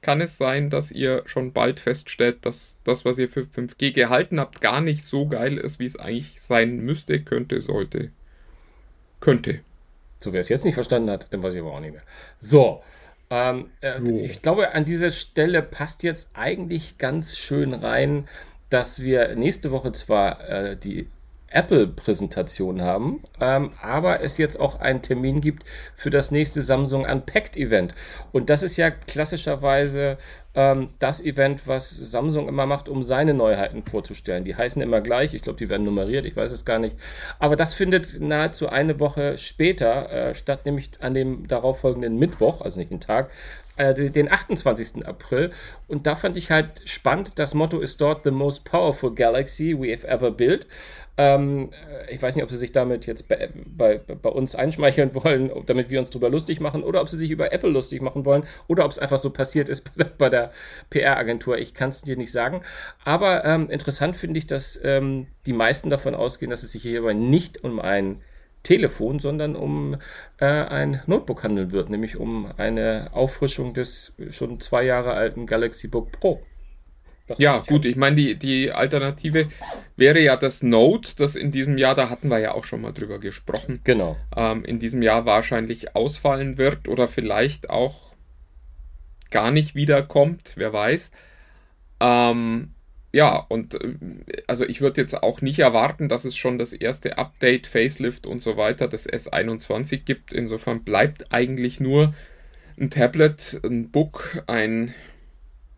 kann 0.05 0.21
es 0.21 0.37
sein, 0.37 0.69
dass 0.69 0.91
ihr 0.91 1.23
schon 1.25 1.51
bald 1.51 1.79
feststellt, 1.79 2.45
dass 2.45 2.77
das, 2.83 3.05
was 3.05 3.17
ihr 3.17 3.27
für 3.27 3.41
5G 3.41 3.91
gehalten 3.91 4.39
habt, 4.39 4.61
gar 4.61 4.79
nicht 4.79 5.03
so 5.03 5.27
geil 5.27 5.57
ist, 5.57 5.79
wie 5.79 5.87
es 5.87 5.97
eigentlich 5.97 6.39
sein 6.39 6.77
müsste, 6.77 7.23
könnte, 7.23 7.59
sollte. 7.59 8.11
Könnte. 9.19 9.61
So, 10.19 10.31
wer 10.31 10.41
es 10.41 10.49
jetzt 10.49 10.63
nicht 10.63 10.75
verstanden 10.75 11.09
hat, 11.09 11.33
dann 11.33 11.41
weiß 11.41 11.55
ich 11.55 11.61
aber 11.61 11.73
auch 11.73 11.79
nicht 11.79 11.93
mehr. 11.93 12.03
So. 12.37 12.83
Ähm, 13.31 13.71
äh, 13.81 13.99
ich 14.21 14.43
glaube, 14.43 14.75
an 14.75 14.85
dieser 14.85 15.09
Stelle 15.09 15.63
passt 15.63 16.03
jetzt 16.03 16.29
eigentlich 16.35 16.99
ganz 16.99 17.35
schön 17.35 17.73
rein, 17.73 18.27
dass 18.69 19.01
wir 19.01 19.35
nächste 19.35 19.71
Woche 19.71 19.91
zwar 19.91 20.47
äh, 20.47 20.77
die 20.77 21.07
Apple-Präsentation 21.49 22.81
haben, 22.81 23.23
ähm, 23.39 23.71
aber 23.81 24.21
es 24.21 24.37
jetzt 24.37 24.59
auch 24.59 24.79
einen 24.79 25.01
Termin 25.01 25.41
gibt 25.41 25.63
für 25.95 26.09
das 26.09 26.31
nächste 26.31 26.61
Samsung 26.61 27.05
Unpacked 27.05 27.55
Event. 27.57 27.93
Und 28.31 28.49
das 28.49 28.63
ist 28.63 28.77
ja 28.77 28.91
klassischerweise 28.91 30.17
ähm, 30.55 30.89
das 30.99 31.23
Event, 31.23 31.67
was 31.67 31.89
Samsung 31.89 32.47
immer 32.47 32.65
macht, 32.65 32.89
um 32.89 33.03
seine 33.03 33.33
Neuheiten 33.33 33.83
vorzustellen. 33.83 34.45
Die 34.45 34.55
heißen 34.55 34.81
immer 34.81 35.01
gleich, 35.01 35.33
ich 35.33 35.41
glaube, 35.41 35.59
die 35.59 35.69
werden 35.69 35.85
nummeriert, 35.85 36.25
ich 36.25 36.35
weiß 36.35 36.51
es 36.51 36.65
gar 36.65 36.79
nicht. 36.79 36.95
Aber 37.39 37.55
das 37.55 37.73
findet 37.73 38.19
nahezu 38.19 38.69
eine 38.69 38.99
Woche 38.99 39.37
später 39.37 40.11
äh, 40.11 40.35
statt, 40.35 40.65
nämlich 40.65 40.91
an 40.99 41.13
dem 41.13 41.47
darauffolgenden 41.47 42.17
Mittwoch, 42.17 42.61
also 42.61 42.79
nicht 42.79 42.91
einen 42.91 43.01
Tag, 43.01 43.29
äh, 43.77 43.93
den 43.93 44.31
28. 44.31 45.05
April. 45.05 45.51
Und 45.87 46.07
da 46.07 46.15
fand 46.15 46.37
ich 46.37 46.51
halt 46.51 46.81
spannend, 46.85 47.37
das 47.39 47.53
Motto 47.53 47.79
ist 47.79 47.99
dort 48.01 48.23
The 48.23 48.31
Most 48.31 48.63
Powerful 48.63 49.13
Galaxy 49.13 49.77
We 49.77 49.93
Have 49.93 50.07
Ever 50.07 50.31
Built. 50.31 50.67
Ähm, 51.17 51.69
ich 52.09 52.21
weiß 52.21 52.35
nicht, 52.35 52.43
ob 52.43 52.51
sie 52.51 52.57
sich 52.57 52.71
damit 52.71 53.05
jetzt 53.05 53.27
bei, 53.29 53.49
bei, 53.65 53.97
bei, 53.97 54.29
uns 54.29 54.55
einschmeicheln 54.55 55.15
wollen, 55.15 55.49
damit 55.65 55.89
wir 55.89 55.99
uns 55.99 56.09
drüber 56.09 56.29
lustig 56.29 56.59
machen, 56.59 56.83
oder 56.83 57.01
ob 57.01 57.09
sie 57.09 57.17
sich 57.17 57.31
über 57.31 57.53
Apple 57.53 57.69
lustig 57.69 58.01
machen 58.01 58.25
wollen, 58.25 58.43
oder 58.67 58.83
ob 58.85 58.91
es 58.91 58.99
einfach 58.99 59.19
so 59.19 59.29
passiert 59.29 59.69
ist 59.69 59.95
bei 59.95 60.03
der, 60.03 60.11
bei 60.17 60.29
der 60.29 60.51
PR-Agentur. 60.89 61.57
Ich 61.57 61.73
kann 61.73 61.89
es 61.89 62.01
dir 62.01 62.17
nicht 62.17 62.31
sagen. 62.31 62.61
Aber 63.03 63.45
ähm, 63.45 63.69
interessant 63.69 64.17
finde 64.17 64.37
ich, 64.39 64.47
dass 64.47 64.79
ähm, 64.83 65.27
die 65.45 65.53
meisten 65.53 65.89
davon 65.89 66.15
ausgehen, 66.15 66.49
dass 66.49 66.63
es 66.63 66.73
sich 66.73 66.81
hierbei 66.81 67.13
nicht 67.13 67.63
um 67.63 67.79
ein 67.79 68.21
Telefon, 68.63 69.19
sondern 69.19 69.55
um 69.55 69.95
äh, 70.39 70.45
ein 70.45 71.01
Notebook 71.05 71.43
handeln 71.43 71.71
wird, 71.71 71.89
nämlich 71.89 72.17
um 72.17 72.51
eine 72.57 73.09
Auffrischung 73.13 73.73
des 73.73 74.15
schon 74.31 74.59
zwei 74.59 74.83
Jahre 74.83 75.13
alten 75.13 75.45
Galaxy 75.45 75.87
Book 75.87 76.11
Pro. 76.11 76.41
Das 77.27 77.39
ja, 77.39 77.59
gut, 77.59 77.85
ich 77.85 77.95
meine, 77.95 78.15
die, 78.15 78.35
die 78.35 78.71
Alternative 78.71 79.47
wäre 79.95 80.19
ja 80.19 80.37
das 80.37 80.61
Note, 80.61 81.13
das 81.17 81.35
in 81.35 81.51
diesem 81.51 81.77
Jahr, 81.77 81.95
da 81.95 82.09
hatten 82.09 82.29
wir 82.29 82.37
ja 82.37 82.53
auch 82.53 82.65
schon 82.65 82.81
mal 82.81 82.91
drüber 82.91 83.19
gesprochen, 83.19 83.81
genau. 83.83 84.15
Ähm, 84.35 84.63
in 84.63 84.79
diesem 84.79 85.01
Jahr 85.01 85.25
wahrscheinlich 85.25 85.95
ausfallen 85.95 86.57
wird 86.57 86.87
oder 86.87 87.07
vielleicht 87.07 87.69
auch 87.69 88.13
gar 89.31 89.51
nicht 89.51 89.73
wiederkommt, 89.73 90.53
wer 90.55 90.71
weiß. 90.71 91.11
Ähm, 91.99 92.75
ja, 93.11 93.37
und 93.47 93.75
äh, 93.81 93.95
also 94.45 94.65
ich 94.65 94.81
würde 94.81 95.01
jetzt 95.01 95.23
auch 95.23 95.41
nicht 95.41 95.59
erwarten, 95.59 96.09
dass 96.09 96.25
es 96.25 96.35
schon 96.35 96.57
das 96.57 96.73
erste 96.73 97.17
Update, 97.17 97.65
Facelift 97.65 98.27
und 98.27 98.43
so 98.43 98.57
weiter 98.57 98.87
des 98.87 99.09
S21 99.09 100.03
gibt. 100.03 100.33
Insofern 100.33 100.83
bleibt 100.83 101.31
eigentlich 101.31 101.79
nur 101.79 102.13
ein 102.77 102.89
Tablet, 102.89 103.61
ein 103.63 103.89
Book, 103.89 104.43
ein 104.47 104.93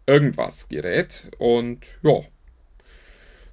irgendwas 0.08 0.70
Gerät. 0.70 1.30
Und 1.38 1.86
ja, 2.02 2.22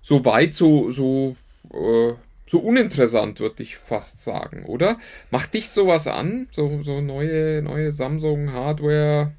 so 0.00 0.24
weit, 0.24 0.54
so, 0.54 0.90
so, 0.90 1.36
äh, 1.72 2.14
so 2.46 2.58
uninteressant, 2.58 3.40
würde 3.40 3.62
ich 3.62 3.76
fast 3.76 4.20
sagen, 4.20 4.64
oder? 4.66 4.98
Macht 5.30 5.54
dich 5.54 5.70
sowas 5.70 6.06
an? 6.06 6.48
So, 6.52 6.82
so 6.82 7.00
neue, 7.00 7.60
neue 7.62 7.92
Samsung-Hardware? 7.92 9.32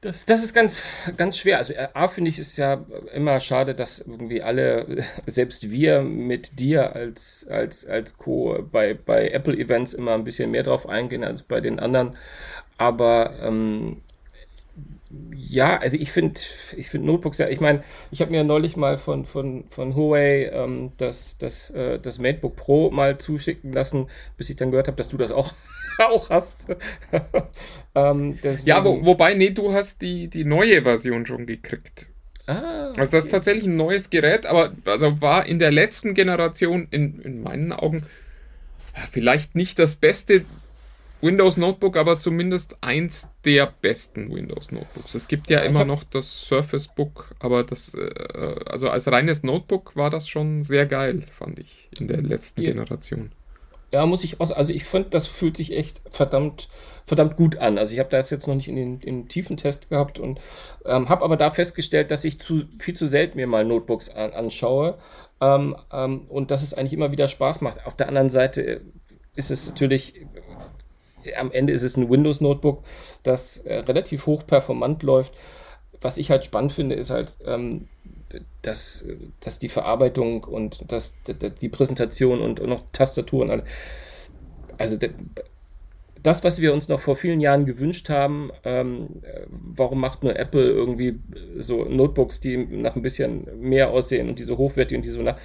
Das, 0.00 0.26
das 0.26 0.44
ist 0.44 0.54
ganz, 0.54 0.84
ganz 1.16 1.38
schwer. 1.38 1.58
Also 1.58 1.74
A, 1.94 2.06
finde 2.06 2.30
ich 2.30 2.38
es 2.38 2.56
ja 2.56 2.84
immer 3.14 3.40
schade, 3.40 3.74
dass 3.74 4.00
irgendwie 4.00 4.42
alle, 4.42 5.04
selbst 5.26 5.70
wir 5.70 6.02
mit 6.02 6.60
dir 6.60 6.94
als, 6.94 7.46
als, 7.48 7.84
als 7.86 8.16
Co. 8.16 8.64
bei, 8.70 8.94
bei 8.94 9.28
Apple-Events 9.28 9.94
immer 9.94 10.14
ein 10.14 10.24
bisschen 10.24 10.50
mehr 10.50 10.62
drauf 10.62 10.88
eingehen 10.88 11.24
als 11.24 11.42
bei 11.42 11.60
den 11.60 11.80
anderen. 11.80 12.16
Aber 12.76 13.38
ähm, 13.42 14.02
ja, 15.34 15.78
also 15.78 15.96
ich 15.96 16.12
finde 16.12 16.38
ich 16.76 16.88
find 16.88 17.04
Notebooks 17.04 17.38
ja, 17.38 17.48
ich 17.48 17.60
meine, 17.60 17.82
ich 18.10 18.20
habe 18.20 18.30
mir 18.30 18.44
neulich 18.44 18.76
mal 18.76 18.98
von, 18.98 19.24
von, 19.24 19.64
von 19.70 19.96
Huawei 19.96 20.50
ähm, 20.52 20.92
das, 20.98 21.38
das, 21.38 21.70
äh, 21.70 21.98
das 21.98 22.18
MateBook 22.18 22.56
Pro 22.56 22.90
mal 22.90 23.16
zuschicken 23.16 23.72
lassen, 23.72 24.08
bis 24.36 24.50
ich 24.50 24.56
dann 24.56 24.70
gehört 24.70 24.86
habe, 24.86 24.98
dass 24.98 25.08
du 25.08 25.16
das 25.16 25.32
auch, 25.32 25.54
auch 25.98 26.28
hast. 26.28 26.66
ähm, 27.94 28.38
ja, 28.64 28.84
wo, 28.84 29.04
wobei, 29.04 29.34
nee, 29.34 29.50
du 29.50 29.72
hast 29.72 30.02
die, 30.02 30.28
die 30.28 30.44
neue 30.44 30.82
Version 30.82 31.24
schon 31.24 31.46
gekriegt. 31.46 32.08
Ah, 32.46 32.90
okay. 32.90 33.00
Also 33.00 33.12
das 33.12 33.24
ist 33.26 33.30
tatsächlich 33.30 33.64
ein 33.64 33.76
neues 33.76 34.10
Gerät, 34.10 34.44
aber 34.44 34.72
also 34.84 35.20
war 35.22 35.46
in 35.46 35.58
der 35.58 35.70
letzten 35.70 36.12
Generation 36.14 36.86
in, 36.90 37.20
in 37.20 37.42
meinen 37.42 37.72
Augen 37.72 38.04
vielleicht 39.10 39.54
nicht 39.54 39.78
das 39.78 39.96
beste 39.96 40.44
Windows 41.20 41.56
Notebook, 41.56 41.96
aber 41.96 42.18
zumindest 42.18 42.76
eins 42.80 43.28
der 43.44 43.72
besten 43.80 44.32
Windows 44.32 44.70
Notebooks. 44.70 45.14
Es 45.14 45.26
gibt 45.26 45.50
ja, 45.50 45.58
ja 45.58 45.64
immer 45.64 45.84
noch 45.84 46.04
das 46.04 46.42
Surface 46.42 46.88
Book, 46.88 47.34
aber 47.40 47.64
das, 47.64 47.94
äh, 47.94 48.54
also 48.66 48.88
als 48.90 49.10
reines 49.10 49.42
Notebook 49.42 49.96
war 49.96 50.10
das 50.10 50.28
schon 50.28 50.62
sehr 50.64 50.86
geil, 50.86 51.24
fand 51.30 51.58
ich, 51.58 51.88
in 51.98 52.08
der 52.08 52.22
letzten 52.22 52.62
ja. 52.62 52.70
Generation. 52.70 53.32
Ja, 53.92 54.04
muss 54.04 54.22
ich 54.22 54.38
auch, 54.38 54.50
also 54.50 54.72
ich 54.72 54.84
finde, 54.84 55.08
das 55.08 55.26
fühlt 55.26 55.56
sich 55.56 55.74
echt 55.74 56.02
verdammt, 56.06 56.68
verdammt 57.04 57.36
gut 57.36 57.56
an. 57.56 57.78
Also 57.78 57.94
ich 57.94 58.00
habe 58.00 58.10
das 58.10 58.28
jetzt 58.28 58.46
noch 58.46 58.54
nicht 58.54 58.68
in 58.68 58.76
den, 58.76 59.00
in 59.00 59.22
den 59.22 59.28
tiefen 59.28 59.56
Test 59.56 59.88
gehabt 59.88 60.18
und 60.18 60.40
ähm, 60.84 61.08
habe 61.08 61.24
aber 61.24 61.38
da 61.38 61.50
festgestellt, 61.50 62.10
dass 62.10 62.24
ich 62.24 62.38
zu 62.38 62.64
viel 62.78 62.94
zu 62.94 63.06
selten 63.06 63.38
mir 63.38 63.46
mal 63.46 63.64
Notebooks 63.64 64.10
an, 64.10 64.32
anschaue 64.32 64.98
ähm, 65.40 65.74
ähm, 65.90 66.26
und 66.28 66.50
dass 66.50 66.62
es 66.62 66.74
eigentlich 66.74 66.92
immer 66.92 67.12
wieder 67.12 67.28
Spaß 67.28 67.62
macht. 67.62 67.86
Auf 67.86 67.96
der 67.96 68.08
anderen 68.08 68.28
Seite 68.28 68.82
ist 69.34 69.50
es 69.50 69.68
natürlich 69.68 70.26
am 71.36 71.52
Ende 71.52 71.72
ist 71.72 71.82
es 71.82 71.96
ein 71.96 72.10
Windows-Notebook, 72.10 72.82
das 73.22 73.58
äh, 73.58 73.78
relativ 73.80 74.26
hoch 74.26 74.46
performant 74.46 75.02
läuft. 75.02 75.34
Was 76.00 76.18
ich 76.18 76.30
halt 76.30 76.44
spannend 76.44 76.72
finde, 76.72 76.94
ist 76.94 77.10
halt, 77.10 77.36
ähm, 77.44 77.88
dass, 78.62 79.06
dass 79.40 79.58
die 79.58 79.68
Verarbeitung 79.68 80.44
und 80.44 80.90
dass, 80.92 81.16
die 81.60 81.68
Präsentation 81.68 82.40
und, 82.40 82.64
noch 82.66 82.82
Tastaturen, 82.92 83.50
und 83.50 83.62
also 84.76 84.96
das, 86.22 86.44
was 86.44 86.60
wir 86.60 86.72
uns 86.72 86.88
noch 86.88 87.00
vor 87.00 87.16
vielen 87.16 87.40
Jahren 87.40 87.64
gewünscht 87.64 88.10
haben, 88.10 88.50
ähm, 88.64 89.22
warum 89.50 90.00
macht 90.00 90.22
nur 90.22 90.36
Apple 90.36 90.68
irgendwie 90.68 91.18
so 91.56 91.84
Notebooks, 91.84 92.40
die 92.40 92.56
nach 92.56 92.96
ein 92.96 93.02
bisschen 93.02 93.46
mehr 93.60 93.90
aussehen 93.90 94.28
und 94.28 94.38
die 94.38 94.44
so 94.44 94.58
hochwertig 94.58 94.96
und 94.96 95.04
die 95.04 95.10
so 95.10 95.22
nach 95.22 95.38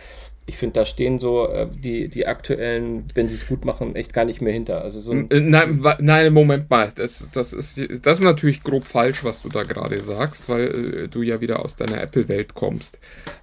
ich 0.45 0.57
finde, 0.57 0.73
da 0.73 0.85
stehen 0.85 1.19
so 1.19 1.47
äh, 1.47 1.67
die, 1.71 2.09
die 2.09 2.27
aktuellen, 2.27 3.05
wenn 3.15 3.29
sie 3.29 3.35
es 3.35 3.47
gut 3.47 3.63
machen, 3.63 3.95
echt 3.95 4.13
gar 4.13 4.25
nicht 4.25 4.41
mehr 4.41 4.53
hinter. 4.53 4.81
Also 4.81 4.99
so 4.99 5.13
äh, 5.13 5.39
nein, 5.39 5.83
nein, 5.99 6.33
Moment 6.33 6.69
mal. 6.69 6.91
Das, 6.93 7.29
das, 7.33 7.53
ist, 7.53 7.77
das 8.05 8.19
ist 8.19 8.23
natürlich 8.23 8.63
grob 8.63 8.85
falsch, 8.85 9.23
was 9.23 9.41
du 9.41 9.49
da 9.49 9.63
gerade 9.63 10.01
sagst, 10.01 10.49
weil 10.49 11.03
äh, 11.03 11.07
du 11.07 11.21
ja 11.21 11.39
wieder 11.39 11.63
aus 11.63 11.75
deiner 11.75 12.01
Apple-Welt 12.01 12.55
kommst. 12.55 12.99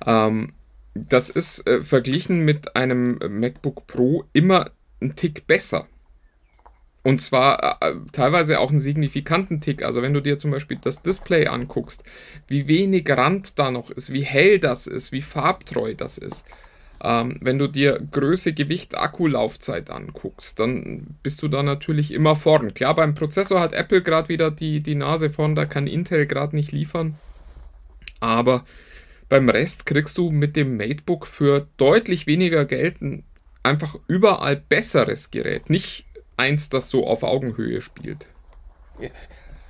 Ähm, 0.06 0.52
das 0.94 1.30
ist 1.30 1.66
äh, 1.66 1.80
verglichen 1.82 2.44
mit 2.44 2.76
einem 2.76 3.18
MacBook 3.28 3.86
Pro 3.86 4.24
immer 4.32 4.70
ein 5.00 5.16
Tick 5.16 5.46
besser. 5.46 5.86
Und 7.02 7.22
zwar 7.22 7.78
äh, 7.80 7.94
teilweise 8.12 8.60
auch 8.60 8.70
einen 8.70 8.80
signifikanten 8.80 9.62
Tick. 9.62 9.82
Also 9.82 10.02
wenn 10.02 10.12
du 10.12 10.20
dir 10.20 10.38
zum 10.38 10.50
Beispiel 10.50 10.78
das 10.82 11.00
Display 11.00 11.46
anguckst, 11.46 12.04
wie 12.46 12.68
wenig 12.68 13.08
Rand 13.08 13.58
da 13.58 13.70
noch 13.70 13.90
ist, 13.90 14.12
wie 14.12 14.22
hell 14.22 14.58
das 14.58 14.86
ist, 14.86 15.12
wie 15.12 15.22
farbtreu 15.22 15.94
das 15.94 16.18
ist. 16.18 16.44
Ähm, 17.02 17.38
wenn 17.40 17.58
du 17.58 17.66
dir 17.66 17.98
Größe, 18.10 18.52
Gewicht, 18.52 18.94
Akkulaufzeit 18.94 19.90
anguckst, 19.90 20.60
dann 20.60 21.16
bist 21.22 21.42
du 21.42 21.48
da 21.48 21.62
natürlich 21.62 22.12
immer 22.12 22.36
vorn. 22.36 22.74
Klar, 22.74 22.94
beim 22.94 23.14
Prozessor 23.14 23.60
hat 23.60 23.72
Apple 23.72 24.02
gerade 24.02 24.28
wieder 24.28 24.50
die, 24.50 24.80
die 24.80 24.94
Nase 24.94 25.30
vorn, 25.30 25.54
da 25.54 25.64
kann 25.64 25.86
Intel 25.86 26.26
gerade 26.26 26.56
nicht 26.56 26.72
liefern. 26.72 27.16
Aber 28.20 28.64
beim 29.28 29.48
Rest 29.48 29.86
kriegst 29.86 30.18
du 30.18 30.30
mit 30.30 30.56
dem 30.56 30.76
MateBook 30.76 31.26
für 31.26 31.68
deutlich 31.76 32.26
weniger 32.26 32.64
Geld 32.64 33.00
ein 33.00 33.24
einfach 33.62 33.96
überall 34.06 34.56
besseres 34.56 35.30
Gerät. 35.30 35.70
Nicht 35.70 36.06
eins, 36.36 36.68
das 36.68 36.88
so 36.88 37.06
auf 37.06 37.22
Augenhöhe 37.22 37.80
spielt. 37.80 38.26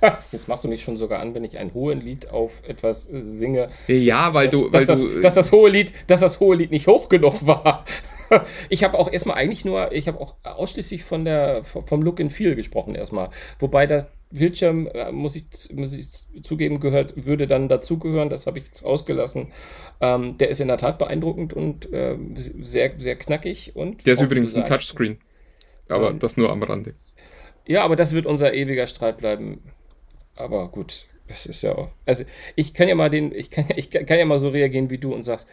Jetzt 0.31 0.47
machst 0.47 0.63
du 0.63 0.67
mich 0.67 0.83
schon 0.83 0.97
sogar 0.97 1.19
an, 1.19 1.35
wenn 1.35 1.43
ich 1.43 1.57
ein 1.57 1.73
hohes 1.73 2.01
Lied 2.01 2.29
auf 2.29 2.61
etwas 2.67 3.11
äh, 3.11 3.23
singe. 3.23 3.69
Ja, 3.87 4.33
weil 4.33 4.49
dass, 4.49 4.59
du. 4.59 4.73
Weil 4.73 4.85
dass, 4.85 5.01
du 5.01 5.07
das, 5.07 5.21
dass 5.21 5.33
das 5.35 5.51
hohe 5.51 5.69
Lied, 5.69 5.93
dass 6.07 6.19
das 6.21 6.39
hohe 6.39 6.55
Lied 6.55 6.71
nicht 6.71 6.87
hoch 6.87 7.09
genug 7.09 7.45
war. 7.45 7.85
Ich 8.69 8.85
habe 8.85 8.97
auch 8.97 9.11
erstmal 9.11 9.35
eigentlich 9.35 9.65
nur, 9.65 9.91
ich 9.91 10.07
habe 10.07 10.21
auch 10.21 10.35
ausschließlich 10.43 11.03
von 11.03 11.25
der, 11.25 11.65
vom 11.65 12.01
Look 12.01 12.21
and 12.21 12.31
Feel 12.31 12.55
gesprochen 12.55 12.95
erstmal. 12.95 13.29
Wobei 13.59 13.87
das 13.87 14.07
Bildschirm, 14.31 14.87
äh, 14.87 15.11
muss 15.11 15.35
ich, 15.35 15.75
muss 15.75 15.93
ich 15.93 16.43
zugeben, 16.43 16.79
gehört, 16.79 17.25
würde 17.25 17.47
dann 17.47 17.67
dazugehören. 17.67 18.29
Das 18.29 18.47
habe 18.47 18.59
ich 18.59 18.65
jetzt 18.65 18.83
ausgelassen. 18.83 19.51
Ähm, 19.99 20.37
der 20.37 20.49
ist 20.49 20.61
in 20.61 20.69
der 20.69 20.77
Tat 20.77 20.97
beeindruckend 20.97 21.53
und 21.53 21.91
äh, 21.91 22.15
sehr, 22.35 22.93
sehr 22.97 23.15
knackig. 23.17 23.75
Und 23.75 24.05
der 24.05 24.13
ist 24.13 24.21
übrigens 24.21 24.55
ein 24.55 24.65
Touchscreen. 24.65 25.17
Aber 25.89 26.11
ähm, 26.11 26.19
das 26.19 26.37
nur 26.37 26.49
am 26.49 26.63
Rande. 26.63 26.95
Ja, 27.67 27.83
aber 27.83 27.95
das 27.95 28.13
wird 28.13 28.25
unser 28.25 28.53
ewiger 28.53 28.87
Streit 28.87 29.17
bleiben. 29.17 29.61
Aber 30.35 30.67
gut, 30.69 31.05
das 31.27 31.45
ist 31.45 31.61
ja 31.61 31.73
auch. 31.73 31.89
Also 32.05 32.23
ich 32.55 32.73
kann 32.73 32.87
ja 32.87 32.95
mal 32.95 33.09
den, 33.09 33.33
ich 33.33 33.49
kann, 33.49 33.65
ich 33.75 33.89
kann 33.89 34.17
ja 34.17 34.25
mal 34.25 34.39
so 34.39 34.49
reagieren 34.49 34.89
wie 34.89 34.97
du 34.97 35.13
und 35.13 35.23
sagst, 35.23 35.47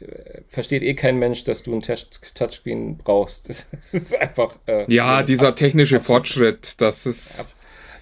äh, 0.00 0.42
versteht 0.48 0.82
eh 0.82 0.94
kein 0.94 1.18
Mensch, 1.18 1.44
dass 1.44 1.62
du 1.62 1.74
ein 1.74 1.82
Touchscreen 1.82 2.98
brauchst. 2.98 3.48
Das, 3.48 3.68
das 3.72 3.94
ist 3.94 4.20
einfach. 4.20 4.56
Äh, 4.66 4.92
ja, 4.92 5.22
dieser 5.22 5.54
technische 5.54 6.00
Fortschritt, 6.00 6.80
das 6.80 7.06
ist. 7.06 7.44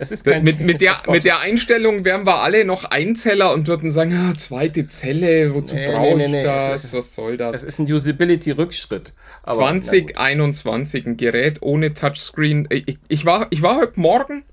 Es 0.00 0.12
ist 0.12 0.24
kein 0.24 0.44
mit, 0.44 0.60
mit, 0.60 0.80
der, 0.80 1.02
mit 1.08 1.24
der 1.24 1.40
Einstellung 1.40 2.04
wären 2.04 2.24
wir 2.24 2.36
alle 2.36 2.64
noch 2.64 2.84
Einzeller 2.84 3.52
und 3.52 3.66
würden 3.66 3.90
sagen, 3.90 4.12
ja, 4.12 4.32
zweite 4.36 4.86
Zelle, 4.86 5.52
wozu 5.52 5.74
nee, 5.74 5.88
brauche 5.88 6.16
nee, 6.16 6.28
nee, 6.28 6.38
ich 6.38 6.44
das? 6.44 6.84
Ist, 6.84 6.92
Was 6.92 7.16
soll 7.16 7.36
das? 7.36 7.56
Es 7.56 7.64
ist 7.64 7.80
ein 7.80 7.92
Usability-Rückschritt. 7.92 9.12
2021, 9.44 11.04
ein 11.04 11.16
Gerät 11.16 11.62
ohne 11.62 11.94
Touchscreen. 11.94 12.68
Ich, 12.70 12.96
ich, 13.08 13.24
war, 13.24 13.48
ich 13.50 13.62
war 13.62 13.76
heute 13.76 13.98
Morgen 13.98 14.44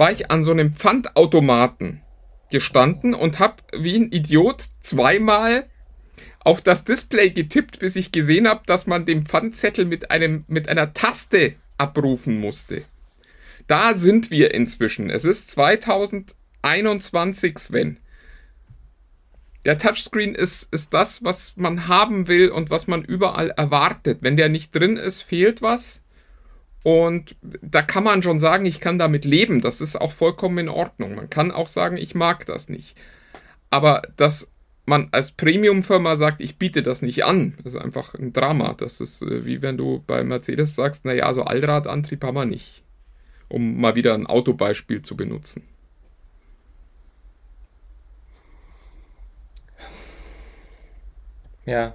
war 0.00 0.10
ich 0.10 0.30
an 0.30 0.44
so 0.44 0.50
einem 0.50 0.72
Pfandautomaten 0.72 2.00
gestanden 2.50 3.12
und 3.12 3.38
habe 3.38 3.56
wie 3.76 3.96
ein 3.96 4.10
Idiot 4.10 4.64
zweimal 4.80 5.66
auf 6.40 6.62
das 6.62 6.84
Display 6.84 7.28
getippt, 7.28 7.80
bis 7.80 7.96
ich 7.96 8.10
gesehen 8.10 8.48
habe, 8.48 8.62
dass 8.64 8.86
man 8.86 9.04
den 9.04 9.26
Pfandzettel 9.26 9.84
mit, 9.84 10.10
einem, 10.10 10.46
mit 10.48 10.70
einer 10.70 10.94
Taste 10.94 11.52
abrufen 11.76 12.40
musste. 12.40 12.82
Da 13.66 13.92
sind 13.92 14.30
wir 14.30 14.54
inzwischen. 14.54 15.10
Es 15.10 15.26
ist 15.26 15.50
2021, 15.50 17.58
Sven. 17.58 17.98
Der 19.66 19.76
Touchscreen 19.76 20.34
ist, 20.34 20.72
ist 20.72 20.94
das, 20.94 21.24
was 21.24 21.58
man 21.58 21.88
haben 21.88 22.26
will 22.26 22.48
und 22.48 22.70
was 22.70 22.86
man 22.86 23.04
überall 23.04 23.50
erwartet. 23.50 24.20
Wenn 24.22 24.38
der 24.38 24.48
nicht 24.48 24.74
drin 24.74 24.96
ist, 24.96 25.20
fehlt 25.20 25.60
was. 25.60 26.02
Und 26.82 27.36
da 27.42 27.82
kann 27.82 28.04
man 28.04 28.22
schon 28.22 28.40
sagen, 28.40 28.64
ich 28.64 28.80
kann 28.80 28.98
damit 28.98 29.24
leben. 29.24 29.60
Das 29.60 29.80
ist 29.80 30.00
auch 30.00 30.12
vollkommen 30.12 30.58
in 30.58 30.68
Ordnung. 30.68 31.14
Man 31.14 31.28
kann 31.28 31.50
auch 31.50 31.68
sagen, 31.68 31.96
ich 31.96 32.14
mag 32.14 32.46
das 32.46 32.68
nicht. 32.68 32.96
Aber 33.68 34.02
das 34.16 34.50
man 34.90 35.08
als 35.12 35.32
Premium-Firma 35.32 36.16
sagt, 36.16 36.40
ich 36.40 36.58
biete 36.58 36.82
das 36.82 37.00
nicht 37.00 37.24
an. 37.24 37.56
Ist 37.64 37.76
einfach 37.76 38.14
ein 38.14 38.32
Drama. 38.32 38.74
Das 38.74 39.00
ist 39.00 39.22
äh, 39.22 39.46
wie 39.46 39.62
wenn 39.62 39.78
du 39.78 40.02
bei 40.06 40.22
Mercedes 40.24 40.74
sagst, 40.74 41.04
naja, 41.04 41.26
also 41.26 41.44
Allradantrieb 41.44 42.22
haben 42.24 42.36
wir 42.36 42.44
nicht. 42.44 42.82
Um 43.48 43.80
mal 43.80 43.94
wieder 43.94 44.14
ein 44.14 44.26
Autobeispiel 44.26 45.02
zu 45.02 45.16
benutzen. 45.16 45.62
Ja. 51.64 51.94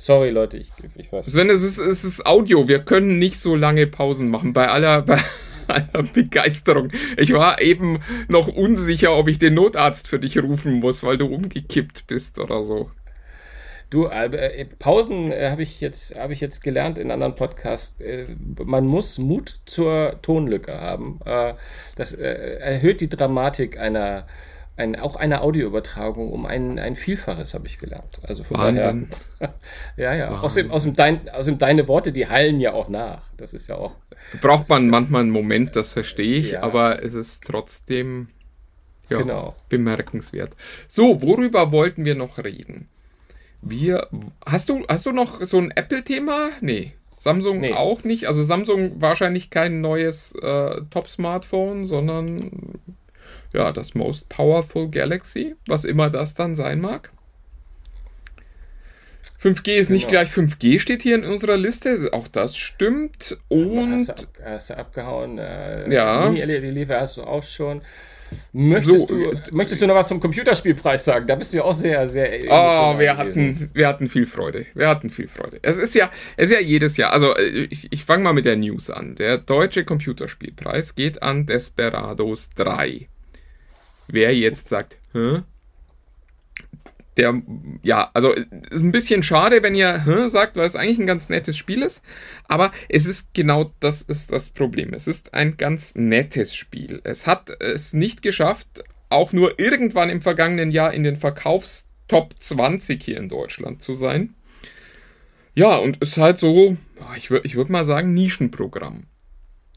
Sorry, 0.00 0.30
Leute, 0.30 0.58
ich, 0.58 0.68
ich 0.94 1.12
weiß. 1.12 1.26
Sven, 1.26 1.50
es 1.50 1.62
ist, 1.62 1.78
es 1.78 2.04
ist 2.04 2.24
Audio. 2.24 2.68
Wir 2.68 2.78
können 2.78 3.18
nicht 3.18 3.40
so 3.40 3.56
lange 3.56 3.86
Pausen 3.88 4.30
machen. 4.30 4.52
Bei 4.52 4.68
aller, 4.68 5.02
bei 5.02 5.20
aller 5.66 6.04
Begeisterung. 6.14 6.92
Ich 7.16 7.32
war 7.32 7.60
eben 7.60 7.98
noch 8.28 8.48
unsicher, 8.48 9.16
ob 9.16 9.26
ich 9.28 9.38
den 9.38 9.54
Notarzt 9.54 10.06
für 10.06 10.20
dich 10.20 10.38
rufen 10.38 10.74
muss, 10.74 11.02
weil 11.02 11.18
du 11.18 11.26
umgekippt 11.26 12.06
bist 12.06 12.38
oder 12.38 12.62
so. 12.62 12.90
Du, 13.90 14.06
äh, 14.06 14.66
Pausen 14.78 15.32
äh, 15.32 15.48
habe 15.50 15.62
ich 15.62 15.80
jetzt 15.80 16.18
habe 16.18 16.34
ich 16.34 16.40
jetzt 16.40 16.62
gelernt 16.62 16.98
in 16.98 17.10
anderen 17.10 17.34
Podcasts. 17.34 18.00
Äh, 18.00 18.26
man 18.62 18.86
muss 18.86 19.18
Mut 19.18 19.60
zur 19.64 20.18
Tonlücke 20.22 20.78
haben. 20.78 21.20
Äh, 21.24 21.54
das 21.96 22.12
äh, 22.12 22.58
erhöht 22.60 23.00
die 23.00 23.08
Dramatik 23.08 23.78
einer 23.78 24.26
ein, 24.78 24.96
auch 24.96 25.16
eine 25.16 25.40
Audioübertragung 25.42 26.32
um 26.32 26.46
ein, 26.46 26.78
ein 26.78 26.96
Vielfaches, 26.96 27.54
habe 27.54 27.66
ich 27.66 27.78
gelernt. 27.78 28.20
Also 28.22 28.44
von 28.44 28.58
Wahnsinn. 28.58 29.10
Daher, 29.38 29.54
ja, 29.96 30.14
ja. 30.14 30.30
Wahnsinn. 30.30 30.44
Aus, 30.44 30.54
dem, 30.54 30.70
aus, 30.70 30.82
dem 30.84 30.96
dein, 30.96 31.28
aus 31.30 31.46
dem 31.46 31.58
deine 31.58 31.88
Worte, 31.88 32.12
die 32.12 32.28
hallen 32.28 32.60
ja 32.60 32.72
auch 32.72 32.88
nach. 32.88 33.22
Das 33.36 33.54
ist 33.54 33.68
ja 33.68 33.76
auch. 33.76 33.92
Braucht 34.40 34.68
man 34.68 34.88
manchmal 34.88 35.22
einen 35.22 35.30
Moment, 35.30 35.76
das 35.76 35.92
verstehe 35.92 36.36
ich, 36.36 36.52
ja. 36.52 36.62
aber 36.62 37.02
es 37.02 37.14
ist 37.14 37.44
trotzdem 37.44 38.28
ja, 39.08 39.18
genau. 39.18 39.56
bemerkenswert. 39.68 40.54
So, 40.86 41.22
worüber 41.22 41.72
wollten 41.72 42.04
wir 42.04 42.14
noch 42.14 42.38
reden? 42.38 42.88
Wir. 43.60 44.08
Hast 44.46 44.68
du, 44.68 44.84
hast 44.88 45.06
du 45.06 45.12
noch 45.12 45.42
so 45.42 45.58
ein 45.58 45.70
Apple-Thema? 45.70 46.50
Nee. 46.60 46.92
Samsung 47.16 47.58
nee. 47.58 47.72
auch 47.72 48.04
nicht. 48.04 48.28
Also 48.28 48.44
Samsung 48.44 49.00
wahrscheinlich 49.00 49.50
kein 49.50 49.80
neues 49.80 50.32
äh, 50.36 50.82
Top-Smartphone, 50.90 51.88
sondern 51.88 52.78
ja, 53.52 53.72
das 53.72 53.94
Most 53.94 54.28
Powerful 54.28 54.88
Galaxy, 54.90 55.56
was 55.66 55.84
immer 55.84 56.10
das 56.10 56.34
dann 56.34 56.56
sein 56.56 56.80
mag. 56.80 57.10
5G 59.42 59.76
ist 59.76 59.86
genau. 59.86 59.96
nicht 59.96 60.08
gleich 60.08 60.30
5G, 60.30 60.80
steht 60.80 61.02
hier 61.02 61.14
in 61.14 61.24
unserer 61.24 61.56
Liste. 61.56 62.10
Auch 62.12 62.26
das 62.28 62.56
stimmt. 62.56 63.38
Und. 63.48 63.92
Hast 63.92 64.08
du, 64.08 64.12
ab, 64.14 64.28
hast 64.44 64.70
du 64.70 64.76
abgehauen? 64.76 65.38
Äh, 65.38 65.92
ja. 65.92 66.28
Mini-LED 66.28 66.90
hast 66.90 67.18
du 67.18 67.22
auch 67.22 67.42
schon. 67.42 67.82
Möchtest, 68.52 68.98
so, 68.98 69.06
du, 69.06 69.30
äh, 69.30 69.40
möchtest 69.52 69.80
du 69.80 69.86
noch 69.86 69.94
was 69.94 70.08
zum 70.08 70.20
Computerspielpreis 70.20 71.04
sagen? 71.04 71.26
Da 71.26 71.34
bist 71.34 71.52
du 71.52 71.58
ja 71.58 71.64
auch 71.64 71.74
sehr, 71.74 72.06
sehr. 72.08 72.28
Oh, 72.48 72.98
wir 72.98 73.16
hatten, 73.16 73.70
wir 73.72 73.88
hatten 73.88 74.08
viel 74.08 74.26
Freude. 74.26 74.66
Wir 74.74 74.88
hatten 74.88 75.08
viel 75.08 75.28
Freude. 75.28 75.60
Es 75.62 75.78
ist 75.78 75.94
ja, 75.94 76.10
es 76.36 76.50
ist 76.50 76.54
ja 76.54 76.60
jedes 76.60 76.96
Jahr. 76.96 77.12
Also, 77.12 77.34
äh, 77.36 77.68
ich, 77.70 77.90
ich 77.90 78.04
fange 78.04 78.24
mal 78.24 78.32
mit 78.32 78.44
der 78.44 78.56
News 78.56 78.90
an. 78.90 79.14
Der 79.14 79.38
Deutsche 79.38 79.84
Computerspielpreis 79.84 80.94
geht 80.94 81.22
an 81.22 81.46
Desperados 81.46 82.50
3 82.56 83.08
wer 84.12 84.34
jetzt 84.34 84.68
sagt, 84.68 84.98
Hä? 85.12 85.42
der, 87.18 87.42
ja, 87.82 88.10
also 88.14 88.32
ist 88.32 88.82
ein 88.82 88.92
bisschen 88.92 89.22
schade, 89.22 89.62
wenn 89.62 89.74
ihr 89.74 90.04
Hä? 90.04 90.28
sagt, 90.28 90.56
weil 90.56 90.66
es 90.66 90.76
eigentlich 90.76 91.00
ein 91.00 91.06
ganz 91.06 91.28
nettes 91.28 91.56
Spiel 91.56 91.82
ist, 91.82 92.02
aber 92.44 92.70
es 92.88 93.06
ist 93.06 93.34
genau 93.34 93.72
das 93.80 94.02
ist 94.02 94.32
das 94.32 94.50
Problem. 94.50 94.94
Es 94.94 95.06
ist 95.06 95.34
ein 95.34 95.56
ganz 95.56 95.94
nettes 95.96 96.54
Spiel. 96.54 97.00
Es 97.04 97.26
hat 97.26 97.50
es 97.60 97.92
nicht 97.92 98.22
geschafft, 98.22 98.84
auch 99.10 99.32
nur 99.32 99.58
irgendwann 99.58 100.10
im 100.10 100.22
vergangenen 100.22 100.70
Jahr 100.70 100.94
in 100.94 101.02
den 101.02 101.16
Verkaufstop 101.16 102.34
20 102.38 103.02
hier 103.02 103.16
in 103.16 103.28
Deutschland 103.28 103.82
zu 103.82 103.94
sein. 103.94 104.34
Ja, 105.54 105.76
und 105.76 105.96
ist 105.96 106.18
halt 106.18 106.38
so, 106.38 106.76
ich 107.16 107.30
würde 107.30 107.46
ich 107.46 107.56
würd 107.56 107.68
mal 107.68 107.84
sagen, 107.84 108.14
Nischenprogramm. 108.14 109.06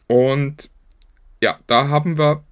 Und 0.05 0.69
ja, 1.41 1.59
da 1.65 1.87
haben 1.87 2.19
wir 2.19 2.43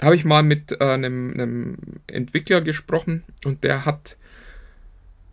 habe 0.00 0.16
ich 0.16 0.24
mal 0.24 0.42
mit 0.42 0.72
äh, 0.72 0.84
einem, 0.84 1.32
einem 1.32 1.76
Entwickler 2.06 2.60
gesprochen 2.60 3.24
und 3.44 3.64
der 3.64 3.84
hat 3.84 4.16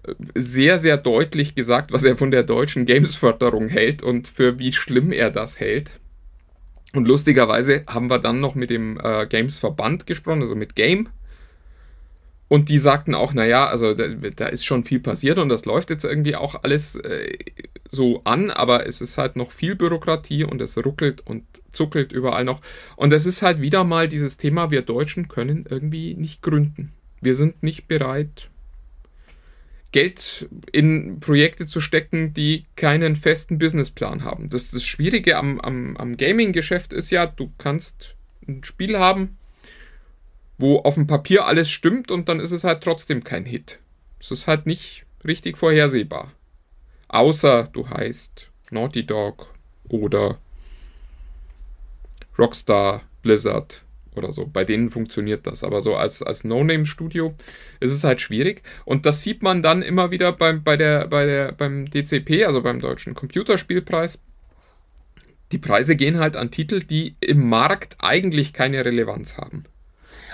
äh, 0.03 0.13
sehr, 0.35 0.79
sehr 0.79 0.97
deutlich 0.97 1.55
gesagt, 1.55 1.91
was 1.91 2.03
er 2.03 2.17
von 2.17 2.31
der 2.31 2.43
deutschen 2.43 2.85
Games-Förderung 2.85 3.69
hält 3.69 4.03
und 4.03 4.27
für 4.27 4.59
wie 4.59 4.73
schlimm 4.73 5.11
er 5.11 5.31
das 5.31 5.59
hält. 5.59 5.99
Und 6.93 7.07
lustigerweise 7.07 7.83
haben 7.87 8.09
wir 8.09 8.19
dann 8.19 8.39
noch 8.39 8.55
mit 8.55 8.69
dem 8.69 8.99
äh, 9.01 9.25
Games-Verband 9.25 10.05
gesprochen, 10.05 10.41
also 10.41 10.55
mit 10.55 10.75
Game. 10.75 11.09
Und 12.49 12.67
die 12.67 12.79
sagten 12.79 13.15
auch, 13.15 13.33
naja, 13.33 13.67
also 13.67 13.93
da, 13.93 14.09
da, 14.09 14.47
ist 14.47 14.65
schon 14.65 14.83
viel 14.83 14.99
passiert 14.99 15.37
und 15.37 15.47
das 15.47 15.63
läuft 15.63 15.89
jetzt 15.89 16.03
irgendwie 16.03 16.35
auch 16.35 16.63
alles 16.63 16.97
äh, 16.97 17.37
so 17.89 18.25
an, 18.25 18.51
aber 18.51 18.85
es 18.85 18.99
ist 18.99 19.17
halt 19.17 19.37
noch 19.37 19.51
viel 19.51 19.75
Bürokratie 19.75 20.43
und 20.43 20.61
es 20.61 20.77
ruckelt 20.77 21.25
und 21.25 21.45
zuckelt 21.71 22.11
überall 22.11 22.43
noch. 22.43 22.61
Und 22.95 23.13
es 23.13 23.25
ist 23.25 23.41
halt 23.41 23.61
wieder 23.61 23.83
mal 23.83 24.07
dieses 24.07 24.37
Thema, 24.37 24.71
wir 24.71 24.81
Deutschen 24.81 25.27
können 25.27 25.65
irgendwie 25.69 26.15
nicht 26.15 26.41
gründen. 26.41 26.93
Wir 27.21 27.35
sind 27.35 27.61
nicht 27.63 27.87
bereit, 27.87 28.49
Geld 29.91 30.47
in 30.71 31.19
Projekte 31.19 31.65
zu 31.65 31.81
stecken, 31.81 32.33
die 32.33 32.65
keinen 32.75 33.15
festen 33.15 33.57
Businessplan 33.57 34.23
haben. 34.23 34.49
Das, 34.49 34.71
das 34.71 34.85
Schwierige 34.85 35.37
am, 35.37 35.59
am, 35.59 35.97
am 35.97 36.15
Gaming-Geschäft 36.15 36.93
ist 36.93 37.09
ja, 37.09 37.25
du 37.25 37.51
kannst 37.57 38.15
ein 38.47 38.63
Spiel 38.63 38.97
haben, 38.97 39.37
wo 40.57 40.79
auf 40.79 40.95
dem 40.95 41.07
Papier 41.07 41.45
alles 41.45 41.69
stimmt 41.69 42.09
und 42.09 42.29
dann 42.29 42.39
ist 42.39 42.51
es 42.51 42.63
halt 42.63 42.83
trotzdem 42.83 43.23
kein 43.23 43.45
Hit. 43.45 43.79
Es 44.19 44.31
ist 44.31 44.47
halt 44.47 44.65
nicht 44.65 45.05
richtig 45.25 45.57
vorhersehbar. 45.57 46.31
Außer 47.09 47.67
du 47.73 47.89
heißt 47.89 48.49
Naughty 48.69 49.05
Dog 49.05 49.53
oder 49.89 50.39
Rockstar, 52.37 53.01
Blizzard 53.21 53.83
oder 54.15 54.31
so. 54.31 54.45
Bei 54.45 54.63
denen 54.65 54.89
funktioniert 54.89 55.47
das. 55.47 55.63
Aber 55.63 55.81
so 55.81 55.95
als, 55.95 56.21
als 56.21 56.43
No-Name-Studio 56.43 57.33
ist 57.79 57.91
es 57.91 58.03
halt 58.03 58.21
schwierig. 58.21 58.61
Und 58.85 59.05
das 59.05 59.23
sieht 59.23 59.43
man 59.43 59.63
dann 59.63 59.81
immer 59.81 60.11
wieder 60.11 60.33
beim, 60.33 60.63
bei 60.63 60.77
der, 60.77 61.07
bei 61.07 61.25
der, 61.25 61.51
beim 61.53 61.89
DCP, 61.89 62.45
also 62.45 62.61
beim 62.61 62.79
Deutschen 62.79 63.13
Computerspielpreis. 63.13 64.19
Die 65.51 65.57
Preise 65.57 65.95
gehen 65.95 66.19
halt 66.19 66.37
an 66.37 66.51
Titel, 66.51 66.81
die 66.81 67.15
im 67.19 67.47
Markt 67.47 67.97
eigentlich 67.99 68.53
keine 68.53 68.83
Relevanz 68.85 69.37
haben. 69.37 69.65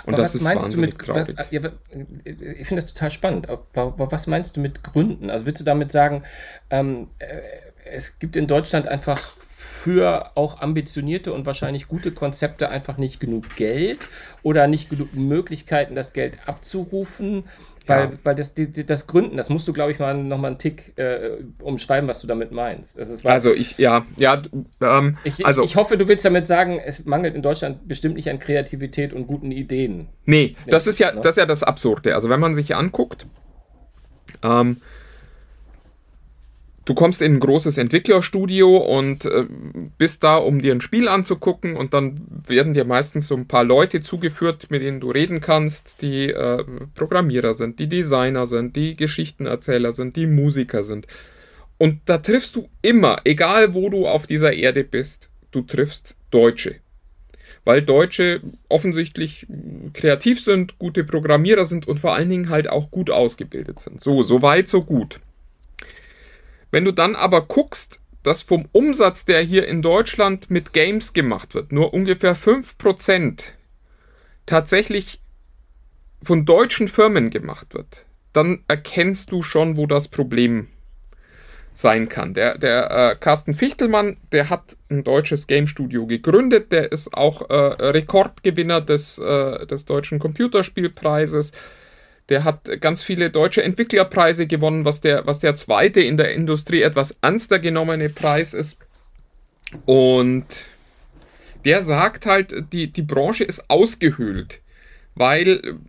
Und 0.05 0.13
aber 0.13 0.23
das 0.23 0.35
ist 0.35 0.43
wahnsinnig 0.43 0.79
mit, 0.79 0.99
traurig. 0.99 1.35
Ja, 1.49 1.61
ich 1.89 2.67
finde 2.67 2.81
das 2.81 2.93
total 2.93 3.11
spannend. 3.11 3.49
Aber 3.49 4.11
was 4.11 4.27
meinst 4.27 4.55
du 4.55 4.61
mit 4.61 4.83
Gründen? 4.83 5.29
Also 5.29 5.45
willst 5.45 5.59
du 5.59 5.65
damit 5.65 5.91
sagen, 5.91 6.23
ähm, 6.69 7.07
äh, 7.19 7.41
es 7.85 8.19
gibt 8.19 8.35
in 8.35 8.47
Deutschland 8.47 8.87
einfach 8.87 9.35
für 9.59 10.33
auch 10.35 10.61
ambitionierte 10.61 11.33
und 11.33 11.47
wahrscheinlich 11.47 11.87
gute 11.87 12.11
Konzepte 12.11 12.69
einfach 12.69 12.97
nicht 12.97 13.19
genug 13.19 13.55
Geld 13.55 14.07
oder 14.43 14.67
nicht 14.67 14.91
genug 14.91 15.15
Möglichkeiten, 15.15 15.95
das 15.95 16.13
Geld 16.13 16.37
abzurufen. 16.45 17.45
Weil, 17.87 18.03
ja. 18.03 18.11
weil 18.23 18.35
das, 18.35 18.53
das 18.53 19.07
Gründen, 19.07 19.35
das 19.35 19.49
musst 19.49 19.67
du, 19.67 19.73
glaube 19.73 19.91
ich, 19.91 19.97
mal 19.97 20.13
nochmal 20.13 20.51
einen 20.51 20.59
Tick 20.59 20.93
äh, 20.97 21.37
umschreiben, 21.59 22.07
was 22.07 22.21
du 22.21 22.27
damit 22.27 22.51
meinst. 22.51 22.99
Ist, 22.99 23.25
also 23.25 23.51
ich, 23.51 23.79
ja, 23.79 24.05
ja, 24.17 24.43
ähm, 24.79 25.17
ich, 25.23 25.43
also 25.43 25.63
ich, 25.63 25.71
ich, 25.71 25.75
hoffe, 25.75 25.97
du 25.97 26.07
willst 26.07 26.23
damit 26.23 26.45
sagen, 26.45 26.79
es 26.79 27.05
mangelt 27.05 27.33
in 27.33 27.41
Deutschland 27.41 27.87
bestimmt 27.87 28.15
nicht 28.15 28.29
an 28.29 28.37
Kreativität 28.37 29.11
und 29.11 29.25
guten 29.25 29.51
Ideen. 29.51 30.09
Nee, 30.25 30.55
das 30.67 30.85
ist 30.85 30.99
ja, 30.99 31.13
ne? 31.13 31.21
das 31.21 31.31
ist 31.31 31.37
ja 31.37 31.47
das 31.47 31.63
Absurde. 31.63 32.13
Also 32.13 32.29
wenn 32.29 32.39
man 32.39 32.53
sich 32.53 32.75
anguckt, 32.75 33.25
ähm, 34.43 34.81
du 36.87 36.93
kommst 36.93 37.21
in 37.21 37.35
ein 37.35 37.39
großes 37.41 37.77
Entwicklerstudio 37.77 38.77
und 38.77 39.25
äh, 39.25 39.45
bist 39.97 40.23
da, 40.23 40.37
um 40.37 40.61
dir 40.61 40.73
ein 40.73 40.81
Spiel 40.81 41.09
anzugucken 41.09 41.75
und 41.75 41.93
dann 41.93 42.21
werden 42.47 42.73
dir 42.73 42.85
meistens 42.85 43.27
so 43.27 43.35
ein 43.35 43.47
paar 43.47 43.65
Leute 43.65 44.01
zugeführt, 44.01 44.71
mit 44.71 44.81
denen 44.81 45.01
du 45.01 45.11
reden 45.11 45.41
kannst, 45.41 46.01
die 46.01 46.31
äh, 46.31 46.63
Programmierer 46.95 47.53
sind, 47.55 47.79
die 47.79 47.89
Designer 47.89 48.47
sind, 48.47 48.77
die 48.77 48.95
Geschichtenerzähler 48.95 49.91
sind, 49.91 50.15
die 50.15 50.27
Musiker 50.27 50.85
sind. 50.85 51.07
Und 51.77 51.99
da 52.05 52.19
triffst 52.19 52.55
du 52.55 52.69
immer, 52.81 53.19
egal 53.25 53.73
wo 53.73 53.89
du 53.89 54.07
auf 54.07 54.25
dieser 54.25 54.53
Erde 54.53 54.85
bist, 54.85 55.29
du 55.51 55.61
triffst 55.63 56.15
Deutsche. 56.31 56.75
Weil 57.65 57.81
Deutsche 57.81 58.39
offensichtlich 58.69 59.45
kreativ 59.91 60.41
sind, 60.41 60.79
gute 60.79 61.03
Programmierer 61.03 61.65
sind 61.65 61.85
und 61.85 61.99
vor 61.99 62.15
allen 62.15 62.29
Dingen 62.29 62.47
halt 62.47 62.69
auch 62.69 62.91
gut 62.91 63.09
ausgebildet 63.09 63.81
sind. 63.81 64.01
So, 64.01 64.23
so 64.23 64.41
weit, 64.41 64.69
so 64.69 64.83
gut. 64.83 65.19
Wenn 66.77 66.85
du 66.85 66.91
dann 66.91 67.15
aber 67.15 67.41
guckst, 67.41 68.01
dass 68.21 68.43
vom 68.43 68.69
Umsatz, 68.71 69.25
der 69.25 69.41
hier 69.41 69.67
in 69.67 69.81
Deutschland 69.81 70.51
mit 70.51 70.73
Games 70.73 71.11
gemacht 71.13 71.55
wird, 71.55 71.71
nur 71.71 71.91
ungefähr 71.91 72.35
5% 72.35 73.41
tatsächlich 74.45 75.19
von 76.21 76.45
deutschen 76.45 76.87
Firmen 76.87 77.31
gemacht 77.31 77.73
wird, 77.73 78.05
dann 78.31 78.63
erkennst 78.67 79.31
du 79.31 79.41
schon, 79.41 79.75
wo 79.75 79.87
das 79.87 80.07
Problem 80.07 80.67
sein 81.73 82.09
kann. 82.09 82.35
Der, 82.35 82.59
der 82.59 82.91
äh, 82.91 83.15
Carsten 83.15 83.55
Fichtelmann, 83.55 84.17
der 84.31 84.51
hat 84.51 84.77
ein 84.91 85.03
deutsches 85.03 85.47
Game 85.47 85.65
Studio 85.65 86.05
gegründet, 86.05 86.71
der 86.71 86.91
ist 86.91 87.11
auch 87.11 87.49
äh, 87.49 87.55
Rekordgewinner 87.55 88.81
des, 88.81 89.17
äh, 89.17 89.65
des 89.65 89.85
deutschen 89.85 90.19
Computerspielpreises 90.19 91.53
Der 92.29 92.43
hat 92.43 92.69
ganz 92.81 93.03
viele 93.03 93.29
deutsche 93.29 93.63
Entwicklerpreise 93.63 94.47
gewonnen, 94.47 94.83
was 94.85 95.01
der, 95.01 95.25
was 95.25 95.39
der 95.39 95.55
zweite 95.55 96.01
in 96.01 96.17
der 96.17 96.33
Industrie 96.33 96.81
etwas 96.81 97.15
ernster 97.21 97.59
genommene 97.59 98.09
Preis 98.09 98.53
ist. 98.53 98.77
Und 99.85 100.45
der 101.65 101.83
sagt 101.83 102.25
halt, 102.25 102.73
die, 102.73 102.91
die 102.91 103.01
Branche 103.01 103.43
ist 103.43 103.69
ausgehöhlt, 103.69 104.61
weil 105.15 105.79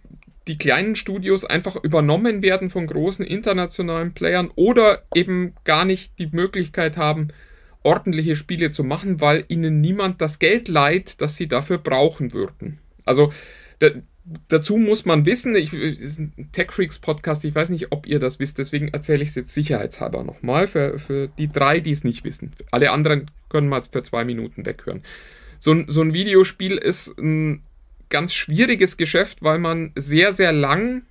die 0.48 0.58
kleinen 0.58 0.96
Studios 0.96 1.44
einfach 1.44 1.76
übernommen 1.76 2.42
werden 2.42 2.70
von 2.70 2.86
großen 2.86 3.24
internationalen 3.24 4.14
Playern 4.14 4.50
oder 4.56 5.02
eben 5.14 5.54
gar 5.64 5.84
nicht 5.84 6.18
die 6.18 6.28
Möglichkeit 6.32 6.96
haben, 6.96 7.28
ordentliche 7.82 8.34
Spiele 8.34 8.70
zu 8.70 8.82
machen, 8.82 9.20
weil 9.20 9.44
ihnen 9.48 9.80
niemand 9.80 10.20
das 10.20 10.38
Geld 10.38 10.68
leiht, 10.68 11.20
das 11.20 11.36
sie 11.36 11.48
dafür 11.48 11.78
brauchen 11.78 12.32
würden. 12.32 12.78
Also 13.04 13.32
dazu 14.48 14.76
muss 14.76 15.04
man 15.04 15.26
wissen, 15.26 15.54
ich, 15.56 15.72
es 15.72 16.00
ist 16.00 16.18
ein 16.18 16.50
Tech 16.52 16.70
Freaks 16.70 16.98
Podcast, 16.98 17.44
ich 17.44 17.54
weiß 17.54 17.68
nicht, 17.70 17.92
ob 17.92 18.06
ihr 18.06 18.18
das 18.18 18.38
wisst, 18.38 18.58
deswegen 18.58 18.88
erzähle 18.88 19.22
ich 19.22 19.30
es 19.30 19.34
jetzt 19.34 19.54
sicherheitshalber 19.54 20.24
nochmal 20.24 20.66
für, 20.66 20.98
für 20.98 21.28
die 21.28 21.50
drei, 21.50 21.80
die 21.80 21.92
es 21.92 22.04
nicht 22.04 22.24
wissen. 22.24 22.52
Alle 22.70 22.90
anderen 22.90 23.30
können 23.48 23.68
mal 23.68 23.82
für 23.82 24.02
zwei 24.02 24.24
Minuten 24.24 24.66
weghören. 24.66 25.02
So 25.58 25.72
ein, 25.72 25.86
so 25.88 26.02
ein 26.02 26.14
Videospiel 26.14 26.76
ist 26.76 27.18
ein 27.18 27.62
ganz 28.10 28.32
schwieriges 28.32 28.96
Geschäft, 28.96 29.42
weil 29.42 29.58
man 29.58 29.92
sehr, 29.94 30.32
sehr 30.34 30.52
lang 30.52 31.02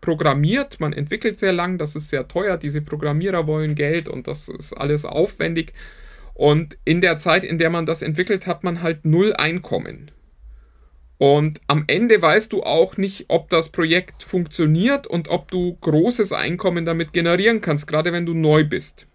programmiert, 0.00 0.80
man 0.80 0.92
entwickelt 0.92 1.38
sehr 1.38 1.52
lang, 1.52 1.78
das 1.78 1.94
ist 1.94 2.08
sehr 2.08 2.26
teuer, 2.26 2.56
diese 2.56 2.80
Programmierer 2.80 3.46
wollen 3.46 3.74
Geld 3.74 4.08
und 4.08 4.26
das 4.26 4.48
ist 4.48 4.72
alles 4.72 5.04
aufwendig. 5.04 5.74
Und 6.34 6.78
in 6.84 7.02
der 7.02 7.18
Zeit, 7.18 7.44
in 7.44 7.58
der 7.58 7.68
man 7.68 7.84
das 7.84 8.00
entwickelt, 8.00 8.46
hat 8.46 8.64
man 8.64 8.82
halt 8.82 9.04
null 9.04 9.34
Einkommen. 9.34 10.10
Und 11.20 11.60
am 11.66 11.84
Ende 11.86 12.22
weißt 12.22 12.50
du 12.50 12.62
auch 12.62 12.96
nicht, 12.96 13.26
ob 13.28 13.50
das 13.50 13.68
Projekt 13.68 14.22
funktioniert 14.22 15.06
und 15.06 15.28
ob 15.28 15.50
du 15.50 15.76
großes 15.82 16.32
Einkommen 16.32 16.86
damit 16.86 17.12
generieren 17.12 17.60
kannst, 17.60 17.86
gerade 17.86 18.14
wenn 18.14 18.24
du 18.24 18.32
neu 18.32 18.64
bist. 18.64 19.06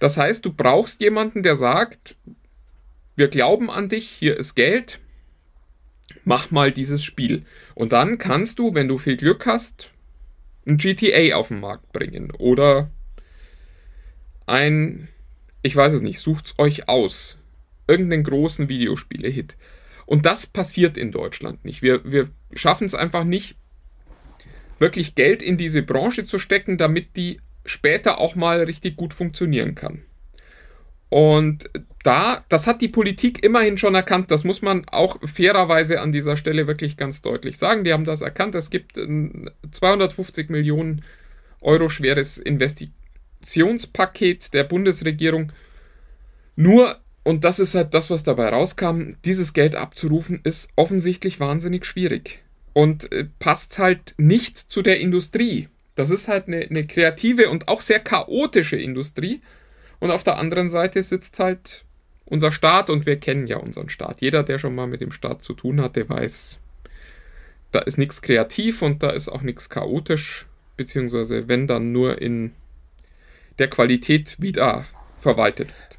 Das 0.00 0.18
heißt, 0.18 0.44
du 0.44 0.52
brauchst 0.52 1.00
jemanden, 1.00 1.42
der 1.42 1.56
sagt, 1.56 2.16
wir 3.16 3.28
glauben 3.28 3.70
an 3.70 3.88
dich, 3.88 4.06
hier 4.06 4.36
ist 4.36 4.54
Geld, 4.54 5.00
mach 6.24 6.50
mal 6.50 6.70
dieses 6.72 7.02
Spiel. 7.02 7.46
Und 7.74 7.92
dann 7.92 8.18
kannst 8.18 8.58
du, 8.58 8.74
wenn 8.74 8.86
du 8.86 8.98
viel 8.98 9.16
Glück 9.16 9.46
hast, 9.46 9.92
ein 10.66 10.76
GTA 10.76 11.36
auf 11.36 11.48
den 11.48 11.60
Markt 11.60 11.90
bringen 11.94 12.32
oder 12.32 12.90
ein, 14.44 15.08
ich 15.62 15.74
weiß 15.74 15.94
es 15.94 16.02
nicht, 16.02 16.20
sucht's 16.20 16.54
euch 16.58 16.86
aus, 16.86 17.38
irgendeinen 17.88 18.24
großen 18.24 18.68
Videospiele-Hit. 18.68 19.56
Und 20.06 20.24
das 20.24 20.46
passiert 20.46 20.96
in 20.96 21.12
Deutschland 21.12 21.64
nicht. 21.64 21.82
Wir, 21.82 22.10
wir 22.10 22.28
schaffen 22.54 22.86
es 22.86 22.94
einfach 22.94 23.24
nicht, 23.24 23.56
wirklich 24.78 25.14
Geld 25.14 25.42
in 25.42 25.56
diese 25.56 25.82
Branche 25.82 26.24
zu 26.24 26.38
stecken, 26.38 26.78
damit 26.78 27.16
die 27.16 27.40
später 27.64 28.18
auch 28.18 28.36
mal 28.36 28.62
richtig 28.62 28.96
gut 28.96 29.14
funktionieren 29.14 29.74
kann. 29.74 30.02
Und 31.08 31.70
da, 32.02 32.44
das 32.48 32.66
hat 32.66 32.80
die 32.80 32.88
Politik 32.88 33.44
immerhin 33.44 33.78
schon 33.78 33.94
erkannt. 33.94 34.30
Das 34.30 34.44
muss 34.44 34.62
man 34.62 34.88
auch 34.88 35.18
fairerweise 35.24 36.00
an 36.00 36.12
dieser 36.12 36.36
Stelle 36.36 36.66
wirklich 36.66 36.96
ganz 36.96 37.22
deutlich 37.22 37.58
sagen. 37.58 37.84
Die 37.84 37.92
haben 37.92 38.04
das 38.04 38.22
erkannt. 38.22 38.54
Es 38.54 38.70
gibt 38.70 38.96
ein 38.96 39.50
250 39.70 40.50
Millionen 40.50 41.04
Euro 41.60 41.88
schweres 41.88 42.38
Investitionspaket 42.38 44.52
der 44.52 44.64
Bundesregierung. 44.64 45.52
Nur 46.56 46.98
und 47.26 47.42
das 47.42 47.58
ist 47.58 47.74
halt 47.74 47.92
das, 47.92 48.08
was 48.08 48.22
dabei 48.22 48.50
rauskam. 48.50 49.14
Dieses 49.24 49.52
Geld 49.52 49.74
abzurufen 49.74 50.38
ist 50.44 50.70
offensichtlich 50.76 51.40
wahnsinnig 51.40 51.84
schwierig. 51.84 52.44
Und 52.72 53.10
äh, 53.10 53.26
passt 53.40 53.78
halt 53.80 54.14
nicht 54.16 54.56
zu 54.56 54.80
der 54.80 55.00
Industrie. 55.00 55.68
Das 55.96 56.10
ist 56.10 56.28
halt 56.28 56.46
eine, 56.46 56.58
eine 56.58 56.86
kreative 56.86 57.50
und 57.50 57.66
auch 57.66 57.80
sehr 57.80 57.98
chaotische 57.98 58.76
Industrie. 58.76 59.42
Und 59.98 60.12
auf 60.12 60.22
der 60.22 60.36
anderen 60.36 60.70
Seite 60.70 61.02
sitzt 61.02 61.40
halt 61.40 61.84
unser 62.26 62.52
Staat 62.52 62.90
und 62.90 63.06
wir 63.06 63.16
kennen 63.16 63.48
ja 63.48 63.56
unseren 63.56 63.88
Staat. 63.88 64.20
Jeder, 64.20 64.44
der 64.44 64.60
schon 64.60 64.76
mal 64.76 64.86
mit 64.86 65.00
dem 65.00 65.10
Staat 65.10 65.42
zu 65.42 65.54
tun 65.54 65.80
hatte, 65.80 66.08
weiß, 66.08 66.60
da 67.72 67.80
ist 67.80 67.98
nichts 67.98 68.22
kreativ 68.22 68.82
und 68.82 69.02
da 69.02 69.10
ist 69.10 69.28
auch 69.28 69.42
nichts 69.42 69.68
chaotisch, 69.68 70.46
beziehungsweise 70.76 71.48
wenn 71.48 71.66
dann 71.66 71.90
nur 71.90 72.22
in 72.22 72.52
der 73.58 73.66
Qualität 73.68 74.40
wieder 74.40 74.84
verwaltet 75.18 75.70
wird. 75.70 75.95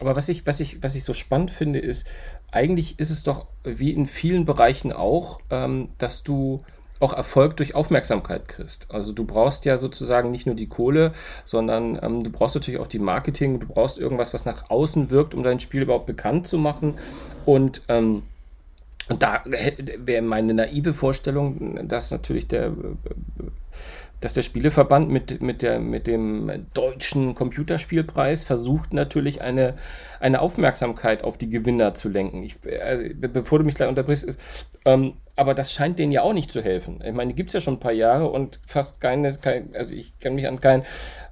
Aber 0.00 0.16
was 0.16 0.28
ich, 0.28 0.46
was 0.46 0.60
ich, 0.60 0.82
was 0.82 0.94
ich 0.94 1.04
so 1.04 1.14
spannend 1.14 1.50
finde, 1.50 1.78
ist, 1.78 2.06
eigentlich 2.50 2.98
ist 2.98 3.10
es 3.10 3.22
doch 3.22 3.46
wie 3.64 3.90
in 3.90 4.06
vielen 4.06 4.44
Bereichen 4.44 4.92
auch, 4.92 5.40
ähm, 5.50 5.88
dass 5.98 6.22
du 6.22 6.64
auch 7.00 7.12
Erfolg 7.12 7.56
durch 7.56 7.74
Aufmerksamkeit 7.74 8.48
kriegst. 8.48 8.90
Also 8.90 9.12
du 9.12 9.24
brauchst 9.24 9.64
ja 9.64 9.78
sozusagen 9.78 10.30
nicht 10.30 10.46
nur 10.46 10.56
die 10.56 10.66
Kohle, 10.66 11.12
sondern 11.44 11.98
ähm, 12.02 12.24
du 12.24 12.30
brauchst 12.30 12.56
natürlich 12.56 12.80
auch 12.80 12.88
die 12.88 12.98
Marketing, 12.98 13.60
du 13.60 13.68
brauchst 13.68 13.98
irgendwas, 13.98 14.34
was 14.34 14.44
nach 14.44 14.70
außen 14.70 15.10
wirkt, 15.10 15.34
um 15.34 15.42
dein 15.42 15.60
Spiel 15.60 15.82
überhaupt 15.82 16.06
bekannt 16.06 16.48
zu 16.48 16.58
machen. 16.58 16.94
Und 17.46 17.82
ähm, 17.88 18.22
und 19.08 19.22
da 19.22 19.42
wäre 19.46 20.20
meine 20.20 20.52
naive 20.52 20.92
Vorstellung, 20.92 21.88
dass 21.88 22.10
natürlich 22.10 22.46
der 22.46 22.72
dass 24.20 24.34
der 24.34 24.42
Spieleverband 24.42 25.10
mit, 25.10 25.40
mit, 25.40 25.62
der, 25.62 25.78
mit 25.78 26.06
dem 26.06 26.66
deutschen 26.74 27.34
Computerspielpreis 27.34 28.44
versucht 28.44 28.92
natürlich 28.92 29.42
eine, 29.42 29.74
eine 30.20 30.40
Aufmerksamkeit 30.40 31.22
auf 31.24 31.38
die 31.38 31.50
Gewinner 31.50 31.94
zu 31.94 32.08
lenken. 32.08 32.42
Ich, 32.42 32.56
äh, 32.64 33.14
bevor 33.14 33.58
du 33.60 33.64
mich 33.64 33.74
gleich 33.74 33.88
unterbrichst, 33.88 34.24
ist, 34.24 34.40
ähm, 34.84 35.14
aber 35.36 35.54
das 35.54 35.72
scheint 35.72 35.98
denen 35.98 36.12
ja 36.12 36.22
auch 36.22 36.32
nicht 36.32 36.50
zu 36.50 36.62
helfen. 36.62 37.02
Ich 37.04 37.12
meine, 37.12 37.28
die 37.28 37.36
gibt 37.36 37.50
es 37.50 37.54
ja 37.54 37.60
schon 37.60 37.74
ein 37.74 37.80
paar 37.80 37.92
Jahre 37.92 38.28
und 38.28 38.60
fast 38.66 39.00
keine, 39.00 39.32
kein, 39.34 39.74
also 39.76 39.94
ich 39.94 40.18
kann 40.18 40.34
mich 40.34 40.48
an 40.48 40.60
kein 40.60 40.84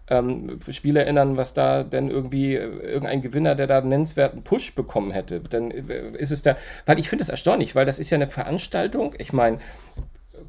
ähm, 0.08 0.58
Spiel 0.70 0.96
erinnern, 0.96 1.36
was 1.36 1.54
da 1.54 1.82
denn 1.82 2.10
irgendwie 2.10 2.54
äh, 2.54 2.64
irgendein 2.64 3.20
Gewinner, 3.20 3.54
der 3.54 3.66
da 3.66 3.78
einen 3.78 3.88
nennenswerten 3.88 4.42
Push 4.42 4.74
bekommen 4.74 5.10
hätte. 5.10 5.40
Dann 5.40 5.70
äh, 5.70 6.12
ist 6.16 6.30
es 6.30 6.42
da, 6.42 6.56
weil 6.84 6.98
ich 6.98 7.08
finde 7.08 7.22
es 7.22 7.28
erstaunlich, 7.28 7.74
weil 7.74 7.86
das 7.86 7.98
ist 7.98 8.10
ja 8.10 8.16
eine 8.16 8.28
Veranstaltung. 8.28 9.14
Ich 9.18 9.32
meine, 9.32 9.58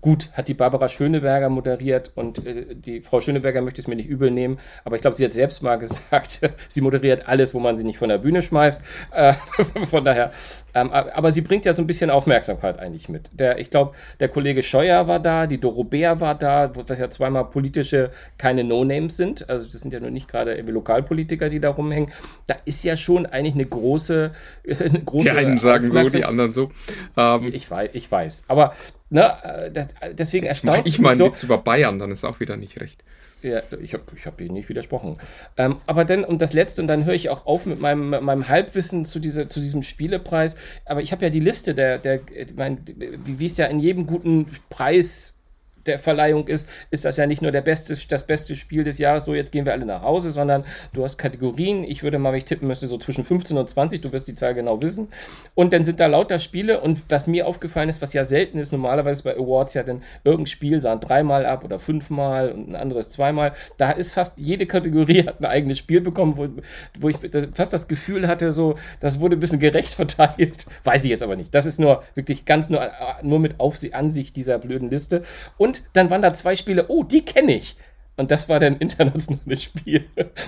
Gut, 0.02 0.30
hat 0.34 0.48
die 0.48 0.54
Barbara 0.54 0.90
Schöneberger 0.90 1.50
moderiert 1.50 2.12
und 2.16 2.46
äh, 2.46 2.76
die 2.76 3.02
Frau 3.02 3.22
Schöneberger 3.22 3.62
möchte 3.62 3.82
es 3.82 3.88
mir 3.88 3.96
nicht 3.96 4.10
übel 4.10 4.32
nehmen, 4.32 4.60
aber 4.86 4.96
ich 4.96 5.02
glaube, 5.02 5.16
sie 5.16 5.26
hat 5.26 5.34
selbst 5.34 5.64
mal 5.64 5.76
gesagt, 5.78 6.42
sie 6.68 6.82
moderiert 6.82 7.28
alles, 7.28 7.54
wo 7.54 7.60
man 7.60 7.78
sie 7.78 7.84
nicht 7.84 7.98
von 7.98 8.10
der 8.10 8.20
Bühne 8.20 8.42
schmeißt. 8.42 8.82
Äh, 9.12 9.34
von 9.90 10.06
daher, 10.06 10.32
ähm, 10.74 10.92
aber 10.92 11.32
sie 11.32 11.42
bringt 11.42 11.66
ja 11.66 11.74
so 11.74 11.82
ein 11.82 11.88
bisschen 11.88 12.10
Aufmerksamkeit 12.10 12.80
eigentlich 12.80 13.10
mit. 13.10 13.30
Der, 13.34 13.60
ich 13.60 13.70
glaube, 13.72 13.96
der 14.20 14.30
Kollege 14.30 14.64
Scheuer 14.64 15.08
war 15.08 15.20
da, 15.20 15.48
die 15.48 15.60
Doro 15.60 15.84
Bär 15.84 16.20
war 16.20 16.36
da, 16.36 16.72
was 16.76 17.00
ja 17.00 17.10
zweimal 17.10 17.46
politische 17.46 18.12
keine 18.38 18.64
No-Names 18.64 19.18
sind. 19.18 19.50
Also 19.50 19.70
das 19.72 19.82
sind 19.82 19.94
ja 19.94 20.00
nur 20.00 20.12
nicht 20.12 20.28
gerade 20.28 20.62
Lokalpolitiker, 20.62 21.50
die 21.50 21.60
da 21.60 21.70
rumhängen. 21.70 22.12
Da 22.46 22.56
ist 22.66 22.84
ja 22.84 22.96
schon 22.98 23.26
eigentlich 23.26 23.56
eine 23.56 23.66
große, 23.66 24.32
eine 24.80 25.02
große. 25.02 25.24
Die 25.24 25.32
einen 25.32 25.58
sagen 25.58 25.92
so, 25.92 26.10
die 26.10 26.26
anderen 26.26 26.54
so. 26.54 26.70
Ähm, 27.16 27.52
ich 27.54 27.70
weiß, 27.70 27.90
ich 27.94 28.12
weiß. 28.12 28.44
Aber 28.48 28.74
Ne, 29.10 29.32
äh, 29.44 29.72
das, 29.72 29.88
äh, 30.02 30.14
deswegen 30.14 30.46
erstaunt 30.46 30.88
Ich 30.88 31.00
meine, 31.00 31.16
so, 31.16 31.32
über 31.44 31.58
Bayern, 31.58 32.00
dann 32.00 32.12
ist 32.12 32.26
auch 32.26 32.40
wieder 32.40 32.58
nicht 32.58 32.80
recht. 32.80 33.04
Ja, 33.42 33.62
ich 33.82 33.94
habe 33.94 34.04
ich 34.16 34.26
hab 34.26 34.42
Ihnen 34.42 34.56
nicht 34.56 34.68
widersprochen. 34.68 35.18
Ähm, 35.58 35.78
aber 35.86 36.06
dann, 36.06 36.24
und 36.24 36.42
das 36.42 36.54
Letzte, 36.54 36.82
und 36.82 36.88
dann 36.88 37.06
höre 37.06 37.14
ich 37.14 37.30
auch 37.30 37.46
auf 37.46 37.68
mit 37.68 37.80
meinem, 37.80 38.10
meinem 38.10 38.48
Halbwissen 38.48 39.06
zu, 39.06 39.20
dieser, 39.20 39.48
zu 39.48 39.60
diesem 39.60 39.84
Spielepreis. 39.84 40.56
Aber 40.86 41.02
ich 41.02 41.12
habe 41.12 41.24
ja 41.24 41.30
die 41.30 41.40
Liste 41.40 41.76
der, 41.76 42.00
der 42.00 42.22
ich 42.36 42.56
mein, 42.56 42.80
wie 42.98 43.46
es 43.46 43.58
ja 43.58 43.68
in 43.68 43.80
jedem 43.80 44.08
guten 44.08 44.48
Preis 44.70 45.36
der 45.88 46.00
Verleihung 46.00 46.48
ist, 46.48 46.68
ist 46.92 47.06
das 47.06 47.18
ja 47.18 47.26
nicht 47.26 47.42
nur 47.42 47.52
der 47.52 47.62
beste, 47.62 47.98
das 48.10 48.28
beste 48.28 48.56
Spiel 48.56 48.84
des 48.84 48.98
Jahres, 48.98 49.26
so 49.26 49.34
jetzt 49.34 49.52
gehen 49.52 49.66
wir 49.66 49.74
alle 49.74 49.86
nach 49.86 50.02
Hause, 50.02 50.32
sondern 50.32 50.64
du 50.94 51.04
hast 51.04 51.18
Kategorien. 51.18 51.84
Ich 51.84 52.04
würde 52.04 52.20
mal, 52.20 52.32
wenn 52.32 52.38
ich 52.38 52.46
tippen 52.46 52.68
müsste, 52.68 52.88
so 52.88 52.98
zwischen 52.98 53.24
15 53.24 53.58
und 53.58 53.70
20, 53.70 54.02
du 54.02 54.12
wirst 54.12 54.28
die 54.28 54.36
Zahl 54.36 54.54
genau 54.54 54.82
wissen. 54.82 55.08
Und 55.56 55.74
dann 55.74 55.86
sind 55.86 56.00
da 56.00 56.08
lauter 56.08 56.40
Spiele 56.40 56.82
und 56.82 57.10
was 57.10 57.28
mir 57.28 57.48
aufgefallen 57.48 57.90
ist, 57.90 58.02
was 58.02 58.14
ja 58.14 58.26
selten 58.26 58.60
ist, 58.60 58.72
normalerweise 58.72 59.24
bei 59.24 59.36
Awards 59.36 59.74
ja 59.74 59.84
dann 59.84 60.04
irgendein 60.24 60.48
Spiel 60.48 60.80
sahen 60.82 61.00
dreimal 61.00 61.46
ab 61.46 61.64
oder 61.64 61.80
fünfmal 61.80 62.52
und 62.52 62.70
ein 62.70 62.76
anderes 62.76 63.10
zweimal. 63.10 63.54
Da 63.78 63.92
ist 63.92 64.12
fast 64.12 64.38
jede 64.38 64.66
Kategorie 64.66 65.24
hat 65.28 65.40
ein 65.40 65.46
eigenes 65.46 65.78
Spiel 65.78 66.02
bekommen, 66.02 66.38
wo, 66.38 66.48
wo 67.00 67.10
ich 67.10 67.18
fast 67.56 67.74
das 67.74 67.88
Gefühl 67.88 68.28
hatte, 68.28 68.52
so, 68.52 68.76
das 69.00 69.20
wurde 69.20 69.36
ein 69.36 69.40
bisschen 69.40 69.60
gerecht 69.60 69.94
verteilt. 69.94 70.66
Weiß 70.84 71.04
ich 71.04 71.10
jetzt 71.10 71.24
aber 71.24 71.36
nicht. 71.36 71.54
Das 71.54 71.66
ist 71.66 71.80
nur 71.80 72.04
wirklich 72.16 72.46
ganz 72.46 72.70
nur, 72.70 72.90
nur 73.22 73.40
mit 73.40 73.60
Aufsicht, 73.60 73.96
Ansicht 73.96 74.36
dieser 74.36 74.60
blöden 74.60 74.90
Liste. 74.90 75.24
Und 75.58 75.77
dann 75.94 76.10
waren 76.10 76.22
da 76.22 76.34
zwei 76.34 76.56
Spiele, 76.56 76.86
oh, 76.88 77.04
die 77.04 77.24
kenne 77.24 77.56
ich. 77.56 77.76
Und 78.20 78.32
das 78.32 78.50
war 78.50 78.60
dann 78.60 78.78
internationales 78.78 79.64
Spiel. 79.64 80.06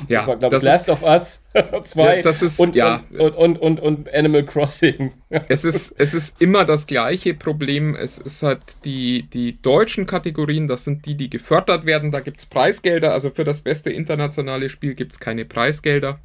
Ja, 0.07 0.21
das 0.21 0.27
war, 0.27 0.37
glaube 0.37 0.57
ich, 0.57 0.63
Last 0.63 0.89
of 0.89 1.03
Us 1.03 1.43
2 1.83 2.15
ja, 2.15 2.21
das 2.23 2.41
ist, 2.41 2.59
und, 2.59 2.75
ja. 2.75 3.03
und, 3.11 3.35
und, 3.35 3.57
und, 3.57 3.79
und, 3.79 4.11
Animal 4.11 4.43
Crossing. 4.43 5.13
es, 5.47 5.63
ist, 5.63 5.93
es 5.99 6.15
ist 6.15 6.41
immer 6.41 6.65
das 6.65 6.87
gleiche 6.87 7.35
Problem. 7.35 7.95
Es 7.95 8.17
ist 8.17 8.41
halt 8.41 8.61
die, 8.85 9.29
die 9.29 9.61
deutschen 9.61 10.07
Kategorien, 10.07 10.67
das 10.67 10.83
sind 10.83 11.05
die, 11.05 11.15
die 11.15 11.29
gefördert 11.29 11.85
werden. 11.85 12.11
Da 12.11 12.21
gibt 12.21 12.39
es 12.39 12.47
Preisgelder. 12.47 13.13
Also 13.13 13.29
für 13.29 13.43
das 13.43 13.61
beste 13.61 13.91
internationale 13.91 14.69
Spiel 14.69 14.95
gibt 14.95 15.13
es 15.13 15.19
keine 15.19 15.45
Preisgelder. 15.45 16.19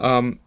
Ähm, 0.00 0.40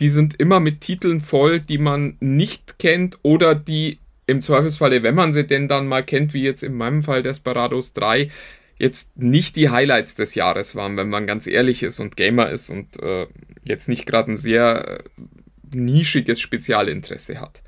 die 0.00 0.08
sind 0.08 0.34
immer 0.40 0.58
mit 0.58 0.80
Titeln 0.80 1.20
voll, 1.20 1.60
die 1.60 1.78
man 1.78 2.16
nicht 2.18 2.80
kennt 2.80 3.20
oder 3.22 3.54
die 3.54 4.00
im 4.28 4.42
Zweifelsfalle, 4.42 5.02
wenn 5.02 5.14
man 5.14 5.32
sie 5.32 5.46
denn 5.46 5.68
dann 5.68 5.88
mal 5.88 6.04
kennt, 6.04 6.34
wie 6.34 6.42
jetzt 6.42 6.62
in 6.62 6.74
meinem 6.74 7.02
Fall 7.02 7.22
Desperados 7.22 7.94
3, 7.94 8.30
jetzt 8.78 9.16
nicht 9.16 9.56
die 9.56 9.70
Highlights 9.70 10.14
des 10.14 10.34
Jahres 10.34 10.76
waren, 10.76 10.96
wenn 10.96 11.08
man 11.08 11.26
ganz 11.26 11.46
ehrlich 11.46 11.82
ist 11.82 11.98
und 11.98 12.16
Gamer 12.16 12.50
ist 12.50 12.70
und 12.70 13.02
äh, 13.02 13.26
jetzt 13.64 13.88
nicht 13.88 14.06
gerade 14.06 14.32
ein 14.32 14.36
sehr 14.36 15.00
äh, 15.00 15.74
nischiges 15.74 16.40
Spezialinteresse 16.40 17.40
hat. 17.40 17.62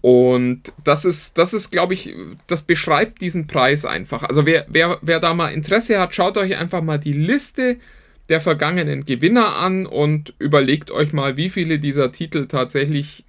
Und 0.00 0.72
das 0.82 1.04
ist, 1.04 1.38
das 1.38 1.54
ist, 1.54 1.70
glaube 1.70 1.94
ich, 1.94 2.12
das 2.48 2.62
beschreibt 2.62 3.20
diesen 3.20 3.46
Preis 3.46 3.84
einfach. 3.84 4.24
Also 4.24 4.44
wer, 4.44 4.66
wer, 4.68 4.98
wer 5.02 5.20
da 5.20 5.32
mal 5.32 5.52
Interesse 5.52 6.00
hat, 6.00 6.12
schaut 6.12 6.36
euch 6.36 6.56
einfach 6.56 6.82
mal 6.82 6.98
die 6.98 7.12
Liste 7.12 7.78
der 8.28 8.40
vergangenen 8.40 9.06
Gewinner 9.06 9.54
an 9.54 9.86
und 9.86 10.34
überlegt 10.40 10.90
euch 10.90 11.12
mal, 11.12 11.36
wie 11.36 11.48
viele 11.48 11.78
dieser 11.78 12.10
Titel 12.10 12.48
tatsächlich 12.48 13.24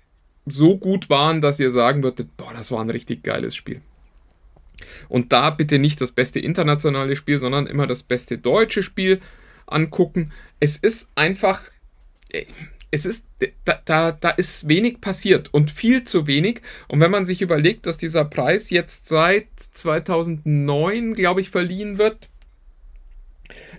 so 0.46 0.78
gut 0.78 1.10
waren, 1.10 1.42
dass 1.42 1.60
ihr 1.60 1.72
sagen 1.72 2.04
würdet, 2.04 2.36
boah, 2.38 2.54
das 2.54 2.72
war 2.72 2.82
ein 2.82 2.90
richtig 2.90 3.24
geiles 3.24 3.56
Spiel. 3.56 3.82
Und 5.08 5.34
da 5.34 5.50
bitte 5.50 5.80
nicht 5.80 6.02
das 6.02 6.12
beste 6.12 6.40
internationale 6.40 7.16
Spiel, 7.16 7.40
sondern 7.40 7.68
immer 7.68 7.88
das 7.88 8.04
beste 8.04 8.38
deutsche 8.38 8.84
Spiel 8.84 9.20
angucken. 9.68 10.32
Es 10.60 10.78
ist 10.78 11.10
einfach, 11.16 11.62
äh, 12.30 12.46
es 12.92 13.06
ist, 13.06 13.28
da, 13.66 13.80
da, 13.86 14.12
da 14.12 14.30
ist 14.32 14.68
wenig 14.68 15.00
passiert 15.02 15.54
und 15.54 15.70
viel 15.70 16.04
zu 16.04 16.28
wenig. 16.28 16.62
Und 16.88 17.00
wenn 17.00 17.12
man 17.12 17.26
sich 17.26 17.42
überlegt, 17.42 17.86
dass 17.86 17.98
dieser 17.98 18.26
Preis 18.26 18.70
jetzt 18.70 19.08
seit 19.08 19.48
2009, 19.74 21.14
glaube 21.14 21.42
ich, 21.42 21.50
verliehen 21.50 21.98
wird, 21.98 22.30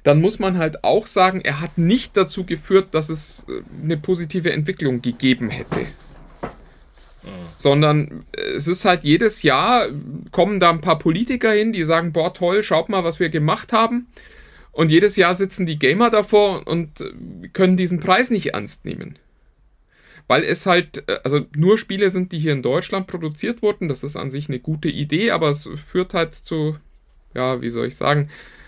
dann 0.03 0.21
muss 0.21 0.39
man 0.39 0.59
halt 0.59 0.85
auch 0.85 1.07
sagen, 1.07 1.41
er 1.43 1.61
hat 1.61 1.79
nicht 1.79 2.17
dazu 2.17 2.45
geführt, 2.45 2.89
dass 2.93 3.09
es 3.09 3.45
äh, 3.49 3.63
eine 3.83 3.97
positive 3.97 4.53
Entwicklung 4.53 5.03
gegeben 5.03 5.51
hätte. 5.51 5.87
Sondern 7.61 8.25
äh, 8.33 8.41
es 8.41 8.67
ist 8.67 8.85
halt 8.85 9.05
jedes 9.05 9.43
Jahr, 9.43 9.89
kommen 10.33 10.61
da 10.61 10.71
ein 10.71 10.81
paar 10.81 10.99
Politiker 10.99 11.53
hin, 11.53 11.73
die 11.73 11.85
sagen, 11.85 12.13
boah 12.13 12.33
toll, 12.33 12.63
schaut 12.63 12.89
mal, 12.89 13.05
was 13.05 13.21
wir 13.21 13.29
gemacht 13.29 13.73
haben. 13.73 14.07
Und 14.73 14.91
jedes 14.91 15.17
Jahr 15.17 15.35
sitzen 15.35 15.67
die 15.67 15.79
Gamer 15.79 16.11
davor 16.11 16.67
und 16.67 17.01
äh, 17.01 17.49
können 17.53 17.77
diesen 17.77 18.01
Preis 18.01 18.31
nicht 18.31 18.55
ernst 18.55 18.85
nehmen. 18.85 19.19
Weil 20.27 20.45
es 20.45 20.65
halt, 20.65 21.05
also 21.25 21.45
nur 21.57 21.77
Spiele 21.77 22.11
sind, 22.11 22.31
die 22.31 22.39
hier 22.39 22.53
in 22.53 22.63
Deutschland 22.63 23.09
produziert 23.09 23.63
wurden. 23.63 23.89
Das 23.89 24.05
ist 24.05 24.17
an 24.17 24.31
sich 24.31 24.49
eine 24.49 24.61
gute 24.61 24.89
Idee, 24.89 25.33
aber 25.33 25.51
es 25.51 25.69
führt 25.75 26.15
halt 26.15 26.37
zu, 26.37 26.77
ja, 27.35 27.61
wie 27.61 27.71
soll 27.71 27.89
ich 27.89 27.97
sagen, 27.97 28.29
äh, 28.29 28.60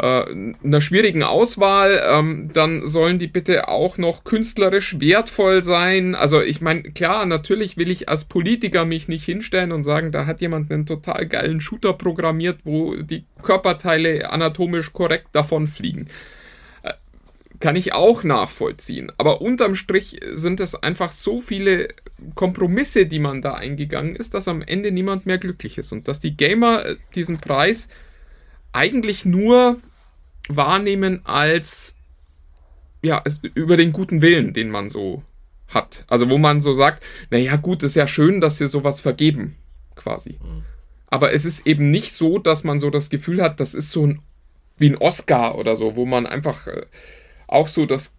einer 0.00 0.80
schwierigen 0.80 1.22
Auswahl, 1.22 2.02
ähm, 2.06 2.50
dann 2.52 2.86
sollen 2.86 3.18
die 3.18 3.26
bitte 3.26 3.68
auch 3.68 3.98
noch 3.98 4.24
künstlerisch 4.24 4.98
wertvoll 4.98 5.62
sein. 5.62 6.14
Also 6.14 6.40
ich 6.40 6.60
meine, 6.60 6.82
klar, 6.82 7.26
natürlich 7.26 7.76
will 7.76 7.90
ich 7.90 8.08
als 8.08 8.24
Politiker 8.24 8.84
mich 8.84 9.08
nicht 9.08 9.24
hinstellen 9.24 9.72
und 9.72 9.84
sagen, 9.84 10.10
da 10.12 10.26
hat 10.26 10.40
jemand 10.40 10.70
einen 10.70 10.86
total 10.86 11.26
geilen 11.26 11.60
Shooter 11.60 11.92
programmiert, 11.92 12.60
wo 12.64 12.94
die 12.96 13.24
Körperteile 13.42 14.30
anatomisch 14.30 14.92
korrekt 14.92 15.28
davon 15.32 15.68
fliegen. 15.68 16.08
Äh, 16.82 16.92
kann 17.58 17.76
ich 17.76 17.92
auch 17.92 18.24
nachvollziehen. 18.24 19.12
Aber 19.18 19.42
unterm 19.42 19.74
Strich 19.74 20.20
sind 20.32 20.60
es 20.60 20.74
einfach 20.74 21.12
so 21.12 21.40
viele 21.40 21.88
Kompromisse, 22.34 23.06
die 23.06 23.18
man 23.18 23.42
da 23.42 23.54
eingegangen 23.54 24.16
ist, 24.16 24.32
dass 24.32 24.48
am 24.48 24.62
Ende 24.62 24.92
niemand 24.92 25.26
mehr 25.26 25.38
glücklich 25.38 25.76
ist. 25.76 25.92
Und 25.92 26.08
dass 26.08 26.20
die 26.20 26.36
Gamer 26.36 26.86
äh, 26.86 26.96
diesen 27.14 27.38
Preis 27.38 27.88
eigentlich 28.72 29.24
nur 29.24 29.78
wahrnehmen 30.48 31.20
als 31.24 31.96
ja, 33.02 33.22
über 33.54 33.76
den 33.76 33.92
guten 33.92 34.22
Willen, 34.22 34.52
den 34.52 34.70
man 34.70 34.90
so 34.90 35.22
hat. 35.68 36.04
Also 36.08 36.28
wo 36.28 36.38
man 36.38 36.60
so 36.60 36.72
sagt, 36.72 37.02
naja 37.30 37.56
gut, 37.56 37.82
ist 37.82 37.96
ja 37.96 38.06
schön, 38.06 38.40
dass 38.40 38.58
sie 38.58 38.68
sowas 38.68 39.00
vergeben, 39.00 39.56
quasi. 39.94 40.38
Mhm. 40.42 40.62
Aber 41.06 41.32
es 41.32 41.44
ist 41.44 41.66
eben 41.66 41.90
nicht 41.90 42.12
so, 42.12 42.38
dass 42.38 42.64
man 42.64 42.78
so 42.78 42.90
das 42.90 43.10
Gefühl 43.10 43.42
hat, 43.42 43.58
das 43.60 43.74
ist 43.74 43.90
so 43.90 44.06
ein, 44.06 44.20
wie 44.78 44.90
ein 44.90 44.96
Oscar 44.96 45.56
oder 45.56 45.76
so, 45.76 45.96
wo 45.96 46.06
man 46.06 46.26
einfach 46.26 46.66
äh, 46.66 46.86
auch 47.46 47.68
so 47.68 47.86
das, 47.86 48.14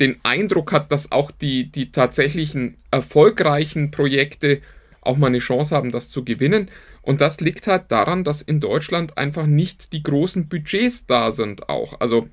den 0.00 0.16
Eindruck 0.24 0.72
hat, 0.72 0.90
dass 0.90 1.12
auch 1.12 1.30
die, 1.30 1.70
die 1.70 1.92
tatsächlichen 1.92 2.76
erfolgreichen 2.90 3.90
Projekte 3.90 4.60
auch 5.00 5.16
mal 5.16 5.28
eine 5.28 5.38
Chance 5.38 5.74
haben, 5.74 5.92
das 5.92 6.10
zu 6.10 6.24
gewinnen. 6.24 6.70
Und 7.02 7.20
das 7.20 7.40
liegt 7.40 7.66
halt 7.66 7.90
daran, 7.90 8.24
dass 8.24 8.42
in 8.42 8.60
Deutschland 8.60 9.16
einfach 9.16 9.46
nicht 9.46 9.92
die 9.92 10.02
großen 10.02 10.48
Budgets 10.48 11.06
da 11.06 11.32
sind 11.32 11.68
auch. 11.68 12.00
Also 12.00 12.28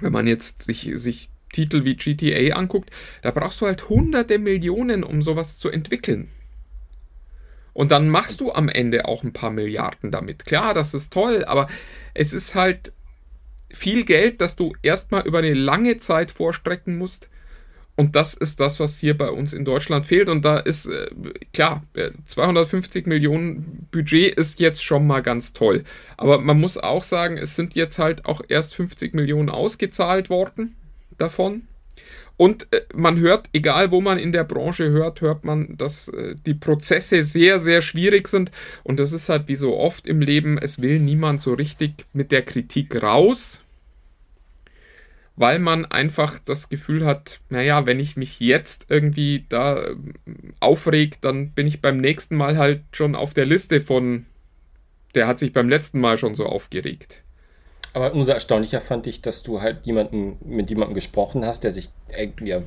wenn 0.00 0.12
man 0.12 0.26
jetzt 0.26 0.62
sich, 0.62 0.90
sich 0.94 1.30
Titel 1.52 1.84
wie 1.84 1.96
GTA 1.96 2.56
anguckt, 2.56 2.90
da 3.22 3.30
brauchst 3.30 3.60
du 3.60 3.66
halt 3.66 3.88
hunderte 3.88 4.38
Millionen, 4.38 5.04
um 5.04 5.22
sowas 5.22 5.58
zu 5.58 5.70
entwickeln. 5.70 6.28
Und 7.72 7.90
dann 7.90 8.08
machst 8.08 8.40
du 8.40 8.52
am 8.52 8.68
Ende 8.68 9.06
auch 9.06 9.24
ein 9.24 9.32
paar 9.32 9.50
Milliarden 9.50 10.10
damit. 10.10 10.44
Klar, 10.44 10.74
das 10.74 10.94
ist 10.94 11.12
toll, 11.12 11.44
aber 11.44 11.68
es 12.14 12.32
ist 12.32 12.54
halt 12.54 12.92
viel 13.70 14.04
Geld, 14.04 14.40
das 14.40 14.56
du 14.56 14.72
erstmal 14.82 15.26
über 15.26 15.38
eine 15.38 15.54
lange 15.54 15.98
Zeit 15.98 16.30
vorstrecken 16.30 16.96
musst, 16.96 17.28
und 17.96 18.16
das 18.16 18.34
ist 18.34 18.58
das, 18.58 18.80
was 18.80 18.98
hier 18.98 19.16
bei 19.16 19.30
uns 19.30 19.52
in 19.52 19.64
Deutschland 19.64 20.06
fehlt. 20.06 20.28
Und 20.28 20.44
da 20.44 20.58
ist, 20.58 20.86
äh, 20.86 21.10
klar, 21.52 21.84
250 22.26 23.06
Millionen 23.06 23.86
Budget 23.92 24.34
ist 24.34 24.58
jetzt 24.58 24.82
schon 24.82 25.06
mal 25.06 25.22
ganz 25.22 25.52
toll. 25.52 25.84
Aber 26.16 26.40
man 26.40 26.58
muss 26.58 26.76
auch 26.76 27.04
sagen, 27.04 27.38
es 27.38 27.54
sind 27.54 27.74
jetzt 27.76 27.98
halt 27.98 28.26
auch 28.26 28.40
erst 28.48 28.74
50 28.74 29.14
Millionen 29.14 29.48
ausgezahlt 29.48 30.28
worden 30.28 30.74
davon. 31.18 31.68
Und 32.36 32.66
äh, 32.72 32.80
man 32.92 33.20
hört, 33.20 33.48
egal 33.52 33.92
wo 33.92 34.00
man 34.00 34.18
in 34.18 34.32
der 34.32 34.42
Branche 34.42 34.90
hört, 34.90 35.20
hört 35.20 35.44
man, 35.44 35.76
dass 35.76 36.08
äh, 36.08 36.34
die 36.44 36.54
Prozesse 36.54 37.22
sehr, 37.22 37.60
sehr 37.60 37.80
schwierig 37.80 38.26
sind. 38.26 38.50
Und 38.82 38.98
das 38.98 39.12
ist 39.12 39.28
halt 39.28 39.46
wie 39.46 39.54
so 39.54 39.78
oft 39.78 40.08
im 40.08 40.20
Leben, 40.20 40.58
es 40.58 40.82
will 40.82 40.98
niemand 40.98 41.42
so 41.42 41.54
richtig 41.54 41.92
mit 42.12 42.32
der 42.32 42.42
Kritik 42.42 43.00
raus 43.00 43.63
weil 45.36 45.58
man 45.58 45.84
einfach 45.84 46.38
das 46.38 46.68
Gefühl 46.68 47.04
hat, 47.04 47.40
naja, 47.50 47.86
wenn 47.86 47.98
ich 47.98 48.16
mich 48.16 48.38
jetzt 48.40 48.86
irgendwie 48.88 49.46
da 49.48 49.84
ähm, 49.86 50.14
aufreg, 50.60 51.20
dann 51.20 51.50
bin 51.50 51.66
ich 51.66 51.82
beim 51.82 51.96
nächsten 51.98 52.36
Mal 52.36 52.56
halt 52.56 52.82
schon 52.92 53.14
auf 53.14 53.34
der 53.34 53.46
Liste 53.46 53.80
von, 53.80 54.26
der 55.14 55.26
hat 55.26 55.38
sich 55.38 55.52
beim 55.52 55.68
letzten 55.68 56.00
Mal 56.00 56.18
schon 56.18 56.34
so 56.34 56.46
aufgeregt. 56.46 57.23
Aber 57.94 58.12
umso 58.12 58.32
erstaunlicher 58.32 58.80
fand 58.80 59.06
ich, 59.06 59.22
dass 59.22 59.44
du 59.44 59.62
halt 59.62 59.86
jemanden, 59.86 60.36
mit 60.44 60.68
jemandem 60.68 60.94
gesprochen 60.94 61.46
hast, 61.46 61.62
der 61.62 61.72
sich, 61.72 61.90
äh, 62.08 62.28
ja, 62.44 62.60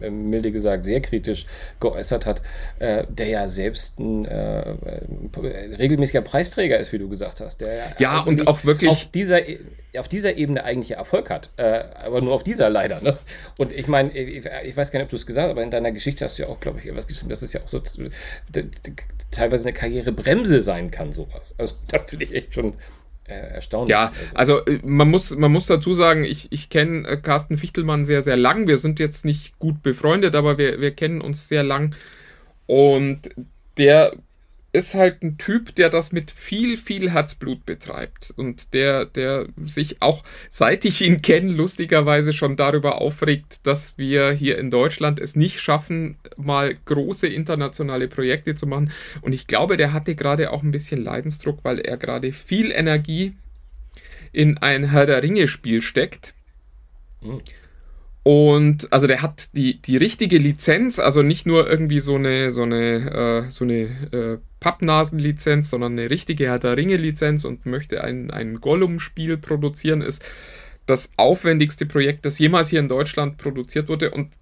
äh, 0.00 0.10
milde 0.10 0.52
gesagt, 0.52 0.84
sehr 0.84 1.02
kritisch 1.02 1.44
geäußert 1.80 2.24
hat, 2.24 2.40
äh, 2.78 3.04
der 3.10 3.28
ja 3.28 3.48
selbst 3.50 3.98
ein 3.98 4.24
äh, 4.24 4.74
regelmäßiger 5.78 6.22
Preisträger 6.22 6.78
ist, 6.78 6.92
wie 6.94 6.98
du 6.98 7.10
gesagt 7.10 7.40
hast. 7.40 7.60
Der 7.60 7.94
ja, 7.98 8.20
und 8.20 8.48
auch 8.48 8.64
wirklich 8.64 8.90
auf 8.90 9.04
dieser, 9.04 9.40
auf 9.98 10.08
dieser 10.08 10.38
Ebene 10.38 10.64
eigentlich 10.64 10.92
Erfolg 10.92 11.28
hat. 11.28 11.50
Äh, 11.58 11.84
aber 12.02 12.22
nur 12.22 12.32
auf 12.32 12.42
dieser 12.42 12.70
leider. 12.70 13.02
Ne? 13.02 13.18
Und 13.58 13.74
ich 13.74 13.86
meine, 13.86 14.16
ich, 14.16 14.46
ich, 14.64 14.76
weiß 14.76 14.90
gar 14.90 15.00
nicht, 15.00 15.06
ob 15.06 15.10
du 15.10 15.16
es 15.16 15.26
gesagt 15.26 15.44
hast, 15.44 15.50
aber 15.50 15.62
in 15.62 15.70
deiner 15.70 15.92
Geschichte 15.92 16.24
hast 16.24 16.38
du 16.38 16.44
ja 16.44 16.48
auch, 16.48 16.58
glaube 16.58 16.80
ich, 16.82 16.94
was 16.94 17.06
geschrieben, 17.06 17.28
dass 17.28 17.42
es 17.42 17.52
ja 17.52 17.60
auch 17.60 17.68
so 17.68 17.82
teilweise 19.30 19.64
eine 19.64 19.74
Karrierebremse 19.74 20.62
sein 20.62 20.90
kann, 20.90 21.12
sowas. 21.12 21.54
Also 21.58 21.74
das 21.88 22.04
finde 22.04 22.24
ich 22.24 22.34
echt 22.34 22.54
schon 22.54 22.72
äh, 22.72 22.76
erstaunlich. 23.28 23.90
Ja, 23.90 24.12
also 24.34 24.64
äh, 24.64 24.80
man 24.82 25.10
muss, 25.10 25.36
man 25.36 25.52
muss 25.52 25.66
dazu 25.66 25.94
sagen, 25.94 26.24
ich, 26.24 26.50
ich 26.50 26.70
kenne 26.70 27.06
äh, 27.06 27.16
Carsten 27.16 27.58
Fichtelmann 27.58 28.04
sehr, 28.04 28.22
sehr 28.22 28.36
lang. 28.36 28.66
Wir 28.66 28.78
sind 28.78 28.98
jetzt 28.98 29.24
nicht 29.24 29.58
gut 29.58 29.82
befreundet, 29.82 30.34
aber 30.34 30.58
wir, 30.58 30.80
wir 30.80 30.92
kennen 30.92 31.20
uns 31.20 31.48
sehr 31.48 31.62
lang. 31.62 31.94
Und 32.66 33.30
der 33.76 34.12
ist 34.72 34.94
halt 34.94 35.22
ein 35.22 35.38
Typ, 35.38 35.74
der 35.76 35.88
das 35.88 36.12
mit 36.12 36.30
viel, 36.30 36.76
viel 36.76 37.10
Herzblut 37.10 37.64
betreibt 37.64 38.34
und 38.36 38.74
der, 38.74 39.06
der 39.06 39.46
sich 39.64 40.02
auch, 40.02 40.22
seit 40.50 40.84
ich 40.84 41.00
ihn 41.00 41.22
kenne, 41.22 41.52
lustigerweise 41.52 42.34
schon 42.34 42.56
darüber 42.56 43.00
aufregt, 43.00 43.66
dass 43.66 43.96
wir 43.96 44.30
hier 44.30 44.58
in 44.58 44.70
Deutschland 44.70 45.20
es 45.20 45.36
nicht 45.36 45.60
schaffen, 45.60 46.18
mal 46.36 46.74
große 46.84 47.26
internationale 47.26 48.08
Projekte 48.08 48.54
zu 48.54 48.66
machen. 48.66 48.92
Und 49.22 49.32
ich 49.32 49.46
glaube, 49.46 49.78
der 49.78 49.94
hatte 49.94 50.14
gerade 50.14 50.50
auch 50.50 50.62
ein 50.62 50.70
bisschen 50.70 51.02
Leidensdruck, 51.02 51.60
weil 51.62 51.78
er 51.78 51.96
gerade 51.96 52.32
viel 52.32 52.70
Energie 52.70 53.34
in 54.32 54.58
ein 54.58 54.90
Herr 54.90 55.06
der 55.06 55.22
Ringe-Spiel 55.22 55.80
steckt. 55.80 56.34
Mhm. 57.22 57.40
Und 58.22 58.92
also 58.92 59.06
der 59.06 59.22
hat 59.22 59.48
die, 59.54 59.80
die 59.80 59.96
richtige 59.96 60.36
Lizenz, 60.36 60.98
also 60.98 61.22
nicht 61.22 61.46
nur 61.46 61.66
irgendwie 61.66 62.00
so 62.00 62.16
eine, 62.16 62.52
so 62.52 62.62
eine, 62.62 63.46
äh, 63.46 63.50
so 63.50 63.64
eine 63.64 63.74
äh, 64.12 64.38
Pappnasen-Lizenz, 64.60 65.70
sondern 65.70 65.92
eine 65.92 66.10
richtige 66.10 66.46
Herr 66.46 66.58
der 66.58 66.76
Ringe-Lizenz 66.76 67.44
und 67.44 67.66
möchte 67.66 68.02
ein, 68.02 68.30
ein 68.30 68.60
Gollum-Spiel 68.60 69.38
produzieren, 69.38 70.00
ist 70.00 70.24
das 70.86 71.10
aufwendigste 71.16 71.86
Projekt, 71.86 72.24
das 72.24 72.38
jemals 72.38 72.68
hier 72.68 72.80
in 72.80 72.88
Deutschland 72.88 73.38
produziert 73.38 73.88
wurde. 73.88 74.10
Und 74.10 74.32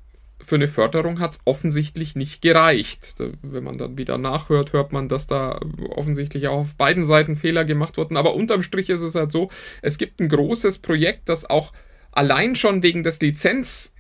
für 0.41 0.55
eine 0.57 0.69
Förderung 0.69 1.19
hat 1.19 1.33
es 1.33 1.41
offensichtlich 1.45 2.15
nicht 2.15 2.41
gereicht. 2.43 3.17
Wenn 3.43 3.65
man 3.65 3.79
dann 3.79 3.99
wieder 3.99 4.17
nachhört, 4.19 4.73
hört 4.73 4.93
man, 4.93 5.09
dass 5.09 5.27
da 5.27 5.59
offensichtlich 5.91 6.47
auch 6.49 6.61
auf 6.61 6.75
beiden 6.77 7.05
Seiten 7.07 7.37
Fehler 7.37 7.65
gemacht 7.65 7.97
wurden. 7.97 8.17
Aber 8.17 8.35
unterm 8.35 8.63
Strich 8.63 8.91
ist 8.91 9.01
es 9.01 9.15
halt 9.15 9.33
so, 9.33 9.51
es 9.83 9.99
gibt 9.99 10.21
ein 10.21 10.29
großes 10.29 10.79
Projekt, 10.79 11.29
das 11.29 11.49
auch 11.49 11.73
allein 12.13 12.55
schon 12.55 12.83
wegen 12.83 13.03
des 13.03 13.21
Lizenztitels 13.21 13.93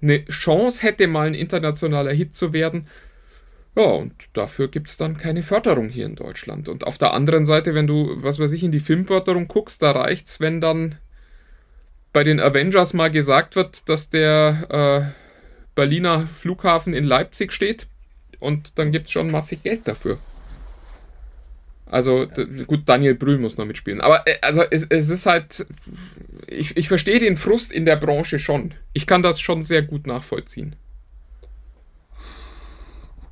eine 0.00 0.24
Chance 0.26 0.82
hätte, 0.82 1.06
mal 1.08 1.26
ein 1.26 1.34
internationaler 1.34 2.12
Hit 2.12 2.36
zu 2.36 2.52
werden. 2.52 2.86
Ja, 3.76 3.82
und 3.84 4.12
dafür 4.34 4.68
gibt 4.68 4.88
es 4.88 4.96
dann 4.96 5.16
keine 5.16 5.42
Förderung 5.42 5.88
hier 5.88 6.06
in 6.06 6.14
Deutschland. 6.14 6.68
Und 6.68 6.86
auf 6.86 6.96
der 6.96 7.12
anderen 7.12 7.44
Seite, 7.44 7.74
wenn 7.74 7.88
du, 7.88 8.22
was 8.22 8.38
weiß 8.38 8.52
ich, 8.52 8.62
in 8.62 8.72
die 8.72 8.80
Filmförderung 8.80 9.48
guckst, 9.48 9.82
da 9.82 9.90
reicht's, 9.90 10.40
wenn 10.40 10.60
dann 10.60 10.96
bei 12.12 12.22
den 12.22 12.38
Avengers 12.38 12.94
mal 12.94 13.10
gesagt 13.10 13.56
wird, 13.56 13.88
dass 13.88 14.08
der 14.08 15.14
äh, 15.16 15.24
Berliner 15.74 16.28
Flughafen 16.28 16.94
in 16.94 17.04
Leipzig 17.04 17.52
steht 17.52 17.88
und 18.38 18.78
dann 18.78 18.92
gibt 18.92 19.06
es 19.06 19.12
schon 19.12 19.30
massig 19.30 19.64
Geld 19.64 19.88
dafür. 19.88 20.18
Also 21.86 22.26
gut, 22.66 22.82
Daniel 22.86 23.14
Brühl 23.14 23.38
muss 23.38 23.56
noch 23.56 23.66
mitspielen. 23.66 24.00
Aber 24.00 24.26
äh, 24.26 24.38
also 24.40 24.62
es, 24.70 24.86
es 24.88 25.08
ist 25.08 25.26
halt, 25.26 25.66
ich, 26.46 26.76
ich 26.76 26.88
verstehe 26.88 27.18
den 27.18 27.36
Frust 27.36 27.72
in 27.72 27.84
der 27.84 27.96
Branche 27.96 28.38
schon. 28.38 28.74
Ich 28.92 29.06
kann 29.06 29.22
das 29.22 29.40
schon 29.40 29.62
sehr 29.62 29.82
gut 29.82 30.06
nachvollziehen. 30.06 30.76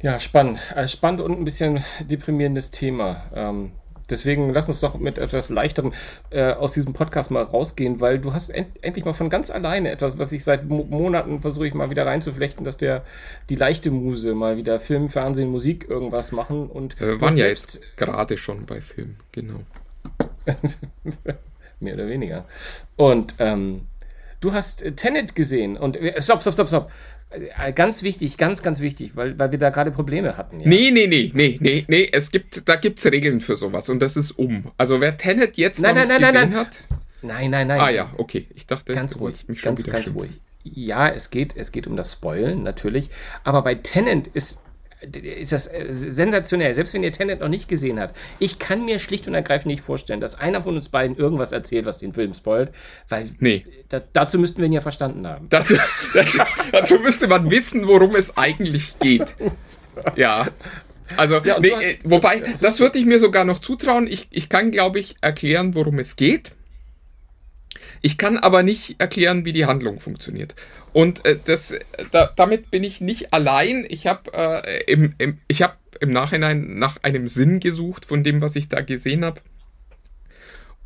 Ja, 0.03 0.19
spannend. 0.19 0.59
Äh, 0.75 0.89
spannend 0.89 1.21
und 1.21 1.39
ein 1.39 1.45
bisschen 1.45 1.83
deprimierendes 2.01 2.73
Thema. 2.73 3.25
Ähm, 3.35 3.71
deswegen 4.11 4.53
lass 4.53 4.69
uns 4.69 4.81
doch 4.81 4.99
mit 4.99 5.17
etwas 5.17 5.49
leichterem 5.49 5.93
äh, 6.31 6.53
aus 6.53 6.73
diesem 6.73 6.93
Podcast 6.93 7.31
mal 7.31 7.45
rausgehen, 7.45 8.01
weil 8.01 8.19
du 8.19 8.33
hast 8.35 8.51
end 8.51 8.69
endlich 8.83 9.05
mal 9.05 9.13
von 9.13 9.31
ganz 9.31 9.51
alleine 9.51 9.91
etwas, 9.93 10.19
was 10.19 10.33
ich 10.33 10.43
seit 10.43 10.69
Mo 10.69 10.85
Monaten 10.85 11.41
versuche 11.41 11.69
ich 11.69 11.75
mal 11.75 11.91
wieder 11.91 12.05
reinzuflechten, 12.05 12.65
dass 12.65 12.81
wir 12.81 13.05
die 13.49 13.55
leichte 13.55 13.93
Muse 13.93 14.35
mal 14.35 14.57
wieder 14.57 14.81
Film, 14.81 15.09
Fernsehen, 15.09 15.51
Musik 15.51 15.89
irgendwas 15.89 16.33
machen 16.33 16.69
und 16.69 17.01
äh, 17.01 17.21
waren 17.21 17.37
ja 17.37 17.47
jetzt 17.47 17.81
gerade 17.97 18.37
schon 18.39 18.67
bei 18.67 18.81
Film, 18.81 19.17
genau. 19.31 19.61
Mehr 21.81 21.95
oder 21.95 22.09
weniger. 22.09 22.45
Und 22.97 23.37
ähm, 23.39 23.87
du 24.41 24.53
hast 24.53 24.85
Tenet 24.97 25.37
gesehen 25.37 25.77
und 25.77 25.97
äh, 25.97 26.21
stopp, 26.21 26.43
stopp, 26.43 26.55
stopp, 26.55 26.69
stopp. 26.69 26.91
Äh, 27.33 27.73
ganz 27.73 28.03
wichtig, 28.03 28.37
ganz, 28.37 28.63
ganz 28.63 28.81
wichtig, 28.81 29.17
weil, 29.17 29.39
weil 29.39 29.53
wir 29.53 29.59
da 29.59 29.71
gerade 29.71 29.91
Probleme 29.91 30.37
hatten. 30.37 30.61
Ja. 30.61 30.69
Nee, 30.69 30.91
nee, 30.91 31.07
nee, 31.07 31.31
nee, 31.35 31.59
nee, 31.61 31.85
nee, 31.89 32.09
es 32.13 32.31
gibt, 32.31 32.69
da 32.69 32.77
gibt 32.77 32.99
es 32.99 33.07
Regeln 33.07 33.41
für 33.41 33.57
sowas 33.57 33.89
und 33.89 34.01
das 34.01 34.17
ist 34.17 34.33
um. 34.33 34.71
Also 34.77 35.01
wer 35.01 35.17
Tenet 35.17 35.57
jetzt 35.57 35.81
nein, 35.81 35.95
nein, 35.95 36.09
nein, 36.09 36.21
gesehen 36.21 36.35
nein. 36.35 36.55
hat. 36.55 36.79
Nein, 37.23 37.51
nein, 37.51 37.69
nein. 37.69 37.81
Ah 37.81 37.91
ja, 37.91 38.13
okay. 38.17 38.47
Ich 38.55 38.67
dachte, 38.67 38.95
ganz 38.95 39.19
ruhig, 39.19 39.49
mich 39.49 39.61
schon 39.61 39.77
ganz, 39.77 39.87
ganz 39.87 40.15
ruhig. 40.15 40.41
Ja, 40.65 41.09
es 41.09 41.31
geht, 41.31 41.57
es 41.57 41.73
geht 41.73 41.87
um 41.87 41.97
das 41.97 42.13
Spoilen, 42.13 42.63
natürlich. 42.63 43.11
Aber 43.45 43.63
bei 43.63 43.75
Tenant 43.75 44.29
ist 44.29 44.61
ist 45.03 45.53
das 45.53 45.67
äh, 45.67 45.87
sensationell. 45.91 46.75
Selbst 46.75 46.95
wenn 46.95 47.03
ihr 47.03 47.13
Tenet 47.13 47.41
noch 47.41 47.49
nicht 47.49 47.69
gesehen 47.69 48.01
habt, 48.01 48.17
ich 48.39 48.59
kann 48.59 48.85
mir 48.85 48.99
schlicht 48.99 49.27
und 49.29 49.35
ergreifend 49.35 49.67
nicht 49.67 49.83
vorstellen, 49.83 50.21
dass 50.21 50.39
einer 50.39 50.63
von 50.63 50.77
uns 50.77 50.89
beiden 50.89 51.17
irgendwas 51.17 51.53
erzählt, 51.53 51.87
was 51.87 51.99
den 51.99 52.13
Film 52.13 52.35
spoilt, 52.35 52.71
weil 53.09 53.29
nee. 53.39 53.65
da, 53.89 54.01
dazu 54.13 54.39
müssten 54.39 54.59
wir 54.59 54.67
ihn 54.67 54.73
ja 54.73 54.81
verstanden 54.81 55.27
haben. 55.27 55.49
Dazu, 55.49 55.75
dazu, 56.15 56.39
dazu 56.71 56.99
müsste 56.99 57.29
man 57.29 57.51
wissen, 57.51 57.87
worum 57.87 58.15
es 58.17 58.37
eigentlich 58.37 58.99
geht. 58.99 59.35
Ja. 60.17 60.47
Also, 61.17 61.39
ja, 61.45 61.61
nee, 61.61 61.69
äh, 61.69 61.99
wobei, 62.05 62.43
das 62.61 62.81
würde 62.81 62.99
ich 62.99 63.05
mir 63.05 63.21
sogar 63.21 63.45
noch 63.45 63.59
zutrauen. 63.59 64.07
Ich, 64.07 64.29
ich 64.31 64.49
kann, 64.49 64.71
glaube 64.71 64.99
ich, 64.99 65.17
erklären, 65.21 65.75
worum 65.75 65.99
es 65.99 66.17
geht. 66.17 66.53
Ich 68.03 68.19
kann 68.19 68.37
aber 68.37 68.63
nicht 68.63 68.97
erklären, 69.01 69.45
wie 69.45 69.53
die 69.53 69.67
Handlung 69.67 70.01
funktioniert. 70.01 70.55
Und 70.93 71.25
äh, 71.25 71.39
das, 71.45 71.75
da, 72.11 72.31
damit 72.35 72.71
bin 72.71 72.85
ich 72.85 73.01
nicht 73.01 73.33
allein. 73.33 73.87
Ich 73.89 74.07
habe 74.07 74.33
äh, 74.35 74.85
im, 74.93 75.15
im, 75.19 75.39
hab 75.53 75.79
im 76.01 76.11
Nachhinein 76.11 76.79
nach 76.79 76.99
einem 77.03 77.29
Sinn 77.29 77.61
gesucht 77.61 78.05
von 78.05 78.25
dem, 78.25 78.41
was 78.41 78.57
ich 78.57 78.69
da 78.69 78.81
gesehen 78.81 79.25
habe. 79.25 79.41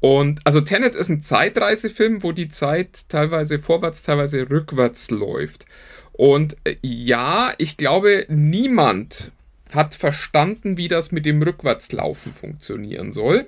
Und 0.00 0.40
also 0.44 0.60
Tenet 0.60 0.94
ist 0.94 1.08
ein 1.08 1.22
Zeitreisefilm, 1.22 2.22
wo 2.22 2.32
die 2.32 2.48
Zeit 2.48 3.08
teilweise 3.08 3.58
vorwärts, 3.58 4.02
teilweise 4.02 4.48
rückwärts 4.50 5.10
läuft. 5.10 5.64
Und 6.12 6.56
äh, 6.64 6.76
ja, 6.82 7.54
ich 7.56 7.78
glaube, 7.78 8.26
niemand 8.28 9.32
hat 9.72 9.94
verstanden, 9.94 10.76
wie 10.76 10.88
das 10.88 11.12
mit 11.12 11.26
dem 11.26 11.42
Rückwärtslaufen 11.42 12.32
funktionieren 12.32 13.12
soll. 13.12 13.46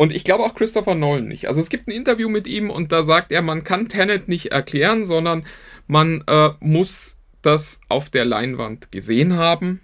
Und 0.00 0.12
ich 0.14 0.24
glaube 0.24 0.44
auch 0.44 0.54
Christopher 0.54 0.94
Nolan 0.94 1.28
nicht. 1.28 1.46
Also 1.46 1.60
es 1.60 1.68
gibt 1.68 1.86
ein 1.86 1.90
Interview 1.90 2.30
mit 2.30 2.46
ihm 2.46 2.70
und 2.70 2.90
da 2.90 3.02
sagt 3.02 3.32
er, 3.32 3.42
man 3.42 3.64
kann 3.64 3.90
Tenet 3.90 4.28
nicht 4.28 4.46
erklären, 4.46 5.04
sondern 5.04 5.44
man 5.88 6.24
äh, 6.26 6.52
muss 6.58 7.18
das 7.42 7.82
auf 7.90 8.08
der 8.08 8.24
Leinwand 8.24 8.92
gesehen 8.92 9.36
haben. 9.36 9.82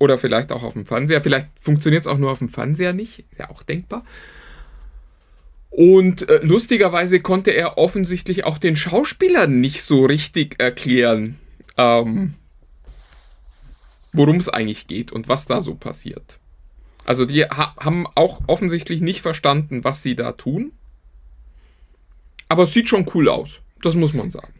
Oder 0.00 0.18
vielleicht 0.18 0.50
auch 0.50 0.64
auf 0.64 0.72
dem 0.72 0.86
Fernseher. 0.86 1.22
Vielleicht 1.22 1.46
funktioniert 1.54 2.00
es 2.00 2.08
auch 2.08 2.18
nur 2.18 2.32
auf 2.32 2.40
dem 2.40 2.48
Fernseher 2.48 2.92
nicht. 2.92 3.20
Ist 3.30 3.38
ja 3.38 3.50
auch 3.50 3.62
denkbar. 3.62 4.04
Und 5.70 6.28
äh, 6.28 6.40
lustigerweise 6.42 7.20
konnte 7.20 7.52
er 7.52 7.78
offensichtlich 7.78 8.42
auch 8.42 8.58
den 8.58 8.74
Schauspielern 8.74 9.60
nicht 9.60 9.84
so 9.84 10.04
richtig 10.04 10.56
erklären, 10.58 11.38
ähm, 11.76 12.34
worum 14.12 14.38
es 14.38 14.48
eigentlich 14.48 14.88
geht 14.88 15.12
und 15.12 15.28
was 15.28 15.46
da 15.46 15.62
so 15.62 15.76
passiert. 15.76 16.39
Also 17.04 17.24
die 17.24 17.44
ha 17.44 17.74
haben 17.78 18.06
auch 18.14 18.40
offensichtlich 18.46 19.00
nicht 19.00 19.22
verstanden, 19.22 19.84
was 19.84 20.02
sie 20.02 20.14
da 20.14 20.32
tun. 20.32 20.72
Aber 22.48 22.64
es 22.64 22.72
sieht 22.72 22.88
schon 22.88 23.06
cool 23.14 23.28
aus. 23.28 23.60
Das 23.82 23.94
muss 23.94 24.12
man 24.12 24.30
sagen. 24.30 24.52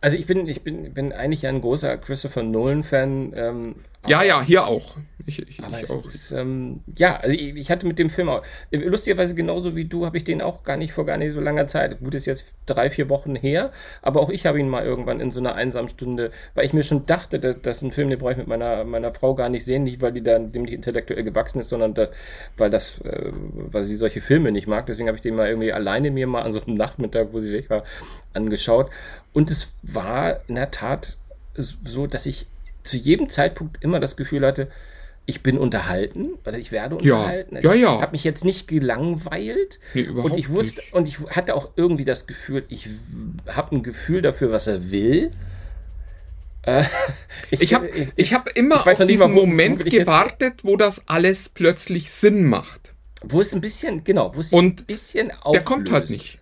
Also 0.00 0.16
ich 0.16 0.26
bin, 0.26 0.46
ich 0.46 0.62
bin, 0.62 0.92
bin 0.94 1.12
eigentlich 1.12 1.46
ein 1.46 1.60
großer 1.60 1.96
Christopher 1.98 2.42
Nolan-Fan. 2.42 3.32
Ähm, 3.36 3.74
ja, 4.06 4.22
ja, 4.22 4.42
hier 4.42 4.66
auch. 4.66 4.96
Ich, 5.28 5.40
ich, 5.40 5.62
aber 5.62 5.82
ich 5.82 5.90
auch. 5.90 6.06
Ist, 6.06 6.30
ähm, 6.30 6.80
ja, 6.96 7.16
also 7.16 7.34
ich, 7.34 7.56
ich, 7.56 7.70
hatte 7.70 7.84
mit 7.86 7.98
dem 7.98 8.10
Film 8.10 8.28
auch, 8.28 8.42
lustigerweise 8.70 9.34
genauso 9.34 9.74
wie 9.74 9.84
du, 9.84 10.06
habe 10.06 10.16
ich 10.16 10.22
den 10.22 10.40
auch 10.40 10.62
gar 10.62 10.76
nicht 10.76 10.92
vor 10.92 11.04
gar 11.04 11.16
nicht 11.16 11.32
so 11.32 11.40
langer 11.40 11.66
Zeit. 11.66 11.98
Gut, 11.98 12.14
ist 12.14 12.26
jetzt 12.26 12.46
drei, 12.64 12.90
vier 12.90 13.08
Wochen 13.10 13.34
her, 13.34 13.72
aber 14.02 14.20
auch 14.20 14.30
ich 14.30 14.46
habe 14.46 14.60
ihn 14.60 14.68
mal 14.68 14.84
irgendwann 14.84 15.18
in 15.18 15.32
so 15.32 15.40
einer 15.40 15.56
einsamen 15.56 15.88
Stunde, 15.88 16.30
weil 16.54 16.64
ich 16.64 16.72
mir 16.72 16.84
schon 16.84 17.06
dachte, 17.06 17.40
dass, 17.40 17.60
das 17.60 17.78
ist 17.78 17.82
ein 17.82 17.90
Film, 17.90 18.08
den 18.08 18.20
brauche 18.20 18.32
ich 18.32 18.38
mit 18.38 18.46
meiner, 18.46 18.84
meiner 18.84 19.10
Frau 19.10 19.34
gar 19.34 19.48
nicht 19.48 19.64
sehen, 19.64 19.82
nicht 19.82 20.00
weil 20.00 20.12
die 20.12 20.22
da 20.22 20.38
dem 20.38 20.62
nicht 20.62 20.74
intellektuell 20.74 21.24
gewachsen 21.24 21.58
ist, 21.60 21.70
sondern 21.70 21.94
das, 21.94 22.10
weil 22.56 22.70
das, 22.70 23.00
äh, 23.00 23.32
weil 23.32 23.82
sie 23.82 23.96
solche 23.96 24.20
Filme 24.20 24.52
nicht 24.52 24.68
mag. 24.68 24.86
Deswegen 24.86 25.08
habe 25.08 25.16
ich 25.16 25.22
den 25.22 25.34
mal 25.34 25.48
irgendwie 25.48 25.72
alleine 25.72 26.12
mir 26.12 26.28
mal 26.28 26.42
an 26.42 26.52
so 26.52 26.62
einem 26.62 26.74
Nachmittag, 26.74 27.32
wo 27.32 27.40
sie 27.40 27.52
weg 27.52 27.68
war, 27.68 27.82
angeschaut. 28.32 28.90
Und 29.32 29.50
es 29.50 29.74
war 29.82 30.48
in 30.48 30.54
der 30.54 30.70
Tat 30.70 31.16
so, 31.54 32.06
dass 32.06 32.26
ich 32.26 32.46
zu 32.86 32.96
jedem 32.96 33.28
Zeitpunkt 33.28 33.82
immer 33.82 34.00
das 34.00 34.16
Gefühl 34.16 34.46
hatte, 34.46 34.68
ich 35.26 35.42
bin 35.42 35.58
unterhalten 35.58 36.34
oder 36.46 36.56
ich 36.56 36.70
werde 36.70 36.94
unterhalten. 36.94 37.58
Ja, 37.60 37.74
ja. 37.74 37.96
Ich 37.96 38.02
habe 38.02 38.12
mich 38.12 38.24
jetzt 38.24 38.44
nicht 38.44 38.68
gelangweilt 38.68 39.80
nee, 39.92 40.02
überhaupt 40.02 40.32
und 40.32 40.38
ich 40.38 40.50
wusste 40.50 40.80
nicht. 40.80 40.92
und 40.94 41.08
ich 41.08 41.18
hatte 41.30 41.56
auch 41.56 41.72
irgendwie 41.74 42.04
das 42.04 42.28
Gefühl, 42.28 42.64
ich 42.68 42.88
habe 43.48 43.74
ein 43.74 43.82
Gefühl 43.82 44.22
dafür, 44.22 44.52
was 44.52 44.68
er 44.68 44.90
will. 44.92 45.32
Äh, 46.62 46.84
ich 47.50 47.74
habe 47.74 47.90
ich 48.14 48.32
hab 48.32 48.48
immer 48.50 48.76
ich 48.76 48.86
auf 48.86 49.06
diesen 49.06 49.18
mal, 49.18 49.34
wo, 49.34 49.46
Moment 49.46 49.84
wo 49.84 49.90
gewartet, 49.90 50.62
wo 50.62 50.76
das 50.76 51.08
alles 51.08 51.48
plötzlich 51.48 52.12
Sinn 52.12 52.44
macht. 52.44 52.92
Wo 53.22 53.40
es 53.40 53.52
ein 53.52 53.60
bisschen, 53.60 54.04
genau, 54.04 54.36
wo 54.36 54.40
es 54.40 54.52
ein 54.52 54.76
bisschen 54.76 55.32
auflöst. 55.32 55.54
Der 55.54 55.62
kommt 55.62 55.90
halt 55.90 56.10
nicht. 56.10 56.38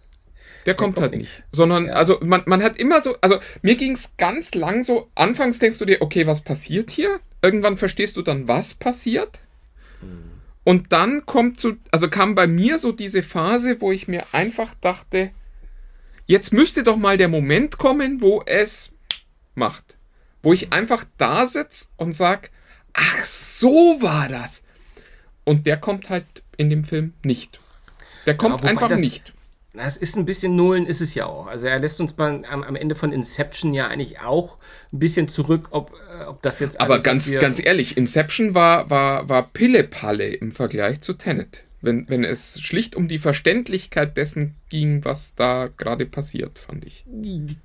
Der 0.67 0.75
kommt 0.75 0.99
halt 0.99 1.15
nicht. 1.15 1.43
Sondern, 1.53 1.87
ja. 1.87 1.93
also 1.93 2.19
man, 2.23 2.43
man 2.47 2.63
hat 2.63 2.77
immer 2.79 3.03
so, 3.03 3.17
also 3.21 3.39
mir 3.63 3.77
ging 3.77 3.93
es 3.93 4.17
ganz 4.17 4.55
lang 4.55 4.83
so, 4.83 5.09
anfangs 5.15 5.59
denkst 5.59 5.79
du 5.79 5.85
dir, 5.85 6.01
okay, 6.01 6.27
was 6.27 6.41
passiert 6.41 6.91
hier? 6.91 7.21
Irgendwann 7.43 7.77
verstehst 7.77 8.17
du 8.17 8.23
dann, 8.23 8.49
was 8.49 8.75
passiert. 8.75 9.41
Mhm. 10.01 10.35
Und 10.65 10.93
dann 10.93 11.27
kommt 11.27 11.61
so, 11.61 11.75
also 11.91 12.09
kam 12.09 12.35
bei 12.35 12.47
mir 12.47 12.79
so 12.79 12.93
diese 12.93 13.23
Phase, 13.23 13.81
wo 13.81 13.93
ich 13.93 14.09
mir 14.09 14.25
einfach 14.33 14.75
dachte, 14.81 15.31
jetzt 16.27 16.53
müsste 16.53 16.83
doch 16.83 16.97
mal 16.97 17.19
der 17.19 17.29
Moment 17.29 17.77
kommen, 17.77 18.23
wo 18.23 18.43
es 18.47 18.91
macht. 19.55 19.97
Wo 20.43 20.55
ich 20.55 20.73
einfach 20.73 21.05
da 21.19 21.47
sitze 21.47 21.89
und 21.97 22.17
sag, 22.17 22.51
ach, 22.95 23.25
so 23.25 23.99
war 24.01 24.29
das. 24.29 24.63
Und 25.45 25.67
der 25.67 25.77
kommt 25.77 26.09
halt 26.09 26.25
in 26.57 26.71
dem 26.71 26.85
Film 26.85 27.13
nicht. 27.23 27.61
Der 28.25 28.37
kommt 28.37 28.63
ja, 28.63 28.71
einfach 28.71 28.97
nicht. 28.97 29.35
Das 29.75 29.97
ist 29.97 30.17
ein 30.17 30.25
bisschen 30.25 30.55
Nullen, 30.55 30.87
ist 30.87 31.01
es 31.01 31.15
ja 31.15 31.27
auch. 31.27 31.49
Also 31.49 31.67
er 31.67 31.81
lässt 31.81 32.01
uns 32.01 32.13
beim, 32.13 32.45
am, 32.45 32.63
am, 32.63 32.77
Ende 32.77 32.95
von 32.95 33.13
Inception 33.13 33.75
ja 33.75 33.89
eigentlich 33.89 34.21
auch 34.21 34.59
ein 34.93 35.01
bisschen 35.01 35.27
zurück, 35.27 35.69
ob, 35.73 35.93
äh, 36.21 36.25
ob 36.27 36.43
das 36.43 36.61
jetzt. 36.61 36.81
Aber 36.81 37.01
ganz, 37.01 37.31
ganz 37.41 37.65
ehrlich, 37.65 37.97
Inception 37.97 38.55
war, 38.55 38.89
war, 38.89 39.29
war 39.29 39.49
Pille-Palle 39.49 40.29
im 40.29 40.53
Vergleich 40.53 41.01
zu 41.01 41.15
Tenet 41.15 41.64
wenn, 41.85 42.09
wenn 42.09 42.25
es 42.25 42.61
schlicht 42.61 42.97
um 42.97 43.09
die 43.09 43.19
Verständlichkeit 43.19 44.17
dessen 44.17 44.57
ging, 44.69 45.05
was 45.05 45.35
da 45.35 45.69
gerade 45.77 46.07
passiert, 46.07 46.59
fand 46.59 46.85
ich. 46.85 47.05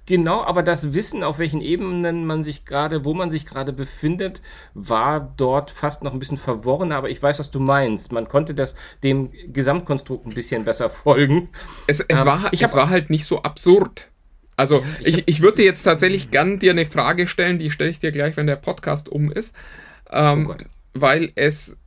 Genau, 0.05 0.43
aber 0.43 0.63
das 0.63 0.93
Wissen, 0.93 1.24
auf 1.24 1.39
welchen 1.39 1.61
Ebenen 1.61 2.26
man 2.26 2.43
sich 2.43 2.65
gerade, 2.65 3.05
wo 3.05 3.13
man 3.13 3.32
sich 3.32 3.45
gerade 3.45 3.74
befindet, 3.74 4.41
war 4.74 5.34
dort 5.38 5.72
fast 5.72 6.03
noch 6.03 6.13
ein 6.13 6.20
bisschen 6.20 6.38
verworren, 6.38 6.91
aber 6.91 7.09
ich 7.09 7.22
weiß, 7.22 7.39
was 7.39 7.51
du 7.51 7.59
meinst. 7.59 8.11
Man 8.11 8.28
konnte 8.28 8.53
das 8.53 8.76
dem 9.03 9.32
Gesamtkonstrukt 9.51 10.26
ein 10.26 10.34
bisschen 10.34 10.65
besser 10.65 10.89
folgen. 10.89 11.49
Es, 11.88 11.99
es, 11.99 12.20
ähm, 12.20 12.26
war, 12.26 12.51
es 12.53 12.74
war 12.74 12.89
halt 12.89 13.09
nicht 13.09 13.26
so 13.26 13.41
absurd. 13.43 14.07
Also, 14.55 14.84
ich, 14.99 15.20
ich, 15.20 15.24
ich 15.28 15.41
würde 15.41 15.63
jetzt 15.63 15.84
tatsächlich 15.84 16.32
gern 16.32 16.59
dir 16.59 16.72
eine 16.72 16.86
Frage 16.86 17.28
stellen, 17.28 17.59
die 17.59 17.72
stelle 17.72 17.89
ich 17.89 17.99
dir 17.99 18.11
gleich, 18.11 18.36
wenn 18.36 18.47
der 18.47 18.57
Podcast 18.57 19.07
um 19.07 19.32
ist. 19.32 19.55
Ähm, 20.11 20.49
oh 20.49 20.55
weil 20.93 21.32
es 21.36 21.78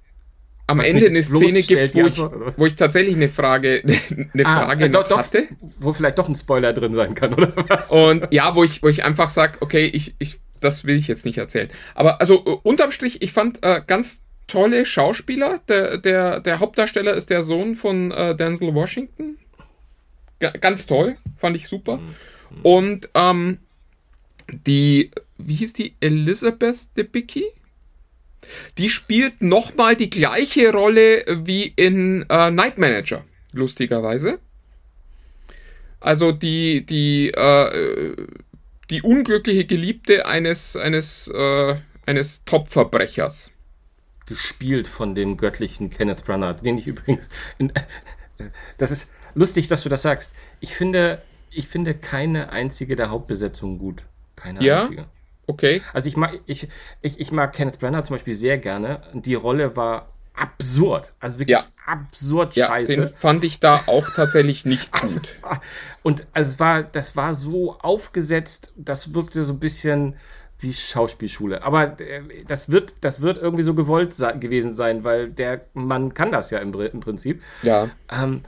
am 0.73 0.81
Ende 0.81 1.07
eine 1.07 1.23
Szene 1.23 1.63
gibt, 1.63 1.95
wo 1.95 2.07
ich, 2.07 2.19
wo 2.59 2.67
ich 2.67 2.77
tatsächlich 2.77 3.15
eine 3.15 3.29
Frage, 3.29 3.83
eine 4.35 4.47
ah, 4.47 4.65
Frage 4.65 4.85
äh, 4.87 4.91
doch, 4.91 5.09
doch, 5.09 5.19
hatte. 5.19 5.49
Wo 5.79 5.93
vielleicht 5.93 6.19
doch 6.19 6.29
ein 6.29 6.35
Spoiler 6.35 6.73
drin 6.73 6.95
sein 6.95 7.15
kann, 7.15 7.35
oder 7.35 7.53
was? 7.69 7.91
Und 7.91 8.29
ja, 8.31 8.55
wo 8.55 8.65
ich, 8.65 8.83
wo 8.83 8.89
ich 8.89 9.05
einfach 9.05 9.31
sage, 9.31 9.59
okay, 9.61 9.87
ich, 9.87 10.15
ich 10.19 10.41
das 10.61 10.85
will 10.85 10.97
ich 10.97 11.09
jetzt 11.09 11.25
nicht 11.25 11.39
erzählen. 11.39 11.69
Aber 11.95 12.21
also 12.21 12.45
äh, 12.45 12.57
unterm 12.63 12.91
Strich, 12.91 13.21
ich 13.23 13.33
fand 13.33 13.63
äh, 13.63 13.83
ganz 13.87 14.21
tolle 14.47 14.85
Schauspieler. 14.85 15.61
Der, 15.69 15.99
der, 15.99 16.41
der 16.41 16.61
Hauptdarsteller 16.61 17.15
ist 17.15 17.31
der 17.31 17.45
Sohn 17.45 17.75
von 17.75 18.11
äh, 18.11 18.35
Denzel 18.35 18.75
Washington. 18.75 19.39
Ga 20.41 20.51
ganz 20.51 20.87
toll, 20.87 21.17
fand 21.39 21.57
ich 21.57 21.69
super. 21.69 22.01
Und 22.63 23.09
ähm, 23.15 23.59
die, 24.67 25.11
wie 25.39 25.55
hieß 25.55 25.73
die? 25.73 25.95
Elizabeth 26.01 26.79
Debicki? 26.97 27.45
Die 28.79 28.89
spielt 28.89 29.43
nochmal 29.43 29.97
die 29.97 30.11
gleiche 30.11 30.73
Rolle 30.73 31.25
wie 31.45 31.67
in 31.67 32.27
äh, 32.29 32.51
Night 32.51 32.79
Manager, 32.79 33.25
lustigerweise. 33.53 34.39
Also 36.01 36.33
die, 36.33 36.85
die, 36.85 37.31
äh, 37.31 38.17
die 38.91 39.03
unglückliche 39.03 39.65
Geliebte 39.65 40.27
eines, 40.27 40.77
eines, 40.77 41.29
äh, 41.29 41.77
eines 42.07 42.45
Top-Verbrechers. 42.45 43.53
Gespielt 44.27 44.89
von 44.89 45.15
dem 45.15 45.37
göttlichen 45.37 45.91
Kenneth 45.91 46.25
Branagh, 46.25 46.63
den 46.63 46.79
ich 46.79 46.87
übrigens. 46.87 47.29
In, 47.59 47.73
das 48.79 48.91
ist 48.91 49.11
lustig, 49.35 49.69
dass 49.69 49.83
du 49.83 49.89
das 49.89 50.03
sagst. 50.03 50.33
Ich 50.61 50.75
finde, 50.75 51.23
ich 51.51 51.69
finde 51.69 51.95
keine 51.95 52.51
einzige 52.51 52.97
der 52.97 53.11
Hauptbesetzungen 53.11 53.79
gut. 53.79 54.05
Keine 54.37 54.63
Ja? 54.65 54.83
einzige. 54.83 55.07
Okay. 55.47 55.83
Also 55.93 56.09
ich 56.09 56.17
mag, 56.17 56.41
ich, 56.47 56.69
ich, 57.01 57.19
ich 57.21 57.33
mag 57.33 57.53
Kenneth 57.53 57.79
Branagh 57.79 58.05
zum 58.05 58.15
Beispiel 58.15 58.35
sehr 58.35 58.59
gerne. 58.59 59.03
Die 59.13 59.35
Rolle 59.35 59.77
war 59.77 60.09
absurd. 60.35 61.15
Also 61.21 61.39
wirklich 61.39 61.59
Ja. 61.59 61.65
absurd 61.87 62.57
Ja, 62.57 62.67
scheiße. 62.67 62.95
den 62.97 63.09
fand 63.09 63.45
ich 63.45 63.61
da 63.61 63.83
auch 63.87 64.09
tatsächlich 64.15 64.65
nicht 64.65 64.93
gut. 65.01 65.29
Und 66.03 66.27
also 66.33 66.49
es 66.49 66.61
war, 66.61 66.83
das 66.83 67.17
war 67.17 67.35
so 67.35 67.77
aufgesetzt, 67.81 68.73
das 68.77 69.15
wirkte 69.15 69.45
so 69.45 69.53
ein 69.53 69.59
bisschen 69.61 70.17
wie 70.59 70.73
Schauspielschule. 70.73 71.65
Aber 71.65 72.01
äh, 72.01 72.23
das 72.47 72.71
wird, 72.71 72.95
das 73.01 73.21
wird 73.21 73.37
irgendwie 73.37 73.65
so 73.65 73.75
gewollt 73.75 74.15
sei, 74.15 74.33
gewesen 74.33 74.75
sein, 74.77 75.03
weil 75.03 75.29
der 75.29 75.63
Mann 75.75 76.15
kann 76.15 76.31
das 76.31 76.51
ja 76.51 76.61
im, 76.61 76.73
im 76.73 77.01
Prinzip. 77.01 77.43
Ja. 77.63 77.91
Ähm, 78.11 78.43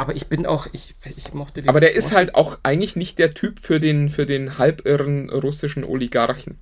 aber 0.00 0.16
ich 0.16 0.26
bin 0.28 0.46
auch, 0.46 0.66
ich, 0.72 0.94
ich 1.16 1.34
mochte 1.34 1.62
den. 1.62 1.68
Aber 1.68 1.80
der 1.80 1.94
ist 1.94 2.12
halt 2.12 2.34
auch 2.34 2.58
eigentlich 2.62 2.96
nicht 2.96 3.18
der 3.18 3.34
Typ 3.34 3.60
für 3.60 3.80
den, 3.80 4.08
für 4.08 4.26
den 4.26 4.58
halbirren 4.58 5.30
russischen 5.30 5.84
Oligarchen. 5.84 6.58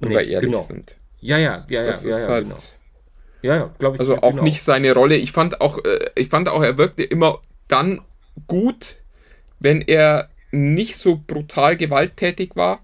Wenn 0.00 0.10
Nee, 0.10 0.14
wir 0.16 0.26
ehrlich 0.26 0.50
genau. 0.50 0.62
sind. 0.62 0.96
Ja, 1.20 1.38
ja, 1.38 1.64
ja, 1.68 1.82
ja, 1.82 1.86
Das 1.86 2.04
ja, 2.04 2.16
ist 2.16 2.24
ja, 2.24 2.28
halt. 2.28 2.44
genau. 2.44 2.56
Ja, 3.42 3.56
ja, 3.56 3.74
glaube 3.78 3.96
ich. 3.96 4.00
Also 4.00 4.18
auch 4.18 4.30
genau. 4.32 4.42
nicht 4.42 4.62
seine 4.62 4.92
Rolle. 4.92 5.16
Ich 5.16 5.32
fand 5.32 5.60
auch, 5.60 5.78
äh, 5.84 6.10
ich 6.14 6.28
fand 6.28 6.48
auch, 6.48 6.62
er 6.62 6.78
wirkte 6.78 7.02
immer 7.02 7.40
dann 7.68 8.00
gut, 8.46 8.96
wenn 9.58 9.80
er 9.82 10.28
nicht 10.50 10.96
so 10.96 11.20
brutal 11.26 11.76
gewalttätig 11.76 12.56
war 12.56 12.80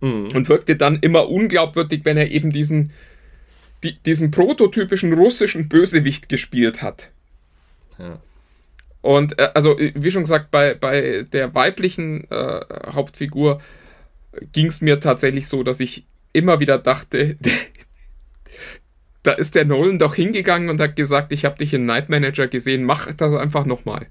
Mhm. 0.00 0.30
und 0.34 0.48
wirkte 0.48 0.76
dann 0.76 0.98
immer 1.00 1.28
unglaubwürdig, 1.28 2.04
wenn 2.04 2.16
er 2.16 2.30
eben 2.30 2.52
diesen, 2.52 2.92
die, 3.82 3.94
diesen 3.94 4.30
prototypischen 4.30 5.12
russischen 5.12 5.68
Bösewicht 5.68 6.28
gespielt 6.30 6.80
hat. 6.82 7.10
Ja. 7.98 8.18
Und 9.02 9.38
äh, 9.38 9.50
also, 9.54 9.78
äh, 9.78 9.92
wie 9.94 10.10
schon 10.10 10.24
gesagt, 10.24 10.50
bei, 10.50 10.74
bei 10.74 11.24
der 11.32 11.54
weiblichen 11.54 12.30
äh, 12.30 12.60
Hauptfigur 12.92 13.60
ging 14.52 14.66
es 14.66 14.80
mir 14.80 15.00
tatsächlich 15.00 15.48
so, 15.48 15.62
dass 15.62 15.80
ich 15.80 16.06
immer 16.32 16.60
wieder 16.60 16.78
dachte, 16.78 17.36
da 19.22 19.32
ist 19.32 19.54
der 19.54 19.64
Nolan 19.64 19.98
doch 19.98 20.14
hingegangen 20.14 20.68
und 20.68 20.80
hat 20.80 20.96
gesagt, 20.96 21.32
ich 21.32 21.44
habe 21.44 21.58
dich 21.58 21.74
in 21.74 21.86
Night 21.86 22.08
Manager 22.08 22.46
gesehen, 22.46 22.84
mach 22.84 23.12
das 23.12 23.34
einfach 23.34 23.66
nochmal. 23.66 24.06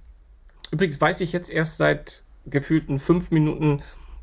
Übrigens 0.71 0.99
weiß 0.99 1.21
ich 1.21 1.33
jetzt 1.33 1.51
erst 1.51 1.77
seit 1.77 2.23
gefühlten 2.45 2.99
fünf 2.99 3.31
Minuten, 3.31 3.81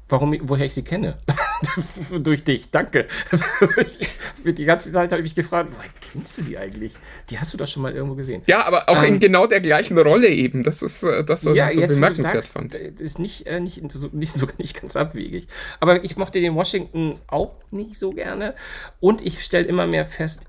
warum, 0.08 0.36
woher 0.42 0.66
ich 0.66 0.74
sie 0.74 0.82
kenne. 0.82 1.18
Durch 2.20 2.44
dich, 2.44 2.70
danke. 2.70 3.06
Also 3.30 3.44
ich, 3.80 4.54
die 4.54 4.64
ganze 4.64 4.92
Zeit 4.92 5.10
habe 5.12 5.20
ich 5.22 5.24
mich 5.24 5.34
gefragt, 5.34 5.70
woher 5.76 5.88
kennst 6.12 6.38
du 6.38 6.42
die 6.42 6.56
eigentlich? 6.58 6.92
Die 7.30 7.38
hast 7.40 7.52
du 7.52 7.56
doch 7.58 7.66
schon 7.66 7.82
mal 7.82 7.92
irgendwo 7.94 8.14
gesehen. 8.14 8.42
Ja, 8.46 8.64
aber 8.64 8.88
auch 8.88 9.02
Ähm, 9.02 9.14
in 9.14 9.18
genau 9.20 9.46
der 9.46 9.60
gleichen 9.60 9.98
Rolle 9.98 10.28
eben. 10.28 10.62
Das 10.62 10.82
ist 10.82 11.02
äh, 11.02 11.24
das, 11.24 11.44
was 11.44 11.56
ich 11.56 11.74
so 11.74 11.80
du 11.80 11.86
bemerkenswert 11.88 12.32
sagst, 12.34 12.52
fand. 12.52 12.74
äh, 12.74 12.92
ist 12.98 13.18
nicht, 13.18 13.46
äh, 13.46 13.58
nicht, 13.60 13.82
so- 13.92 14.10
nicht, 14.12 14.34
sogar 14.34 14.54
nicht 14.58 14.80
ganz 14.80 14.96
abwegig. 14.96 15.48
Aber 15.80 16.04
ich 16.04 16.16
mochte 16.16 16.40
den 16.40 16.54
Washington 16.54 17.18
auch 17.26 17.52
nicht 17.70 17.98
so 17.98 18.12
gerne. 18.12 18.54
Und 19.00 19.22
ich 19.22 19.42
stelle 19.42 19.66
immer 19.66 19.86
mehr 19.86 20.06
fest, 20.06 20.42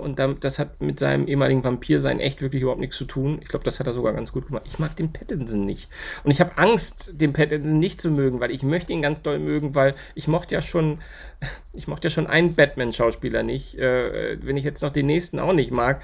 und 0.00 0.20
das 0.40 0.58
hat 0.58 0.80
mit 0.80 0.98
seinem 1.00 1.26
ehemaligen 1.26 1.64
Vampirsein 1.64 2.20
echt 2.20 2.42
wirklich 2.42 2.62
überhaupt 2.62 2.80
nichts 2.80 2.96
zu 2.96 3.04
tun. 3.04 3.38
Ich 3.42 3.48
glaube, 3.48 3.64
das 3.64 3.80
hat 3.80 3.86
er 3.86 3.94
sogar 3.94 4.12
ganz 4.12 4.32
gut 4.32 4.46
gemacht. 4.46 4.64
Ich 4.66 4.78
mag 4.78 4.94
den 4.94 5.12
Pattinson 5.12 5.64
nicht. 5.64 5.88
Und 6.22 6.30
ich 6.30 6.40
habe 6.40 6.56
Angst, 6.58 7.12
den 7.20 7.32
Pattinson 7.32 7.78
nicht 7.78 8.00
zu 8.00 8.10
mögen, 8.10 8.40
weil 8.40 8.52
ich 8.52 8.62
möchte 8.62 8.92
ihn 8.92 9.02
ganz 9.02 9.22
doll 9.22 9.38
mögen, 9.38 9.74
weil 9.74 9.94
ich 10.14 10.28
mochte 10.28 10.54
ja 10.54 10.62
schon, 10.62 11.00
ich 11.72 11.88
mochte 11.88 12.06
ja 12.06 12.10
schon 12.10 12.26
einen 12.28 12.54
Batman-Schauspieler 12.54 13.42
nicht. 13.42 13.76
Äh, 13.76 14.38
wenn 14.42 14.56
ich 14.56 14.64
jetzt 14.64 14.82
noch 14.82 14.90
den 14.90 15.06
nächsten 15.06 15.40
auch 15.40 15.52
nicht 15.52 15.72
mag, 15.72 16.00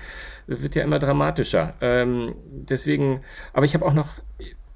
wird 0.46 0.74
ja 0.74 0.82
immer 0.82 0.98
dramatischer. 0.98 1.74
Ähm, 1.80 2.34
deswegen, 2.50 3.22
aber 3.52 3.66
ich 3.66 3.74
habe 3.74 3.86
auch 3.86 3.94
noch 3.94 4.20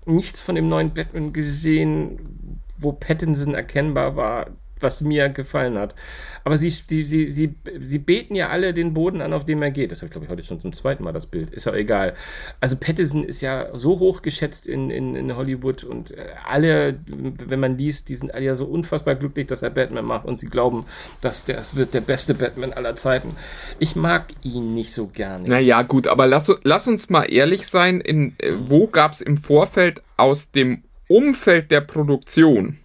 nichts 0.07 0.41
von 0.41 0.55
dem 0.55 0.69
neuen 0.69 0.95
Batman 0.95 1.33
gesehen, 1.33 2.61
wo 2.79 2.93
Pattinson 2.93 3.55
erkennbar 3.55 4.15
war, 4.17 4.51
was 4.85 5.01
mir 5.01 5.29
gefallen 5.29 5.77
hat. 5.77 5.97
Aber 6.45 6.59
sie, 6.59 6.71
sie, 6.71 7.07
sie, 7.07 7.31
sie, 7.31 7.55
sie 7.81 7.99
beten 7.99 8.35
ja 8.35 8.51
alle 8.51 8.75
den 8.75 8.93
Boden 8.93 9.23
an, 9.23 9.33
auf 9.33 9.47
dem 9.47 9.63
er 9.63 9.71
geht. 9.71 9.91
Das 9.91 10.01
habe 10.01 10.09
ich, 10.09 10.13
glaube 10.13 10.27
ich, 10.27 10.31
heute 10.31 10.43
schon 10.43 10.61
zum 10.61 10.75
zweiten 10.75 11.03
Mal 11.03 11.13
das 11.13 11.27
Bild. 11.27 11.51
Ist 11.51 11.65
ja 11.65 11.75
egal. 11.75 12.15
Also 12.61 12.77
Pattinson 12.77 13.25
ist 13.25 13.41
ja 13.41 13.69
so 13.73 13.99
hoch 13.99 14.21
geschätzt 14.21 14.69
in, 14.69 14.91
in, 14.91 15.15
in 15.15 15.35
Hollywood 15.35 15.85
und 15.85 16.11
äh, 16.13 16.27
alle, 16.47 16.99
wenn 17.07 17.61
man 17.61 17.79
liest, 17.79 18.11
die 18.11 18.17
sind 18.17 18.35
alle 18.35 18.45
ja 18.45 18.57
so 18.57 18.67
unfassbar 18.67 19.15
glücklich, 19.15 19.47
dass 19.47 19.63
er 19.63 19.71
Batman 19.71 20.05
macht 20.05 20.27
und 20.27 20.39
sie 20.39 20.47
glauben, 20.47 20.85
dass 21.23 21.49
es 21.49 21.77
wird 21.77 21.95
der 21.95 22.03
beste 22.03 22.35
Batman 22.35 22.75
aller 22.75 22.95
Zeiten. 22.95 23.37
Ich 23.79 23.97
mag 23.97 24.27
ihn 24.43 24.75
nicht 24.75 24.93
so 24.93 25.07
gerne. 25.07 25.49
Naja, 25.49 25.81
gut, 25.83 26.07
aber 26.07 26.27
lass, 26.27 26.53
lass 26.63 26.87
uns 26.87 27.09
mal 27.09 27.25
ehrlich 27.25 27.67
sein, 27.67 28.03
in, 28.03 28.35
äh, 28.39 28.53
wo 28.59 28.87
gab 28.87 29.13
es 29.13 29.23
im 29.23 29.39
Vorfeld 29.39 30.03
aus 30.19 30.51
dem 30.51 30.83
Umfeld 31.09 31.71
der 31.71 31.81
Produktion 31.81 32.79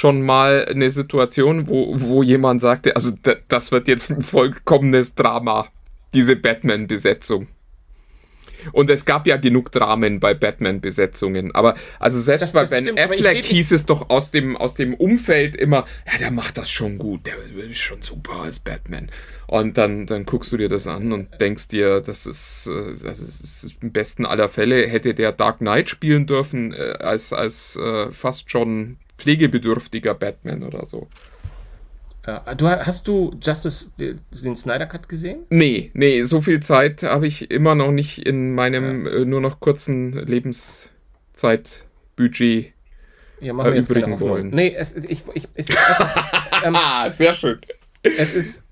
schon 0.00 0.22
mal 0.22 0.64
eine 0.64 0.90
Situation, 0.90 1.68
wo, 1.68 1.92
wo 2.00 2.22
jemand 2.22 2.62
sagte, 2.62 2.96
also 2.96 3.12
das 3.48 3.70
wird 3.70 3.86
jetzt 3.86 4.10
ein 4.10 4.22
vollkommenes 4.22 5.14
Drama, 5.14 5.68
diese 6.14 6.36
Batman-Besetzung. 6.36 7.48
Und 8.72 8.90
es 8.90 9.04
gab 9.06 9.26
ja 9.26 9.36
genug 9.36 9.72
Dramen 9.72 10.20
bei 10.20 10.32
Batman-Besetzungen. 10.34 11.54
Aber 11.54 11.74
also 11.98 12.18
selbst 12.20 12.42
Das- 12.46 12.52
bei 12.52 12.60
das 12.62 12.70
Ben 12.70 12.84
stimmt, 12.84 12.98
Affleck 12.98 13.44
hieß 13.44 13.72
es 13.72 13.84
doch 13.86 14.08
aus 14.10 14.30
dem, 14.30 14.56
aus 14.56 14.74
dem 14.74 14.94
Umfeld 14.94 15.54
immer, 15.56 15.84
ja, 16.10 16.18
der 16.18 16.30
macht 16.30 16.56
das 16.58 16.70
schon 16.70 16.96
gut, 16.98 17.26
der 17.26 17.34
ist 17.68 17.78
schon 17.78 18.00
super 18.02 18.40
als 18.42 18.58
Batman. 18.58 19.10
Und 19.46 19.76
dann, 19.78 20.06
dann 20.06 20.24
guckst 20.24 20.50
du 20.52 20.56
dir 20.56 20.68
das 20.68 20.86
an 20.86 21.12
und 21.12 21.28
denkst 21.40 21.68
dir, 21.68 22.00
das 22.00 22.24
ist, 22.26 22.66
äh, 22.68 22.94
das 23.02 23.18
ist, 23.18 23.42
das 23.42 23.64
ist 23.64 23.76
im 23.82 23.92
besten 23.92 24.24
aller 24.24 24.48
Fälle, 24.48 24.86
hätte 24.86 25.12
der 25.14 25.32
Dark 25.32 25.58
Knight 25.58 25.88
spielen 25.90 26.26
dürfen, 26.26 26.72
äh, 26.72 26.96
als, 27.00 27.32
als 27.32 27.76
äh, 27.76 28.12
fast 28.12 28.50
schon 28.50 28.96
pflegebedürftiger 29.20 30.14
Batman 30.14 30.62
oder 30.62 30.86
so. 30.86 31.08
Ja, 32.26 32.54
du, 32.54 32.68
hast 32.68 33.08
du 33.08 33.34
Justice, 33.42 33.90
den 33.98 34.56
Snyder 34.56 34.86
Cut 34.86 35.08
gesehen? 35.08 35.44
Nee, 35.48 35.90
nee, 35.94 36.22
so 36.22 36.40
viel 36.40 36.60
Zeit 36.60 37.02
habe 37.02 37.26
ich 37.26 37.50
immer 37.50 37.74
noch 37.74 37.90
nicht 37.92 38.26
in 38.26 38.54
meinem 38.54 39.06
äh, 39.06 39.24
nur 39.24 39.40
noch 39.40 39.60
kurzen 39.60 40.12
Lebenszeitbudget. 40.12 42.72
Ja, 43.40 43.52
machen 43.54 43.70
wir 43.72 43.76
jetzt 43.78 43.88
Erübrigen 43.90 44.12
Hoffnung. 44.12 44.30
wollen. 44.30 44.50
Nee, 44.50 44.74
es, 44.76 44.94
ich, 44.96 45.24
ich, 45.32 45.48
es 45.54 45.70
ist 45.70 45.78
einfach, 45.78 46.62
ähm, 46.64 46.76
Ah, 46.76 47.10
sehr 47.10 47.32
schön. 47.32 47.58
es 48.02 48.34
ist, 48.34 48.64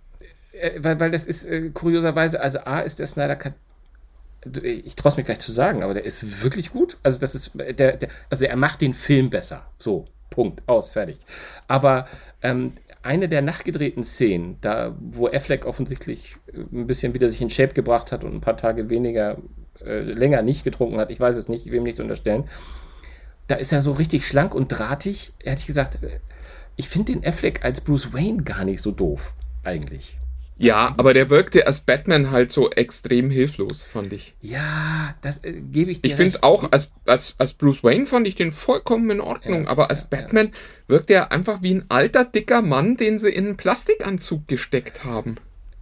äh, 0.52 0.72
weil, 0.82 1.00
weil 1.00 1.10
das 1.10 1.26
ist 1.26 1.46
äh, 1.46 1.70
kurioserweise, 1.70 2.40
also 2.40 2.58
A 2.60 2.80
ist 2.80 2.98
der 2.98 3.06
Snyder 3.06 3.36
Cut, 3.36 3.54
ich 4.62 4.94
traue 4.94 5.10
es 5.10 5.16
mir 5.16 5.24
gleich 5.24 5.40
zu 5.40 5.52
sagen, 5.52 5.82
aber 5.82 5.94
der 5.94 6.04
ist 6.04 6.44
wirklich 6.44 6.70
gut. 6.70 6.96
Also 7.02 7.18
das 7.18 7.34
ist, 7.34 7.52
der, 7.54 7.72
der, 7.96 8.08
also 8.30 8.44
er 8.44 8.56
macht 8.56 8.80
den 8.82 8.94
Film 8.94 9.30
besser. 9.30 9.66
So, 9.78 10.06
Punkt, 10.30 10.62
aus, 10.66 10.90
fertig. 10.90 11.18
Aber 11.66 12.06
ähm, 12.42 12.72
eine 13.02 13.28
der 13.28 13.42
nachgedrehten 13.42 14.04
Szenen, 14.04 14.58
da 14.60 14.94
wo 15.00 15.28
Affleck 15.28 15.66
offensichtlich 15.66 16.36
äh, 16.52 16.58
ein 16.58 16.86
bisschen 16.86 17.14
wieder 17.14 17.28
sich 17.28 17.40
in 17.40 17.50
Shape 17.50 17.74
gebracht 17.74 18.12
hat 18.12 18.24
und 18.24 18.34
ein 18.34 18.40
paar 18.40 18.56
Tage 18.56 18.90
weniger, 18.90 19.38
äh, 19.84 20.00
länger 20.00 20.42
nicht 20.42 20.64
getrunken 20.64 20.98
hat, 20.98 21.10
ich 21.10 21.20
weiß 21.20 21.36
es 21.36 21.48
nicht, 21.48 21.70
wem 21.70 21.84
nicht 21.84 21.96
zu 21.96 22.02
unterstellen, 22.02 22.44
da 23.46 23.54
ist 23.54 23.72
er 23.72 23.80
so 23.80 23.92
richtig 23.92 24.26
schlank 24.26 24.54
und 24.54 24.68
drahtig. 24.68 25.32
Er 25.38 25.52
hat 25.52 25.66
gesagt, 25.66 26.02
äh, 26.02 26.20
ich 26.76 26.88
finde 26.88 27.12
den 27.12 27.26
Affleck 27.26 27.64
als 27.64 27.80
Bruce 27.80 28.12
Wayne 28.12 28.42
gar 28.42 28.64
nicht 28.64 28.82
so 28.82 28.92
doof, 28.92 29.34
eigentlich. 29.64 30.18
Ja, 30.58 30.92
aber 30.96 31.14
der 31.14 31.30
wirkte 31.30 31.66
als 31.66 31.82
Batman 31.82 32.32
halt 32.32 32.50
so 32.50 32.70
extrem 32.70 33.30
hilflos, 33.30 33.84
fand 33.84 34.12
ich. 34.12 34.34
Ja, 34.40 35.14
das 35.22 35.44
äh, 35.44 35.52
gebe 35.52 35.92
ich 35.92 36.00
dir 36.02 36.08
Ich 36.08 36.16
finde 36.16 36.42
auch, 36.42 36.72
als, 36.72 36.90
als, 37.06 37.36
als 37.38 37.54
Bruce 37.54 37.84
Wayne 37.84 38.06
fand 38.06 38.26
ich 38.26 38.34
den 38.34 38.50
vollkommen 38.50 39.08
in 39.10 39.20
Ordnung, 39.20 39.64
Ja, 39.64 39.70
aber 39.70 39.88
als 39.88 40.00
ja, 40.00 40.06
Batman 40.10 40.50
wirkt 40.88 41.10
er 41.10 41.30
einfach 41.30 41.62
wie 41.62 41.74
ein 41.74 41.84
alter, 41.88 42.24
dicker 42.24 42.60
Mann, 42.60 42.96
den 42.96 43.18
sie 43.18 43.30
in 43.30 43.46
einen 43.46 43.56
Plastikanzug 43.56 44.48
gesteckt 44.48 45.04
haben. 45.04 45.36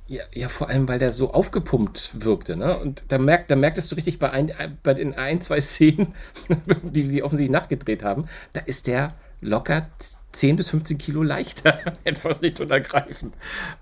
Ja, 0.09 0.23
ja, 0.33 0.49
vor 0.49 0.69
allem, 0.69 0.87
weil 0.87 1.01
der 1.01 1.13
so 1.13 1.33
aufgepumpt 1.33 2.25
wirkte, 2.25 2.57
ne? 2.57 2.79
Und 2.79 3.05
da, 3.09 3.19
merkt, 3.19 3.51
da 3.51 3.57
merktest 3.57 3.91
du 3.91 3.97
richtig 3.97 4.21
bei, 4.21 4.31
ein, 4.31 4.53
bei 4.83 4.95
den 4.95 5.15
ein, 5.15 5.41
zwei 5.41 5.61
Szenen, 5.61 6.15
die 6.83 7.07
sie 7.07 7.23
offensichtlich 7.23 7.53
nachgedreht 7.53 8.05
haben, 8.05 8.29
da 8.53 8.61
ist 8.61 8.87
der 8.87 9.15
locker 9.41 9.89
10 10.37 10.57
bis 10.57 10.71
15 10.71 10.99
Kilo 10.99 11.23
leichter, 11.23 11.79
einfach 12.05 12.41
nicht 12.41 12.61
und 12.61 12.71
ergreifend. 12.71 13.35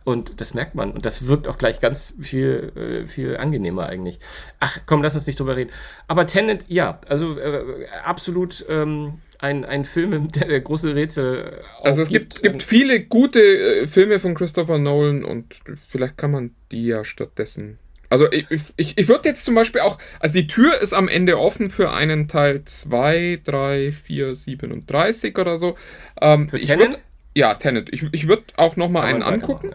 Und 0.04 0.40
das 0.40 0.54
merkt 0.54 0.74
man. 0.74 0.92
Und 0.92 1.04
das 1.04 1.26
wirkt 1.26 1.48
auch 1.48 1.58
gleich 1.58 1.80
ganz 1.80 2.14
viel, 2.20 2.72
äh, 2.76 3.06
viel 3.06 3.36
angenehmer 3.36 3.86
eigentlich. 3.86 4.20
Ach 4.60 4.78
komm, 4.86 5.02
lass 5.02 5.14
uns 5.14 5.26
nicht 5.26 5.38
drüber 5.38 5.56
reden. 5.56 5.70
Aber 6.08 6.26
Tenet, 6.26 6.66
ja, 6.68 7.00
also 7.08 7.38
äh, 7.38 7.86
absolut 8.04 8.64
ähm, 8.68 9.20
ein, 9.38 9.64
ein 9.64 9.84
Film, 9.84 10.32
der, 10.32 10.48
der 10.48 10.60
große 10.60 10.94
Rätsel. 10.94 11.60
Also 11.82 12.02
es 12.02 12.08
gibt, 12.08 12.42
gibt 12.42 12.62
viele 12.62 13.04
gute 13.04 13.40
äh, 13.40 13.86
Filme 13.86 14.20
von 14.20 14.34
Christopher 14.34 14.78
Nolan 14.78 15.24
und 15.24 15.56
vielleicht 15.88 16.16
kann 16.16 16.30
man 16.30 16.54
die 16.70 16.86
ja 16.86 17.04
stattdessen 17.04 17.78
also 18.14 18.30
ich, 18.30 18.46
ich, 18.76 18.96
ich 18.96 19.08
würde 19.08 19.28
jetzt 19.28 19.44
zum 19.44 19.56
Beispiel 19.56 19.80
auch, 19.80 19.98
also 20.20 20.34
die 20.34 20.46
Tür 20.46 20.80
ist 20.80 20.92
am 20.94 21.08
Ende 21.08 21.36
offen 21.36 21.68
für 21.68 21.92
einen 21.92 22.28
Teil 22.28 22.64
2, 22.64 23.40
3, 23.42 23.90
4, 23.90 24.36
37 24.36 25.36
oder 25.36 25.58
so. 25.58 25.74
Ähm, 26.20 26.48
für 26.48 26.60
Tenet? 26.60 27.02
ja, 27.34 27.54
Tenet. 27.54 27.92
Ich, 27.92 28.04
ich 28.12 28.28
würde 28.28 28.44
auch 28.56 28.76
nochmal 28.76 29.06
einen 29.06 29.24
angucken. 29.24 29.72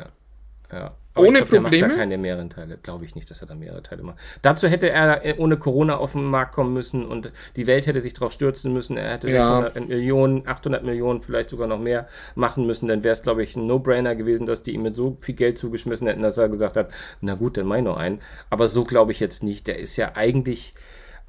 Ja. 0.71 0.77
ja. 0.77 0.95
Aber 1.19 1.27
ohne 1.27 1.39
glaub, 1.39 1.49
Probleme. 1.49 1.69
Der 1.69 1.87
macht 1.87 1.97
da 1.97 2.01
keine 2.01 2.17
mehreren 2.17 2.49
Teile, 2.49 2.77
glaube 2.81 3.05
ich 3.05 3.15
nicht, 3.15 3.29
dass 3.29 3.41
er 3.41 3.47
da 3.47 3.55
mehrere 3.55 3.83
Teile 3.83 4.03
macht. 4.03 4.17
Dazu 4.41 4.67
hätte 4.67 4.89
er 4.89 5.25
äh, 5.25 5.35
ohne 5.37 5.57
Corona 5.57 5.97
auf 5.97 6.13
den 6.13 6.23
Markt 6.23 6.53
kommen 6.53 6.73
müssen 6.73 7.05
und 7.05 7.31
die 7.55 7.67
Welt 7.67 7.87
hätte 7.87 8.01
sich 8.01 8.13
darauf 8.13 8.31
stürzen 8.31 8.73
müssen. 8.73 8.97
Er 8.97 9.13
hätte 9.13 9.29
ja. 9.29 9.61
600 9.63 9.89
Millionen, 9.89 10.47
800 10.47 10.83
Millionen, 10.83 11.19
vielleicht 11.19 11.49
sogar 11.49 11.67
noch 11.67 11.79
mehr 11.79 12.07
machen 12.35 12.65
müssen. 12.65 12.87
Dann 12.87 13.03
wäre 13.03 13.13
es, 13.13 13.21
glaube 13.21 13.43
ich, 13.43 13.55
ein 13.55 13.67
No-Brainer 13.67 14.15
gewesen, 14.15 14.45
dass 14.45 14.63
die 14.63 14.73
ihm 14.73 14.83
mit 14.83 14.95
so 14.95 15.17
viel 15.19 15.35
Geld 15.35 15.57
zugeschmissen 15.57 16.07
hätten, 16.07 16.21
dass 16.21 16.37
er 16.37 16.49
gesagt 16.49 16.77
hat, 16.77 16.89
na 17.21 17.35
gut, 17.35 17.57
dann 17.57 17.67
mach 17.67 17.77
ich 17.77 17.83
noch 17.83 17.97
einen. 17.97 18.21
Aber 18.49 18.67
so 18.67 18.83
glaube 18.83 19.11
ich 19.11 19.19
jetzt 19.19 19.43
nicht. 19.43 19.67
Der 19.67 19.79
ist 19.79 19.95
ja 19.97 20.13
eigentlich 20.15 20.73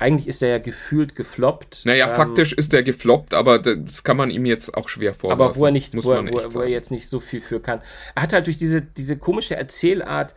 eigentlich 0.00 0.26
ist 0.26 0.42
er 0.42 0.48
ja 0.48 0.58
gefühlt 0.58 1.14
gefloppt. 1.14 1.82
Naja, 1.84 2.08
ähm, 2.08 2.16
faktisch 2.16 2.52
ist 2.52 2.72
er 2.72 2.82
gefloppt, 2.82 3.34
aber 3.34 3.58
das 3.58 4.02
kann 4.02 4.16
man 4.16 4.30
ihm 4.30 4.46
jetzt 4.46 4.74
auch 4.74 4.88
schwer 4.88 5.14
vorwerfen. 5.14 5.42
Aber 5.42 5.56
wo 5.56 5.66
er 5.66 5.72
nicht, 5.72 5.94
wo 5.94 6.02
wo, 6.02 6.54
wo 6.54 6.60
er 6.60 6.68
jetzt 6.68 6.90
nicht 6.90 7.08
so 7.08 7.20
viel 7.20 7.40
für 7.40 7.60
kann. 7.60 7.82
Er 8.14 8.22
hat 8.22 8.32
halt 8.32 8.46
durch 8.46 8.56
diese, 8.56 8.80
diese 8.80 9.18
komische 9.18 9.56
Erzählart 9.56 10.34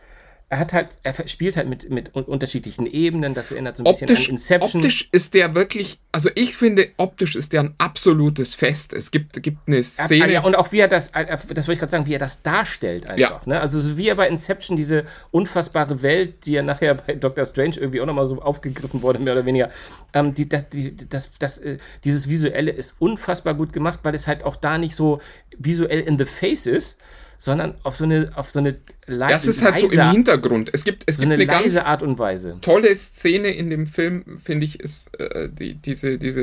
er 0.50 0.58
hat 0.58 0.72
halt, 0.72 0.98
er 1.02 1.26
spielt 1.26 1.56
halt 1.56 1.68
mit, 1.68 1.90
mit 1.90 2.14
unterschiedlichen 2.14 2.86
Ebenen, 2.86 3.34
das 3.34 3.50
erinnert 3.50 3.76
so 3.76 3.82
ein 3.82 3.86
optisch, 3.86 4.06
bisschen 4.06 4.24
an 4.26 4.30
Inception. 4.30 4.82
Optisch 4.82 5.08
ist 5.10 5.34
der 5.34 5.54
wirklich, 5.54 6.00
also 6.12 6.30
ich 6.34 6.54
finde, 6.54 6.90
optisch 6.96 7.34
ist 7.34 7.52
der 7.52 7.62
ein 7.62 7.74
absolutes 7.78 8.54
Fest. 8.54 8.92
Es 8.92 9.10
gibt, 9.10 9.42
gibt 9.42 9.58
eine 9.66 9.82
Szene. 9.82 10.30
Ja, 10.30 10.42
und 10.42 10.54
auch 10.54 10.70
wie 10.70 10.80
er 10.80 10.88
das, 10.88 11.08
äh, 11.08 11.24
das 11.26 11.48
wollte 11.66 11.72
ich 11.72 11.78
gerade 11.78 11.90
sagen, 11.90 12.06
wie 12.06 12.14
er 12.14 12.18
das 12.18 12.42
darstellt 12.42 13.06
einfach. 13.06 13.18
Ja. 13.18 13.40
Ne? 13.46 13.60
Also 13.60 13.96
wie 13.96 14.08
er 14.08 14.14
bei 14.16 14.28
Inception 14.28 14.76
diese 14.76 15.04
unfassbare 15.30 16.02
Welt, 16.02 16.46
die 16.46 16.52
ja 16.52 16.62
nachher 16.62 16.94
bei 16.94 17.14
Doctor 17.14 17.46
Strange 17.46 17.76
irgendwie 17.76 18.00
auch 18.00 18.06
nochmal 18.06 18.26
so 18.26 18.40
aufgegriffen 18.40 19.02
wurde, 19.02 19.18
mehr 19.18 19.32
oder 19.32 19.46
weniger, 19.46 19.70
ähm, 20.12 20.34
die, 20.34 20.48
das, 20.48 20.68
die, 20.68 20.94
das, 20.94 21.32
das, 21.38 21.58
äh, 21.58 21.78
dieses 22.04 22.28
Visuelle 22.28 22.70
ist 22.70 22.96
unfassbar 23.00 23.54
gut 23.54 23.72
gemacht, 23.72 24.00
weil 24.02 24.14
es 24.14 24.28
halt 24.28 24.44
auch 24.44 24.56
da 24.56 24.78
nicht 24.78 24.94
so 24.94 25.20
visuell 25.56 26.00
in 26.00 26.18
the 26.18 26.26
face 26.26 26.66
ist, 26.66 27.00
sondern 27.44 27.74
auf 27.82 27.94
so 27.94 28.04
eine, 28.04 28.32
auf 28.36 28.48
so 28.48 28.58
eine 28.58 28.76
le 29.06 29.28
Das 29.28 29.46
ist 29.46 29.62
halt 29.62 29.78
so 29.78 29.90
im 29.90 30.10
Hintergrund. 30.10 30.70
Es 30.72 30.82
gibt, 30.84 31.04
es 31.06 31.18
so 31.18 31.22
gibt 31.22 31.32
eine, 31.32 31.42
eine 31.42 31.62
leise 31.62 31.84
Art 31.84 32.02
und 32.02 32.18
Weise. 32.18 32.58
Tolle 32.62 32.94
Szene 32.94 33.48
in 33.48 33.68
dem 33.68 33.86
Film, 33.86 34.38
finde 34.42 34.64
ich, 34.64 34.80
ist 34.80 35.14
äh, 35.20 35.50
die, 35.50 35.74
diese, 35.74 36.16
diese, 36.16 36.42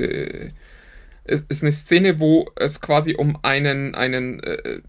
ist, 1.25 1.45
ist 1.49 1.63
eine 1.63 1.71
Szene, 1.71 2.19
wo 2.19 2.51
es 2.55 2.81
quasi 2.81 3.15
um 3.15 3.39
einen, 3.41 3.95
einen 3.95 4.41
äh, 4.41 4.81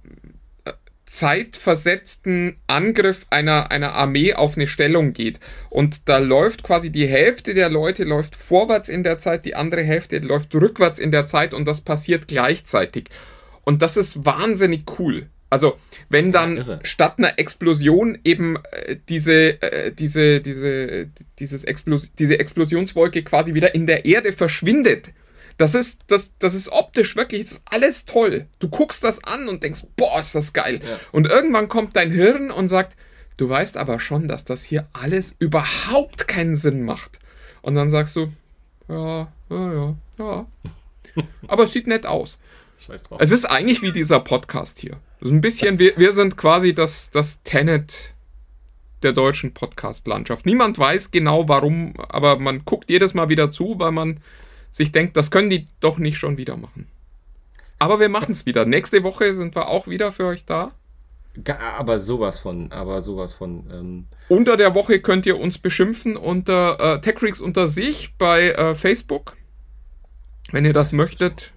zeitversetzten 1.07 2.57
Angriff 2.67 3.27
einer, 3.31 3.71
einer 3.71 3.93
Armee 3.93 4.35
auf 4.35 4.57
eine 4.57 4.67
Stellung 4.67 5.15
geht. 5.15 5.41
Und 5.71 6.09
da 6.11 6.19
läuft 6.19 6.63
quasi 6.63 6.91
die 6.91 7.07
Hälfte 7.07 7.55
der 7.55 7.71
Leute 7.71 8.05
läuft 8.05 8.37
vorwärts 8.37 8.89
in 8.91 9.03
der 9.03 9.19
Zeit, 9.19 9.47
die 9.47 9.55
andere 9.55 9.83
Hälfte 9.83 10.19
läuft 10.19 10.55
rückwärts 10.55 10.99
in 10.99 11.11
der 11.11 11.25
Zeit 11.25 11.55
und 11.55 11.67
das 11.67 11.81
passiert 11.81 12.29
gleichzeitig. 12.29 13.09
Und 13.65 13.81
das 13.81 13.97
ist 13.97 14.25
wahnsinnig 14.27 14.85
cool. 14.99 15.27
Also, 15.53 15.77
wenn 16.09 16.33
dann 16.33 16.57
ja, 16.57 16.81
statt 16.83 17.17
einer 17.19 17.39
Explosion 17.39 18.19
eben 18.25 18.57
äh, 18.71 18.97
diese, 19.11 19.61
äh, 19.61 19.93
diese, 19.93 20.41
diese, 20.41 21.11
dieses 21.39 21.65
Explos 21.65 22.15
diese 22.19 22.39
Explosionswolke 22.39 23.23
quasi 23.23 23.53
wieder 23.53 23.75
in 23.75 23.87
der 23.87 24.07
Erde 24.07 24.33
verschwindet. 24.33 25.11
Das 25.59 25.75
ist, 25.75 26.05
das, 26.07 26.33
das 26.39 26.55
ist 26.55 26.71
optisch 26.71 27.17
wirklich, 27.17 27.43
das 27.43 27.53
ist 27.53 27.63
alles 27.67 28.07
toll. 28.07 28.47
Du 28.61 28.71
guckst 28.71 29.05
das 29.05 29.23
an 29.25 29.47
und 29.47 29.63
denkst, 29.63 29.83
boah, 29.95 30.21
ist 30.21 30.35
das 30.35 30.55
geil. 30.55 30.81
Ja. 30.83 30.99
Und 31.13 31.27
irgendwann 31.27 31.69
kommt 31.69 31.97
dein 31.97 32.11
Hirn 32.11 32.51
und 32.51 32.69
sagt, 32.69 32.97
du 33.37 33.47
weißt 33.47 33.77
aber 33.77 34.01
schon, 34.01 34.29
dass 34.29 34.47
das 34.47 34.63
hier 34.63 34.89
alles 34.95 35.37
überhaupt 35.39 36.29
keinen 36.29 36.57
Sinn 36.57 36.83
macht. 36.83 37.19
Und 37.61 37.75
dann 37.75 37.91
sagst 37.91 38.17
du, 38.17 38.33
ja, 38.89 39.31
ja, 39.51 39.73
ja, 39.75 39.97
ja. 40.19 40.47
aber 41.47 41.65
es 41.65 41.73
sieht 41.73 41.87
nett 41.87 42.07
aus. 42.07 42.39
Scheiß 42.83 43.05
drauf. 43.05 43.19
Es 43.21 43.31
ist 43.31 43.45
eigentlich 43.45 43.83
wie 43.83 43.93
dieser 43.93 44.21
Podcast 44.21 44.79
hier. 44.79 44.99
Das 45.21 45.29
ist 45.29 45.35
ein 45.35 45.41
bisschen, 45.41 45.79
wir, 45.79 45.97
wir 45.97 46.13
sind 46.13 46.37
quasi 46.37 46.75
das, 46.75 47.11
das 47.11 47.43
Tenet 47.43 48.13
der 49.03 49.13
deutschen 49.13 49.55
Podcast-Landschaft. 49.55 50.47
Niemand 50.47 50.79
weiß 50.79 51.11
genau 51.11 51.49
warum, 51.49 51.95
aber 52.09 52.39
man 52.39 52.65
guckt 52.65 52.91
jedes 52.91 53.15
Mal 53.15 53.29
wieder 53.29 53.51
zu, 53.51 53.79
weil 53.79 53.93
man 53.93 54.21
sich 54.71 54.93
denkt, 54.93 55.17
das 55.17 55.31
können 55.31 55.51
die 55.51 55.67
doch 55.81 55.99
nicht 55.99 56.19
schon 56.19 56.39
wieder 56.39 56.57
machen. 56.57 56.89
Aber 57.79 58.01
wir 58.01 58.09
machen 58.09 58.33
es 58.33 58.47
wieder. 58.47 58.65
Nächste 58.65 59.03
Woche 59.03 59.35
sind 59.35 59.57
wir 59.57 59.69
auch 59.69 59.89
wieder 59.89 60.13
für 60.13 60.27
euch 60.27 60.45
da. 60.45 60.73
Aber 61.77 61.99
sowas 61.99 62.41
von, 62.41 62.71
aber 62.73 63.03
sowas 63.03 63.35
von. 63.35 63.65
Ähm 63.73 64.07
unter 64.29 64.57
der 64.57 64.75
Woche 64.75 65.01
könnt 65.01 65.27
ihr 65.27 65.39
uns 65.39 65.59
beschimpfen 65.59 66.17
unter 66.17 66.79
äh, 66.79 67.01
TechReeks 67.01 67.41
unter 67.41 67.69
sich 67.69 68.15
bei 68.19 68.51
äh, 68.51 68.75
Facebook. 68.75 69.37
Wenn 70.53 70.65
ihr 70.65 70.75
das, 70.75 70.91
das 70.91 70.97
möchtet. 70.97 71.53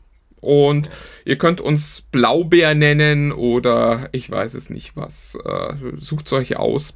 Und 0.46 0.90
ihr 1.26 1.40
könnt 1.40 1.60
uns 1.60 2.04
Blaubeer 2.12 2.76
nennen 2.76 3.32
oder 3.32 4.10
ich 4.12 4.30
weiß 4.30 4.54
es 4.54 4.70
nicht 4.70 4.96
was. 4.96 5.36
Äh, 5.44 5.74
sucht 5.98 6.32
euch 6.34 6.58
aus. 6.58 6.96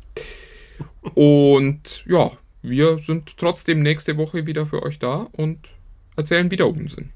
Und 1.16 2.04
ja, 2.06 2.32
wir 2.62 3.00
sind 3.00 3.38
trotzdem 3.38 3.82
nächste 3.82 4.18
Woche 4.18 4.46
wieder 4.46 4.68
für 4.68 4.84
euch 4.84 5.00
da 5.00 5.28
und 5.32 5.58
erzählen 6.16 6.52
wieder 6.52 6.68
Unsinn. 6.68 7.10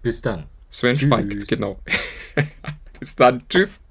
Bis 0.00 0.22
dann. 0.22 0.44
Sven 0.70 0.96
Tschüss. 0.96 1.08
schweigt, 1.08 1.48
genau. 1.48 1.78
Bis 3.00 3.14
dann. 3.14 3.46
Tschüss. 3.50 3.82